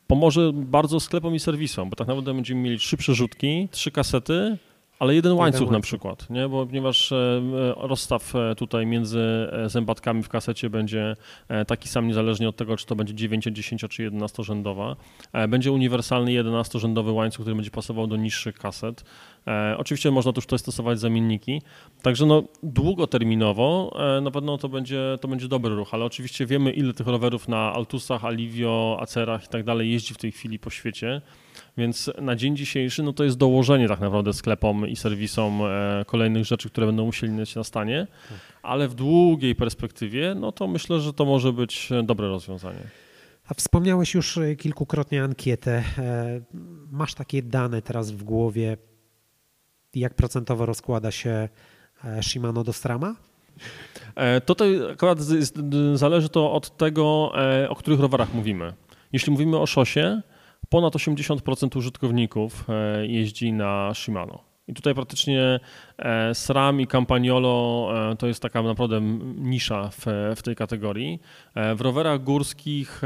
pomoże 0.07 0.51
bardzo 0.53 0.99
sklepom 0.99 1.35
i 1.35 1.39
serwisom, 1.39 1.89
bo 1.89 1.95
tak 1.95 2.07
naprawdę 2.07 2.33
będziemy 2.33 2.61
mieli 2.61 2.77
trzy 2.77 2.97
przerzutki, 2.97 3.67
trzy 3.71 3.91
kasety, 3.91 4.57
ale 4.99 5.15
jeden 5.15 5.33
łańcuch 5.33 5.71
na 5.71 5.79
przykład, 5.79 6.29
nie? 6.29 6.49
Bo, 6.49 6.65
ponieważ 6.65 7.11
e, 7.11 7.15
e, 7.15 7.87
rozstaw 7.87 8.35
e, 8.35 8.55
tutaj 8.55 8.85
między 8.85 9.47
zębatkami 9.65 10.23
w 10.23 10.29
kasecie 10.29 10.69
będzie 10.69 11.15
taki 11.67 11.89
sam 11.89 12.07
niezależnie 12.07 12.49
od 12.49 12.55
tego, 12.55 12.77
czy 12.77 12.85
to 12.85 12.95
będzie 12.95 13.13
9, 13.13 13.43
10 13.51 13.85
czy 13.89 14.03
11 14.03 14.43
rzędowa. 14.43 14.95
Będzie 15.49 15.71
uniwersalny 15.71 16.31
11 16.31 16.79
rzędowy 16.79 17.11
łańcuch, 17.11 17.41
który 17.41 17.55
będzie 17.55 17.71
pasował 17.71 18.07
do 18.07 18.15
niższych 18.15 18.55
kaset. 18.55 19.03
Oczywiście 19.77 20.11
można 20.11 20.33
też 20.33 20.43
tutaj 20.45 20.59
stosować 20.59 20.99
zamienniki. 20.99 21.61
Także 22.01 22.25
no, 22.25 22.43
długoterminowo 22.63 23.97
na 24.21 24.31
pewno 24.31 24.57
to 24.57 24.69
będzie, 24.69 25.17
to 25.21 25.27
będzie 25.27 25.47
dobry 25.47 25.75
ruch, 25.75 25.93
ale 25.93 26.05
oczywiście 26.05 26.45
wiemy 26.45 26.71
ile 26.71 26.93
tych 26.93 27.07
rowerów 27.07 27.47
na 27.47 27.73
Altusach, 27.73 28.25
Alivio, 28.25 28.97
Acerach 28.99 29.45
i 29.45 29.47
tak 29.47 29.63
dalej 29.63 29.91
jeździ 29.91 30.13
w 30.13 30.17
tej 30.17 30.31
chwili 30.31 30.59
po 30.59 30.69
świecie. 30.69 31.21
Więc 31.77 32.11
na 32.21 32.35
dzień 32.35 32.55
dzisiejszy 32.55 33.03
no 33.03 33.13
to 33.13 33.23
jest 33.23 33.37
dołożenie 33.37 33.87
tak 33.87 33.99
naprawdę 33.99 34.33
sklepom 34.33 34.87
i 34.87 34.95
serwisom 34.95 35.61
e, 35.61 36.05
kolejnych 36.05 36.45
rzeczy, 36.45 36.69
które 36.69 36.87
będą 36.87 37.05
musieli 37.05 37.33
mieć 37.33 37.55
na 37.55 37.63
stanie, 37.63 38.07
ale 38.63 38.87
w 38.87 38.95
długiej 38.95 39.55
perspektywie 39.55 40.35
no 40.35 40.51
to 40.51 40.67
myślę, 40.67 40.99
że 40.99 41.13
to 41.13 41.25
może 41.25 41.53
być 41.53 41.89
dobre 42.03 42.27
rozwiązanie. 42.27 42.81
A 43.47 43.53
wspomniałeś 43.53 44.13
już 44.13 44.37
e, 44.37 44.55
kilkukrotnie 44.55 45.23
ankietę. 45.23 45.83
E, 45.97 46.41
masz 46.91 47.13
takie 47.13 47.41
dane 47.41 47.81
teraz 47.81 48.11
w 48.11 48.23
głowie, 48.23 48.77
jak 49.95 50.13
procentowo 50.13 50.65
rozkłada 50.65 51.11
się 51.11 51.49
Shimano 52.21 52.63
do 52.63 52.73
Strama? 52.73 53.15
Tutaj 54.45 54.91
akurat 54.91 55.19
zależy 55.93 56.29
to 56.29 56.51
od 56.51 56.77
tego, 56.77 57.31
o 57.69 57.75
których 57.75 57.99
rowerach 57.99 58.33
mówimy. 58.33 58.73
Jeśli 59.13 59.31
mówimy 59.31 59.57
o 59.57 59.65
szosie, 59.65 60.21
ponad 60.69 60.93
80% 60.93 61.77
użytkowników 61.77 62.69
e, 62.69 63.07
jeździ 63.07 63.53
na 63.53 63.91
Shimano. 63.93 64.49
I 64.67 64.73
tutaj 64.73 64.95
praktycznie 64.95 65.59
SRAM 66.33 66.81
i 66.81 66.87
Campagnolo 66.87 67.89
to 68.19 68.27
jest 68.27 68.41
taka 68.41 68.61
naprawdę 68.61 69.01
nisza 69.35 69.89
w, 69.89 70.05
w 70.35 70.41
tej 70.41 70.55
kategorii. 70.55 71.19
W 71.75 71.81
rowerach 71.81 72.23
górskich 72.23 73.01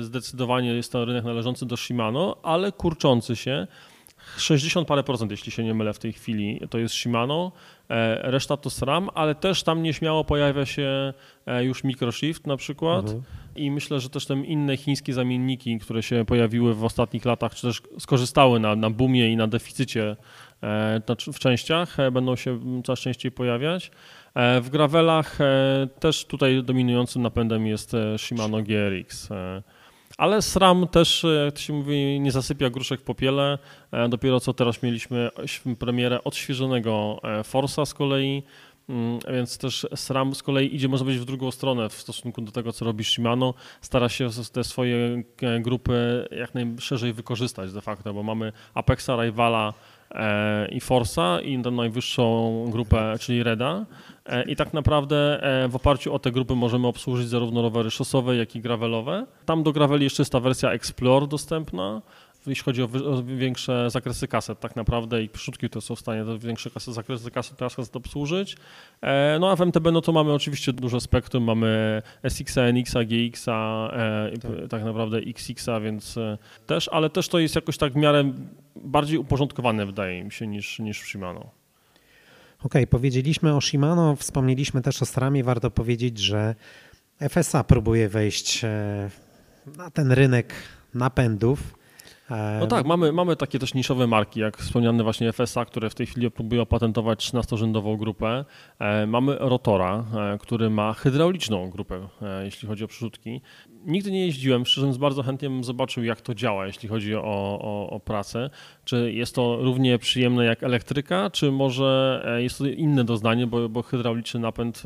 zdecydowanie 0.00 0.74
jest 0.74 0.92
to 0.92 1.04
rynek 1.04 1.24
należący 1.24 1.66
do 1.66 1.76
Shimano, 1.76 2.36
ale 2.42 2.72
kurczący 2.72 3.36
się. 3.36 3.66
60 4.40 4.88
parę 4.88 5.02
procent, 5.02 5.30
jeśli 5.30 5.52
się 5.52 5.64
nie 5.64 5.74
mylę 5.74 5.92
w 5.92 5.98
tej 5.98 6.12
chwili, 6.12 6.60
to 6.70 6.78
jest 6.78 6.94
Shimano, 6.94 7.52
e, 7.90 8.30
reszta 8.30 8.56
to 8.56 8.70
SRAM, 8.70 9.10
ale 9.14 9.34
też 9.34 9.62
tam 9.62 9.82
nieśmiało 9.82 10.24
pojawia 10.24 10.66
się 10.66 11.12
e, 11.46 11.64
już 11.64 11.84
Microshift 11.84 12.46
na 12.46 12.56
przykład 12.56 13.04
mhm. 13.04 13.22
i 13.56 13.70
myślę, 13.70 14.00
że 14.00 14.10
też 14.10 14.26
te 14.26 14.34
inne 14.34 14.76
chińskie 14.76 15.14
zamienniki, 15.14 15.78
które 15.78 16.02
się 16.02 16.24
pojawiły 16.24 16.74
w 16.74 16.84
ostatnich 16.84 17.24
latach, 17.24 17.54
czy 17.54 17.62
też 17.62 17.82
skorzystały 17.98 18.60
na, 18.60 18.76
na 18.76 18.90
boomie 18.90 19.32
i 19.32 19.36
na 19.36 19.46
deficycie 19.46 20.16
e, 20.62 21.00
w 21.32 21.38
częściach, 21.38 21.96
będą 22.12 22.36
się 22.36 22.60
coraz 22.84 22.98
częściej 23.00 23.32
pojawiać. 23.32 23.90
W 24.60 24.68
gravelach 24.70 25.38
też 26.00 26.24
tutaj 26.24 26.62
dominującym 26.64 27.22
napędem 27.22 27.66
jest 27.66 27.92
Shimano 28.16 28.62
GRX. 28.62 29.28
Ale 30.18 30.42
SRAM 30.42 30.88
też, 30.88 31.24
e, 31.24 31.28
jak 31.28 31.54
to 31.54 31.60
się 31.60 31.72
mówi, 31.72 32.20
nie 32.20 32.32
zasypia 32.32 32.70
gruszek 32.70 33.00
w 33.00 33.04
popiele. 33.04 33.58
E, 33.92 34.08
dopiero 34.08 34.40
co 34.40 34.54
teraz 34.54 34.82
mieliśmy 34.82 35.30
premierę 35.78 36.24
odświeżonego 36.24 37.20
e, 37.22 37.44
Forsa 37.44 37.86
z 37.86 37.94
kolei, 37.94 38.42
mm, 38.88 39.18
więc 39.34 39.58
też 39.58 39.86
SRAM 39.94 40.34
z 40.34 40.42
kolei 40.42 40.74
idzie, 40.74 40.88
może 40.88 41.04
być 41.04 41.18
w 41.18 41.24
drugą 41.24 41.50
stronę 41.50 41.88
w 41.88 41.92
stosunku 41.92 42.40
do 42.40 42.52
tego, 42.52 42.72
co 42.72 42.84
robi 42.84 43.04
Shimano. 43.04 43.54
Stara 43.80 44.08
się 44.08 44.28
te 44.52 44.64
swoje 44.64 45.22
grupy 45.60 46.28
jak 46.30 46.54
najszerzej 46.54 47.12
wykorzystać 47.12 47.72
de 47.72 47.80
facto, 47.80 48.14
bo 48.14 48.22
mamy 48.22 48.52
Apexa, 48.74 49.10
Rivala, 49.22 49.74
i 50.70 50.80
Forsa 50.80 51.40
i 51.40 51.62
tę 51.62 51.70
najwyższą 51.70 52.64
grupę, 52.70 53.14
czyli 53.20 53.42
Reda. 53.42 53.86
E, 54.28 54.42
I 54.42 54.56
tak 54.56 54.72
naprawdę 54.72 55.42
e, 55.42 55.68
w 55.68 55.76
oparciu 55.76 56.14
o 56.14 56.18
te 56.18 56.32
grupy 56.32 56.54
możemy 56.54 56.86
obsłużyć 56.86 57.28
zarówno 57.28 57.62
rowery 57.62 57.90
szosowe, 57.90 58.36
jak 58.36 58.56
i 58.56 58.60
gravelowe. 58.60 59.26
Tam 59.44 59.62
do 59.62 59.72
graveli 59.72 60.04
jeszcze 60.04 60.20
jest 60.20 60.32
ta 60.32 60.40
wersja 60.40 60.72
Explore 60.72 61.26
dostępna 61.26 62.02
jeśli 62.46 62.64
chodzi 62.64 62.82
o, 62.82 62.88
większe 63.22 63.90
zakresy 63.90 64.28
kaset 64.28 64.60
tak 64.60 64.76
naprawdę 64.76 65.22
i 65.22 65.28
przódki 65.28 65.70
to 65.70 65.80
są 65.80 65.96
w 65.96 66.00
stanie 66.00 66.24
te 66.24 66.38
większe 66.38 66.70
kasy, 66.70 66.92
zakresy 66.92 67.30
kaset, 67.30 67.58
kaset 67.58 67.96
obsłużyć. 67.96 68.56
E, 69.00 69.38
no 69.40 69.50
a 69.50 69.56
w 69.56 69.60
MTB 69.60 69.92
no 69.92 70.00
to 70.00 70.12
mamy 70.12 70.32
oczywiście 70.32 70.72
duże 70.72 71.00
spektrum, 71.00 71.44
mamy 71.44 72.02
SX, 72.28 72.56
NX, 72.72 72.94
GX, 72.94 73.48
e, 73.48 74.30
tak. 74.40 74.50
tak 74.70 74.84
naprawdę 74.84 75.18
XX, 75.18 75.66
więc 75.82 76.18
też, 76.66 76.88
ale 76.88 77.10
też 77.10 77.28
to 77.28 77.38
jest 77.38 77.54
jakoś 77.54 77.78
tak 77.78 77.92
w 77.92 77.96
miarę 77.96 78.32
bardziej 78.76 79.18
uporządkowane 79.18 79.86
wydaje 79.86 80.24
mi 80.24 80.32
się 80.32 80.46
niż, 80.46 80.78
niż 80.78 81.00
w 81.00 81.06
Shimano. 81.06 81.57
Okay, 82.64 82.86
powiedzieliśmy 82.86 83.54
o 83.54 83.60
Shimano, 83.60 84.16
wspomnieliśmy 84.16 84.82
też 84.82 85.02
o 85.02 85.06
Stramie. 85.06 85.44
Warto 85.44 85.70
powiedzieć, 85.70 86.18
że 86.18 86.54
FSA 87.28 87.64
próbuje 87.64 88.08
wejść 88.08 88.62
na 89.76 89.90
ten 89.90 90.12
rynek 90.12 90.52
napędów. 90.94 91.77
No 92.60 92.66
tak, 92.66 92.86
mamy, 92.86 93.12
mamy 93.12 93.36
takie 93.36 93.58
też 93.58 93.74
niszowe 93.74 94.06
marki, 94.06 94.40
jak 94.40 94.56
wspomniane 94.56 95.02
właśnie 95.02 95.32
FSA, 95.32 95.64
które 95.64 95.90
w 95.90 95.94
tej 95.94 96.06
chwili 96.06 96.30
próbują 96.30 96.66
patentować 96.66 97.32
13-rzędową 97.32 97.96
grupę. 97.96 98.44
E, 98.78 99.06
mamy 99.06 99.36
Rotora, 99.38 100.04
e, 100.34 100.38
który 100.38 100.70
ma 100.70 100.92
hydrauliczną 100.92 101.70
grupę, 101.70 102.08
e, 102.22 102.44
jeśli 102.44 102.68
chodzi 102.68 102.84
o 102.84 102.88
przerzutki. 102.88 103.40
Nigdy 103.86 104.10
nie 104.10 104.26
jeździłem, 104.26 104.66
szczerze 104.66 104.86
mówiąc 104.86 104.98
bardzo 104.98 105.22
chętnie 105.22 105.50
bym 105.50 105.64
zobaczył, 105.64 106.04
jak 106.04 106.20
to 106.20 106.34
działa, 106.34 106.66
jeśli 106.66 106.88
chodzi 106.88 107.14
o, 107.14 107.22
o, 107.60 107.90
o 107.90 108.00
pracę. 108.00 108.50
Czy 108.84 109.12
jest 109.12 109.34
to 109.34 109.58
równie 109.60 109.98
przyjemne 109.98 110.44
jak 110.44 110.62
elektryka, 110.62 111.30
czy 111.30 111.52
może 111.52 112.22
jest 112.38 112.58
to 112.58 112.66
inne 112.66 113.04
doznanie, 113.04 113.46
bo, 113.46 113.68
bo 113.68 113.82
hydrauliczny 113.82 114.40
napęd 114.40 114.82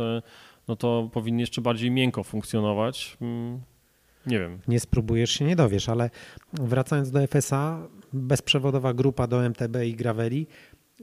no 0.69 0.77
to 0.77 1.11
powinien 1.13 1.41
jeszcze 1.41 1.61
bardziej 1.61 1.91
miękko 1.91 2.23
funkcjonować. 2.23 3.17
Nie 4.27 4.39
wiem. 4.39 4.59
Nie 4.69 4.81
spróbujesz 4.81 5.31
się, 5.31 5.45
nie 5.45 5.57
dowiesz, 5.57 5.89
ale 5.89 6.11
wracając 6.53 7.11
do 7.11 7.27
FSA, 7.27 7.89
bezprzewodowa 8.13 8.95
grupa 8.95 9.27
do 9.27 9.49
MTB 9.49 9.77
i 9.87 9.95
Graveli. 9.95 10.47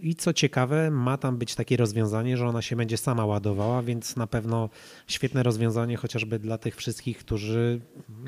I 0.02 0.16
co 0.16 0.34
ciekawe, 0.34 0.92
ma 0.92 1.18
tam 1.18 1.38
być 1.38 1.56
takie 1.56 1.78
rozwiązanie, 1.78 2.38
że 2.38 2.48
ona 2.48 2.62
się 2.62 2.76
będzie 2.76 2.98
sama 2.98 3.26
ładowała, 3.26 3.82
więc 3.82 4.16
na 4.16 4.28
pewno 4.28 4.70
świetne 5.08 5.44
rozwiązanie 5.44 5.98
chociażby 5.98 6.40
dla 6.40 6.58
tych 6.58 6.76
wszystkich, 6.76 7.18
którzy 7.18 7.82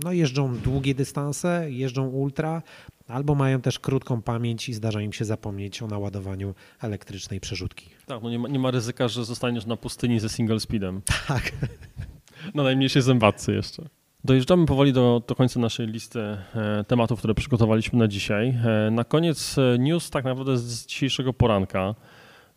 no, 0.04 0.12
jeżdżą 0.12 0.58
długie 0.58 0.96
dystanse, 0.96 1.72
jeżdżą 1.72 2.08
ultra, 2.08 2.62
albo 3.08 3.36
mają 3.36 3.62
też 3.62 3.80
krótką 3.80 4.22
pamięć 4.22 4.70
i 4.70 4.74
zdarza 4.74 5.02
im 5.02 5.14
się 5.14 5.26
zapomnieć 5.26 5.82
o 5.82 5.88
naładowaniu 5.88 6.56
elektrycznej 6.82 7.39
przerzutki. 7.39 7.89
Tak, 8.06 8.24
no 8.24 8.30
nie 8.30 8.39
ma, 8.39 8.48
nie 8.48 8.60
ma 8.60 8.72
ryzyka, 8.72 9.08
że 9.08 9.26
zostaniesz 9.26 9.66
na 9.66 9.78
pustyni 9.78 10.20
ze 10.20 10.30
single 10.30 10.60
speedem. 10.60 11.02
Tak. 11.28 11.52
Na 12.56 12.64
najmniejszej 12.64 13.02
zębatce 13.02 13.54
jeszcze. 13.54 13.89
Dojeżdżamy 14.24 14.65
powoli 14.65 14.93
do, 14.93 15.22
do 15.28 15.36
końca 15.36 15.59
naszej 15.59 15.88
listy 15.88 16.19
e, 16.19 16.84
tematów, 16.88 17.19
które 17.19 17.34
przygotowaliśmy 17.34 17.99
na 17.99 18.07
dzisiaj. 18.07 18.57
E, 18.88 18.91
na 18.91 19.03
koniec 19.03 19.57
e, 19.57 19.80
news 19.80 20.09
tak 20.09 20.26
naprawdę 20.26 20.57
z 20.57 20.86
dzisiejszego 20.86 21.34
poranka. 21.34 21.95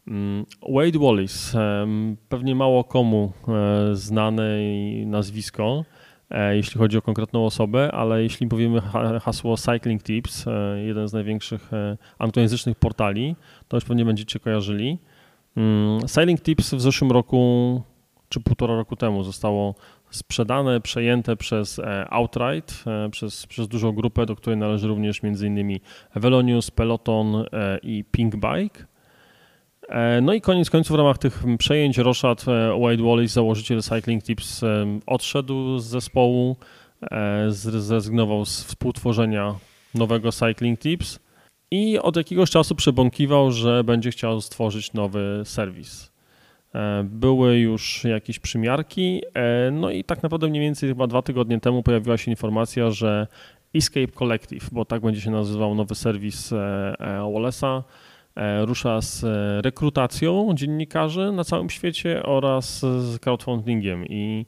Mm, 0.08 0.46
Wade 0.68 0.98
Wallis, 0.98 1.52
pewnie 2.28 2.54
mało 2.54 2.84
komu 2.84 3.32
znane 3.92 4.58
nazwisko, 5.06 5.84
jeśli 6.52 6.78
chodzi 6.78 6.98
o 6.98 7.02
konkretną 7.02 7.46
osobę, 7.46 7.92
ale 7.92 8.22
jeśli 8.22 8.46
powiemy 8.46 8.80
hasło 9.22 9.56
Cycling 9.56 10.02
Tips, 10.02 10.44
jeden 10.86 11.08
z 11.08 11.12
największych 11.12 11.70
anglojęzycznych 12.18 12.78
portali, 12.78 13.36
to 13.68 13.76
już 13.76 13.84
pewnie 13.84 14.04
będziecie 14.04 14.40
kojarzyli. 14.40 14.98
Mm, 15.56 16.00
Cycling 16.00 16.40
Tips 16.40 16.74
w 16.74 16.80
zeszłym 16.80 17.12
roku, 17.12 17.82
czy 18.28 18.40
półtora 18.40 18.74
roku 18.74 18.96
temu 18.96 19.22
zostało 19.22 19.74
sprzedane, 20.14 20.80
przejęte 20.80 21.36
przez 21.36 21.78
e, 21.78 22.06
Outright, 22.10 22.84
e, 22.86 23.10
przez, 23.10 23.46
przez 23.46 23.68
dużą 23.68 23.92
grupę, 23.92 24.26
do 24.26 24.36
której 24.36 24.58
należy 24.58 24.88
również 24.88 25.20
m.in. 25.24 25.78
Velonius, 26.14 26.70
Peloton 26.70 27.36
e, 27.36 27.78
i 27.82 28.04
Pink 28.10 28.34
Bike. 28.36 28.84
No 30.22 30.34
i 30.34 30.40
koniec 30.40 30.70
końców 30.70 30.96
w 30.96 30.98
ramach 30.98 31.18
tych 31.18 31.44
przejęć 31.58 31.98
Roszad 31.98 32.44
Wade 32.80 33.02
Wallace, 33.02 33.28
założyciel 33.28 33.82
Cycling 33.82 34.22
Tips, 34.22 34.64
odszedł 35.06 35.78
z 35.78 35.84
zespołu, 35.84 36.56
zrezygnował 37.48 38.44
z 38.44 38.64
współtworzenia 38.64 39.54
nowego 39.94 40.32
Cycling 40.32 40.80
Tips 40.80 41.18
i 41.70 41.98
od 41.98 42.16
jakiegoś 42.16 42.50
czasu 42.50 42.74
przebąkiwał, 42.74 43.50
że 43.50 43.84
będzie 43.84 44.10
chciał 44.10 44.40
stworzyć 44.40 44.92
nowy 44.92 45.42
serwis. 45.44 46.13
E, 46.74 47.04
były 47.04 47.58
już 47.58 48.04
jakieś 48.04 48.38
przymiarki, 48.38 49.22
e, 49.34 49.70
no 49.70 49.90
i 49.90 50.04
tak 50.04 50.22
naprawdę 50.22 50.48
mniej 50.48 50.62
więcej 50.62 50.88
chyba 50.88 51.06
dwa 51.06 51.22
tygodnie 51.22 51.60
temu 51.60 51.82
pojawiła 51.82 52.16
się 52.16 52.30
informacja, 52.30 52.90
że 52.90 53.26
Escape 53.74 54.12
Collective, 54.12 54.70
bo 54.72 54.84
tak 54.84 55.02
będzie 55.02 55.20
się 55.20 55.30
nazywał 55.30 55.74
nowy 55.74 55.94
serwis 55.94 56.52
e, 56.52 56.56
Wallace'a, 57.00 57.82
rusza 58.64 59.00
z 59.00 59.24
rekrutacją 59.64 60.50
dziennikarzy 60.54 61.32
na 61.32 61.44
całym 61.44 61.70
świecie 61.70 62.22
oraz 62.22 62.80
z 62.80 63.18
crowdfundingiem 63.18 64.06
i 64.06 64.46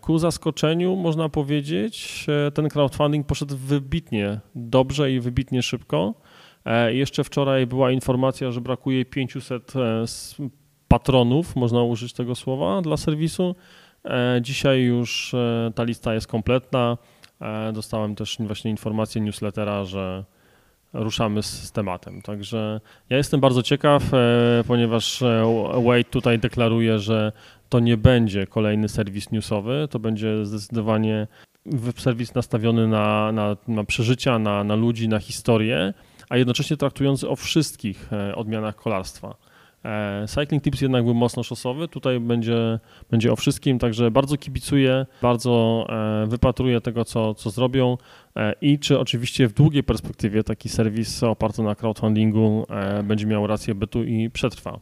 ku 0.00 0.18
zaskoczeniu 0.18 0.96
można 0.96 1.28
powiedzieć, 1.28 2.26
ten 2.54 2.68
crowdfunding 2.68 3.26
poszedł 3.26 3.56
wybitnie 3.56 4.40
dobrze 4.54 5.12
i 5.12 5.20
wybitnie 5.20 5.62
szybko. 5.62 6.14
Jeszcze 6.88 7.24
wczoraj 7.24 7.66
była 7.66 7.90
informacja, 7.90 8.50
że 8.50 8.60
brakuje 8.60 9.04
500 9.04 9.72
patronów, 10.88 11.56
można 11.56 11.82
użyć 11.82 12.12
tego 12.12 12.34
słowa, 12.34 12.82
dla 12.82 12.96
serwisu. 12.96 13.54
E, 14.04 14.40
dzisiaj 14.42 14.80
już 14.80 15.34
e, 15.34 15.72
ta 15.74 15.82
lista 15.82 16.14
jest 16.14 16.26
kompletna. 16.26 16.98
E, 17.40 17.72
dostałem 17.72 18.14
też 18.14 18.36
właśnie 18.40 18.70
informację 18.70 19.20
newslettera, 19.20 19.84
że 19.84 20.24
ruszamy 20.92 21.42
z, 21.42 21.72
tematem. 21.72 22.22
Także 22.22 22.80
ja 23.10 23.16
jestem 23.16 23.40
bardzo 23.40 23.62
ciekaw, 23.62 24.02
ponieważ 24.66 25.22
Wade 25.84 26.04
tutaj 26.04 26.38
deklaruje, 26.38 26.98
że 26.98 27.32
to 27.68 27.80
nie 27.80 27.96
będzie 27.96 28.46
kolejny 28.46 28.88
serwis 28.88 29.30
newsowy, 29.30 29.88
to 29.90 29.98
będzie 29.98 30.46
zdecydowanie 30.46 31.26
serwis 31.96 32.34
nastawiony 32.34 32.88
na, 32.88 33.32
na, 33.32 33.56
na 33.68 33.84
przeżycia, 33.84 34.38
na, 34.38 34.64
na 34.64 34.74
ludzi, 34.74 35.08
na 35.08 35.18
historię, 35.18 35.94
a 36.28 36.36
jednocześnie 36.36 36.76
traktujący 36.76 37.28
o 37.28 37.36
wszystkich 37.36 38.10
odmianach 38.34 38.76
kolarstwa. 38.76 39.34
E, 39.84 40.24
Cycling 40.26 40.62
Tips 40.62 40.80
jednak 40.80 41.04
był 41.04 41.14
mocno 41.14 41.42
szosowy, 41.42 41.88
tutaj 41.88 42.20
będzie, 42.20 42.78
będzie 43.10 43.32
o 43.32 43.36
wszystkim, 43.36 43.78
także 43.78 44.10
bardzo 44.10 44.36
kibicuję, 44.36 45.06
bardzo 45.22 45.86
e, 45.88 46.26
wypatruję 46.26 46.80
tego, 46.80 47.04
co, 47.04 47.34
co 47.34 47.50
zrobią 47.50 47.96
e, 48.36 48.54
i 48.60 48.78
czy 48.78 48.98
oczywiście 48.98 49.48
w 49.48 49.52
długiej 49.52 49.82
perspektywie 49.82 50.44
taki 50.44 50.68
serwis 50.68 51.22
oparty 51.22 51.62
na 51.62 51.74
crowdfundingu 51.74 52.66
będzie 53.04 53.26
miał 53.26 53.46
rację 53.46 53.74
bytu 53.74 54.04
i 54.04 54.30
przetrwa. 54.30 54.80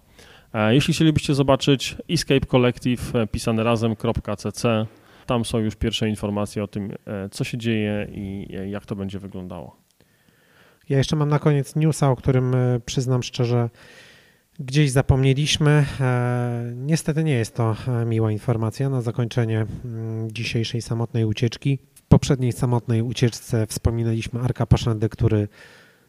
Jeśli 0.70 0.94
chcielibyście 0.94 1.34
zobaczyć 1.34 1.96
Escape 2.10 2.46
Collective 2.46 3.12
pisane 3.32 3.64
razem.cc, 3.64 4.86
tam 5.26 5.44
są 5.44 5.58
już 5.58 5.76
pierwsze 5.76 6.08
informacje 6.08 6.64
o 6.64 6.66
tym, 6.66 6.92
co 7.30 7.44
się 7.44 7.58
dzieje 7.58 8.08
i 8.12 8.48
jak 8.70 8.86
to 8.86 8.96
będzie 8.96 9.18
wyglądało. 9.18 9.76
Ja 10.88 10.98
jeszcze 10.98 11.16
mam 11.16 11.28
na 11.28 11.38
koniec 11.38 11.76
newsa, 11.76 12.10
o 12.10 12.16
którym 12.16 12.54
przyznam 12.86 13.22
szczerze, 13.22 13.70
gdzieś 14.60 14.90
zapomnieliśmy. 14.90 15.86
E, 16.00 16.72
niestety 16.76 17.24
nie 17.24 17.32
jest 17.32 17.54
to 17.54 17.76
e, 17.88 18.04
miła 18.04 18.32
informacja 18.32 18.90
na 18.90 19.00
zakończenie 19.00 19.66
mm, 19.84 20.30
dzisiejszej 20.32 20.82
samotnej 20.82 21.24
ucieczki. 21.24 21.78
W 21.94 22.02
poprzedniej 22.02 22.52
samotnej 22.52 23.02
ucieczce 23.02 23.66
wspominaliśmy 23.66 24.40
Arka 24.40 24.66
Paszandę, 24.66 25.08
który 25.08 25.48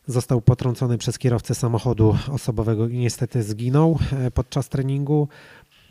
został 0.07 0.41
potrącony 0.41 0.97
przez 0.97 1.19
kierowcę 1.19 1.55
samochodu 1.55 2.17
osobowego 2.31 2.87
i 2.87 2.97
niestety 2.97 3.43
zginął 3.43 3.99
e, 4.11 4.31
podczas 4.31 4.69
treningu. 4.69 5.27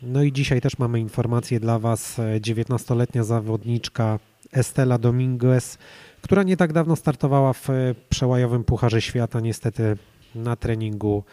No 0.01 0.23
i 0.23 0.31
dzisiaj 0.31 0.61
też 0.61 0.77
mamy 0.77 0.99
informację 0.99 1.59
dla 1.59 1.79
Was. 1.79 2.17
19-letnia 2.41 3.23
zawodniczka 3.23 4.19
Estela 4.51 4.97
Dominguez, 4.97 5.77
która 6.21 6.43
nie 6.43 6.57
tak 6.57 6.73
dawno 6.73 6.95
startowała 6.95 7.53
w 7.53 7.67
przełajowym 8.09 8.63
Pucharze 8.63 9.01
Świata, 9.01 9.39
niestety 9.39 9.97
na 10.35 10.55
treningu 10.55 11.23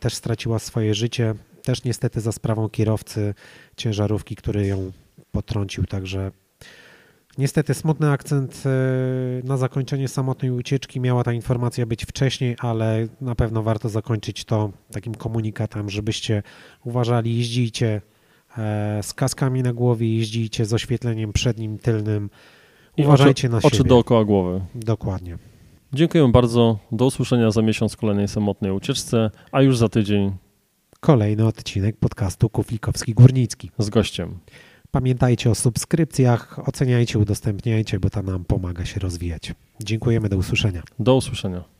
też 0.00 0.14
straciła 0.14 0.58
swoje 0.58 0.94
życie, 0.94 1.34
też 1.62 1.84
niestety 1.84 2.20
za 2.20 2.32
sprawą 2.32 2.68
kierowcy 2.68 3.34
ciężarówki, 3.76 4.36
który 4.36 4.66
ją 4.66 4.92
potrącił, 5.32 5.84
także 5.84 6.30
niestety 7.38 7.74
smutny 7.74 8.10
akcent 8.10 8.62
e, 8.66 8.70
na 9.46 9.56
zakończenie 9.56 10.08
samotnej 10.08 10.50
ucieczki. 10.50 11.00
Miała 11.00 11.24
ta 11.24 11.32
informacja 11.32 11.86
być 11.86 12.04
wcześniej, 12.04 12.56
ale 12.58 13.08
na 13.20 13.34
pewno 13.34 13.62
warto 13.62 13.88
zakończyć 13.88 14.44
to 14.44 14.70
takim 14.92 15.14
komunikatem, 15.14 15.90
żebyście 15.90 16.42
uważali, 16.84 17.36
jeździcie 17.36 18.00
e, 18.58 19.02
z 19.02 19.14
kaskami 19.14 19.62
na 19.62 19.72
głowie, 19.72 20.16
jeździcie 20.16 20.64
z 20.64 20.74
oświetleniem 20.74 21.32
przednim, 21.32 21.78
tylnym. 21.78 22.30
Uważajcie 22.98 23.48
oczy, 23.48 23.54
na 23.54 23.60
siebie. 23.60 23.74
Oczy 23.74 23.84
dookoła 23.88 24.24
głowy. 24.24 24.60
Dokładnie. 24.74 25.38
Dziękuję 25.92 26.28
bardzo. 26.28 26.78
Do 26.92 27.06
usłyszenia 27.06 27.50
za 27.50 27.62
miesiąc 27.62 27.92
w 27.92 27.96
kolejnej 27.96 28.28
samotnej 28.28 28.72
ucieczce, 28.72 29.30
a 29.52 29.62
już 29.62 29.76
za 29.76 29.88
tydzień 29.88 30.32
kolejny 31.00 31.46
odcinek 31.46 31.96
podcastu 31.96 32.50
Kuflikowski 32.50 33.14
Górnicki 33.14 33.70
z 33.78 33.90
gościem. 33.90 34.38
Pamiętajcie 34.90 35.50
o 35.50 35.54
subskrypcjach, 35.54 36.68
oceniajcie, 36.68 37.18
udostępniajcie, 37.18 38.00
bo 38.00 38.10
to 38.10 38.22
nam 38.22 38.44
pomaga 38.44 38.84
się 38.84 39.00
rozwijać. 39.00 39.54
Dziękujemy, 39.80 40.28
do 40.28 40.36
usłyszenia. 40.36 40.82
Do 40.98 41.16
usłyszenia. 41.16 41.77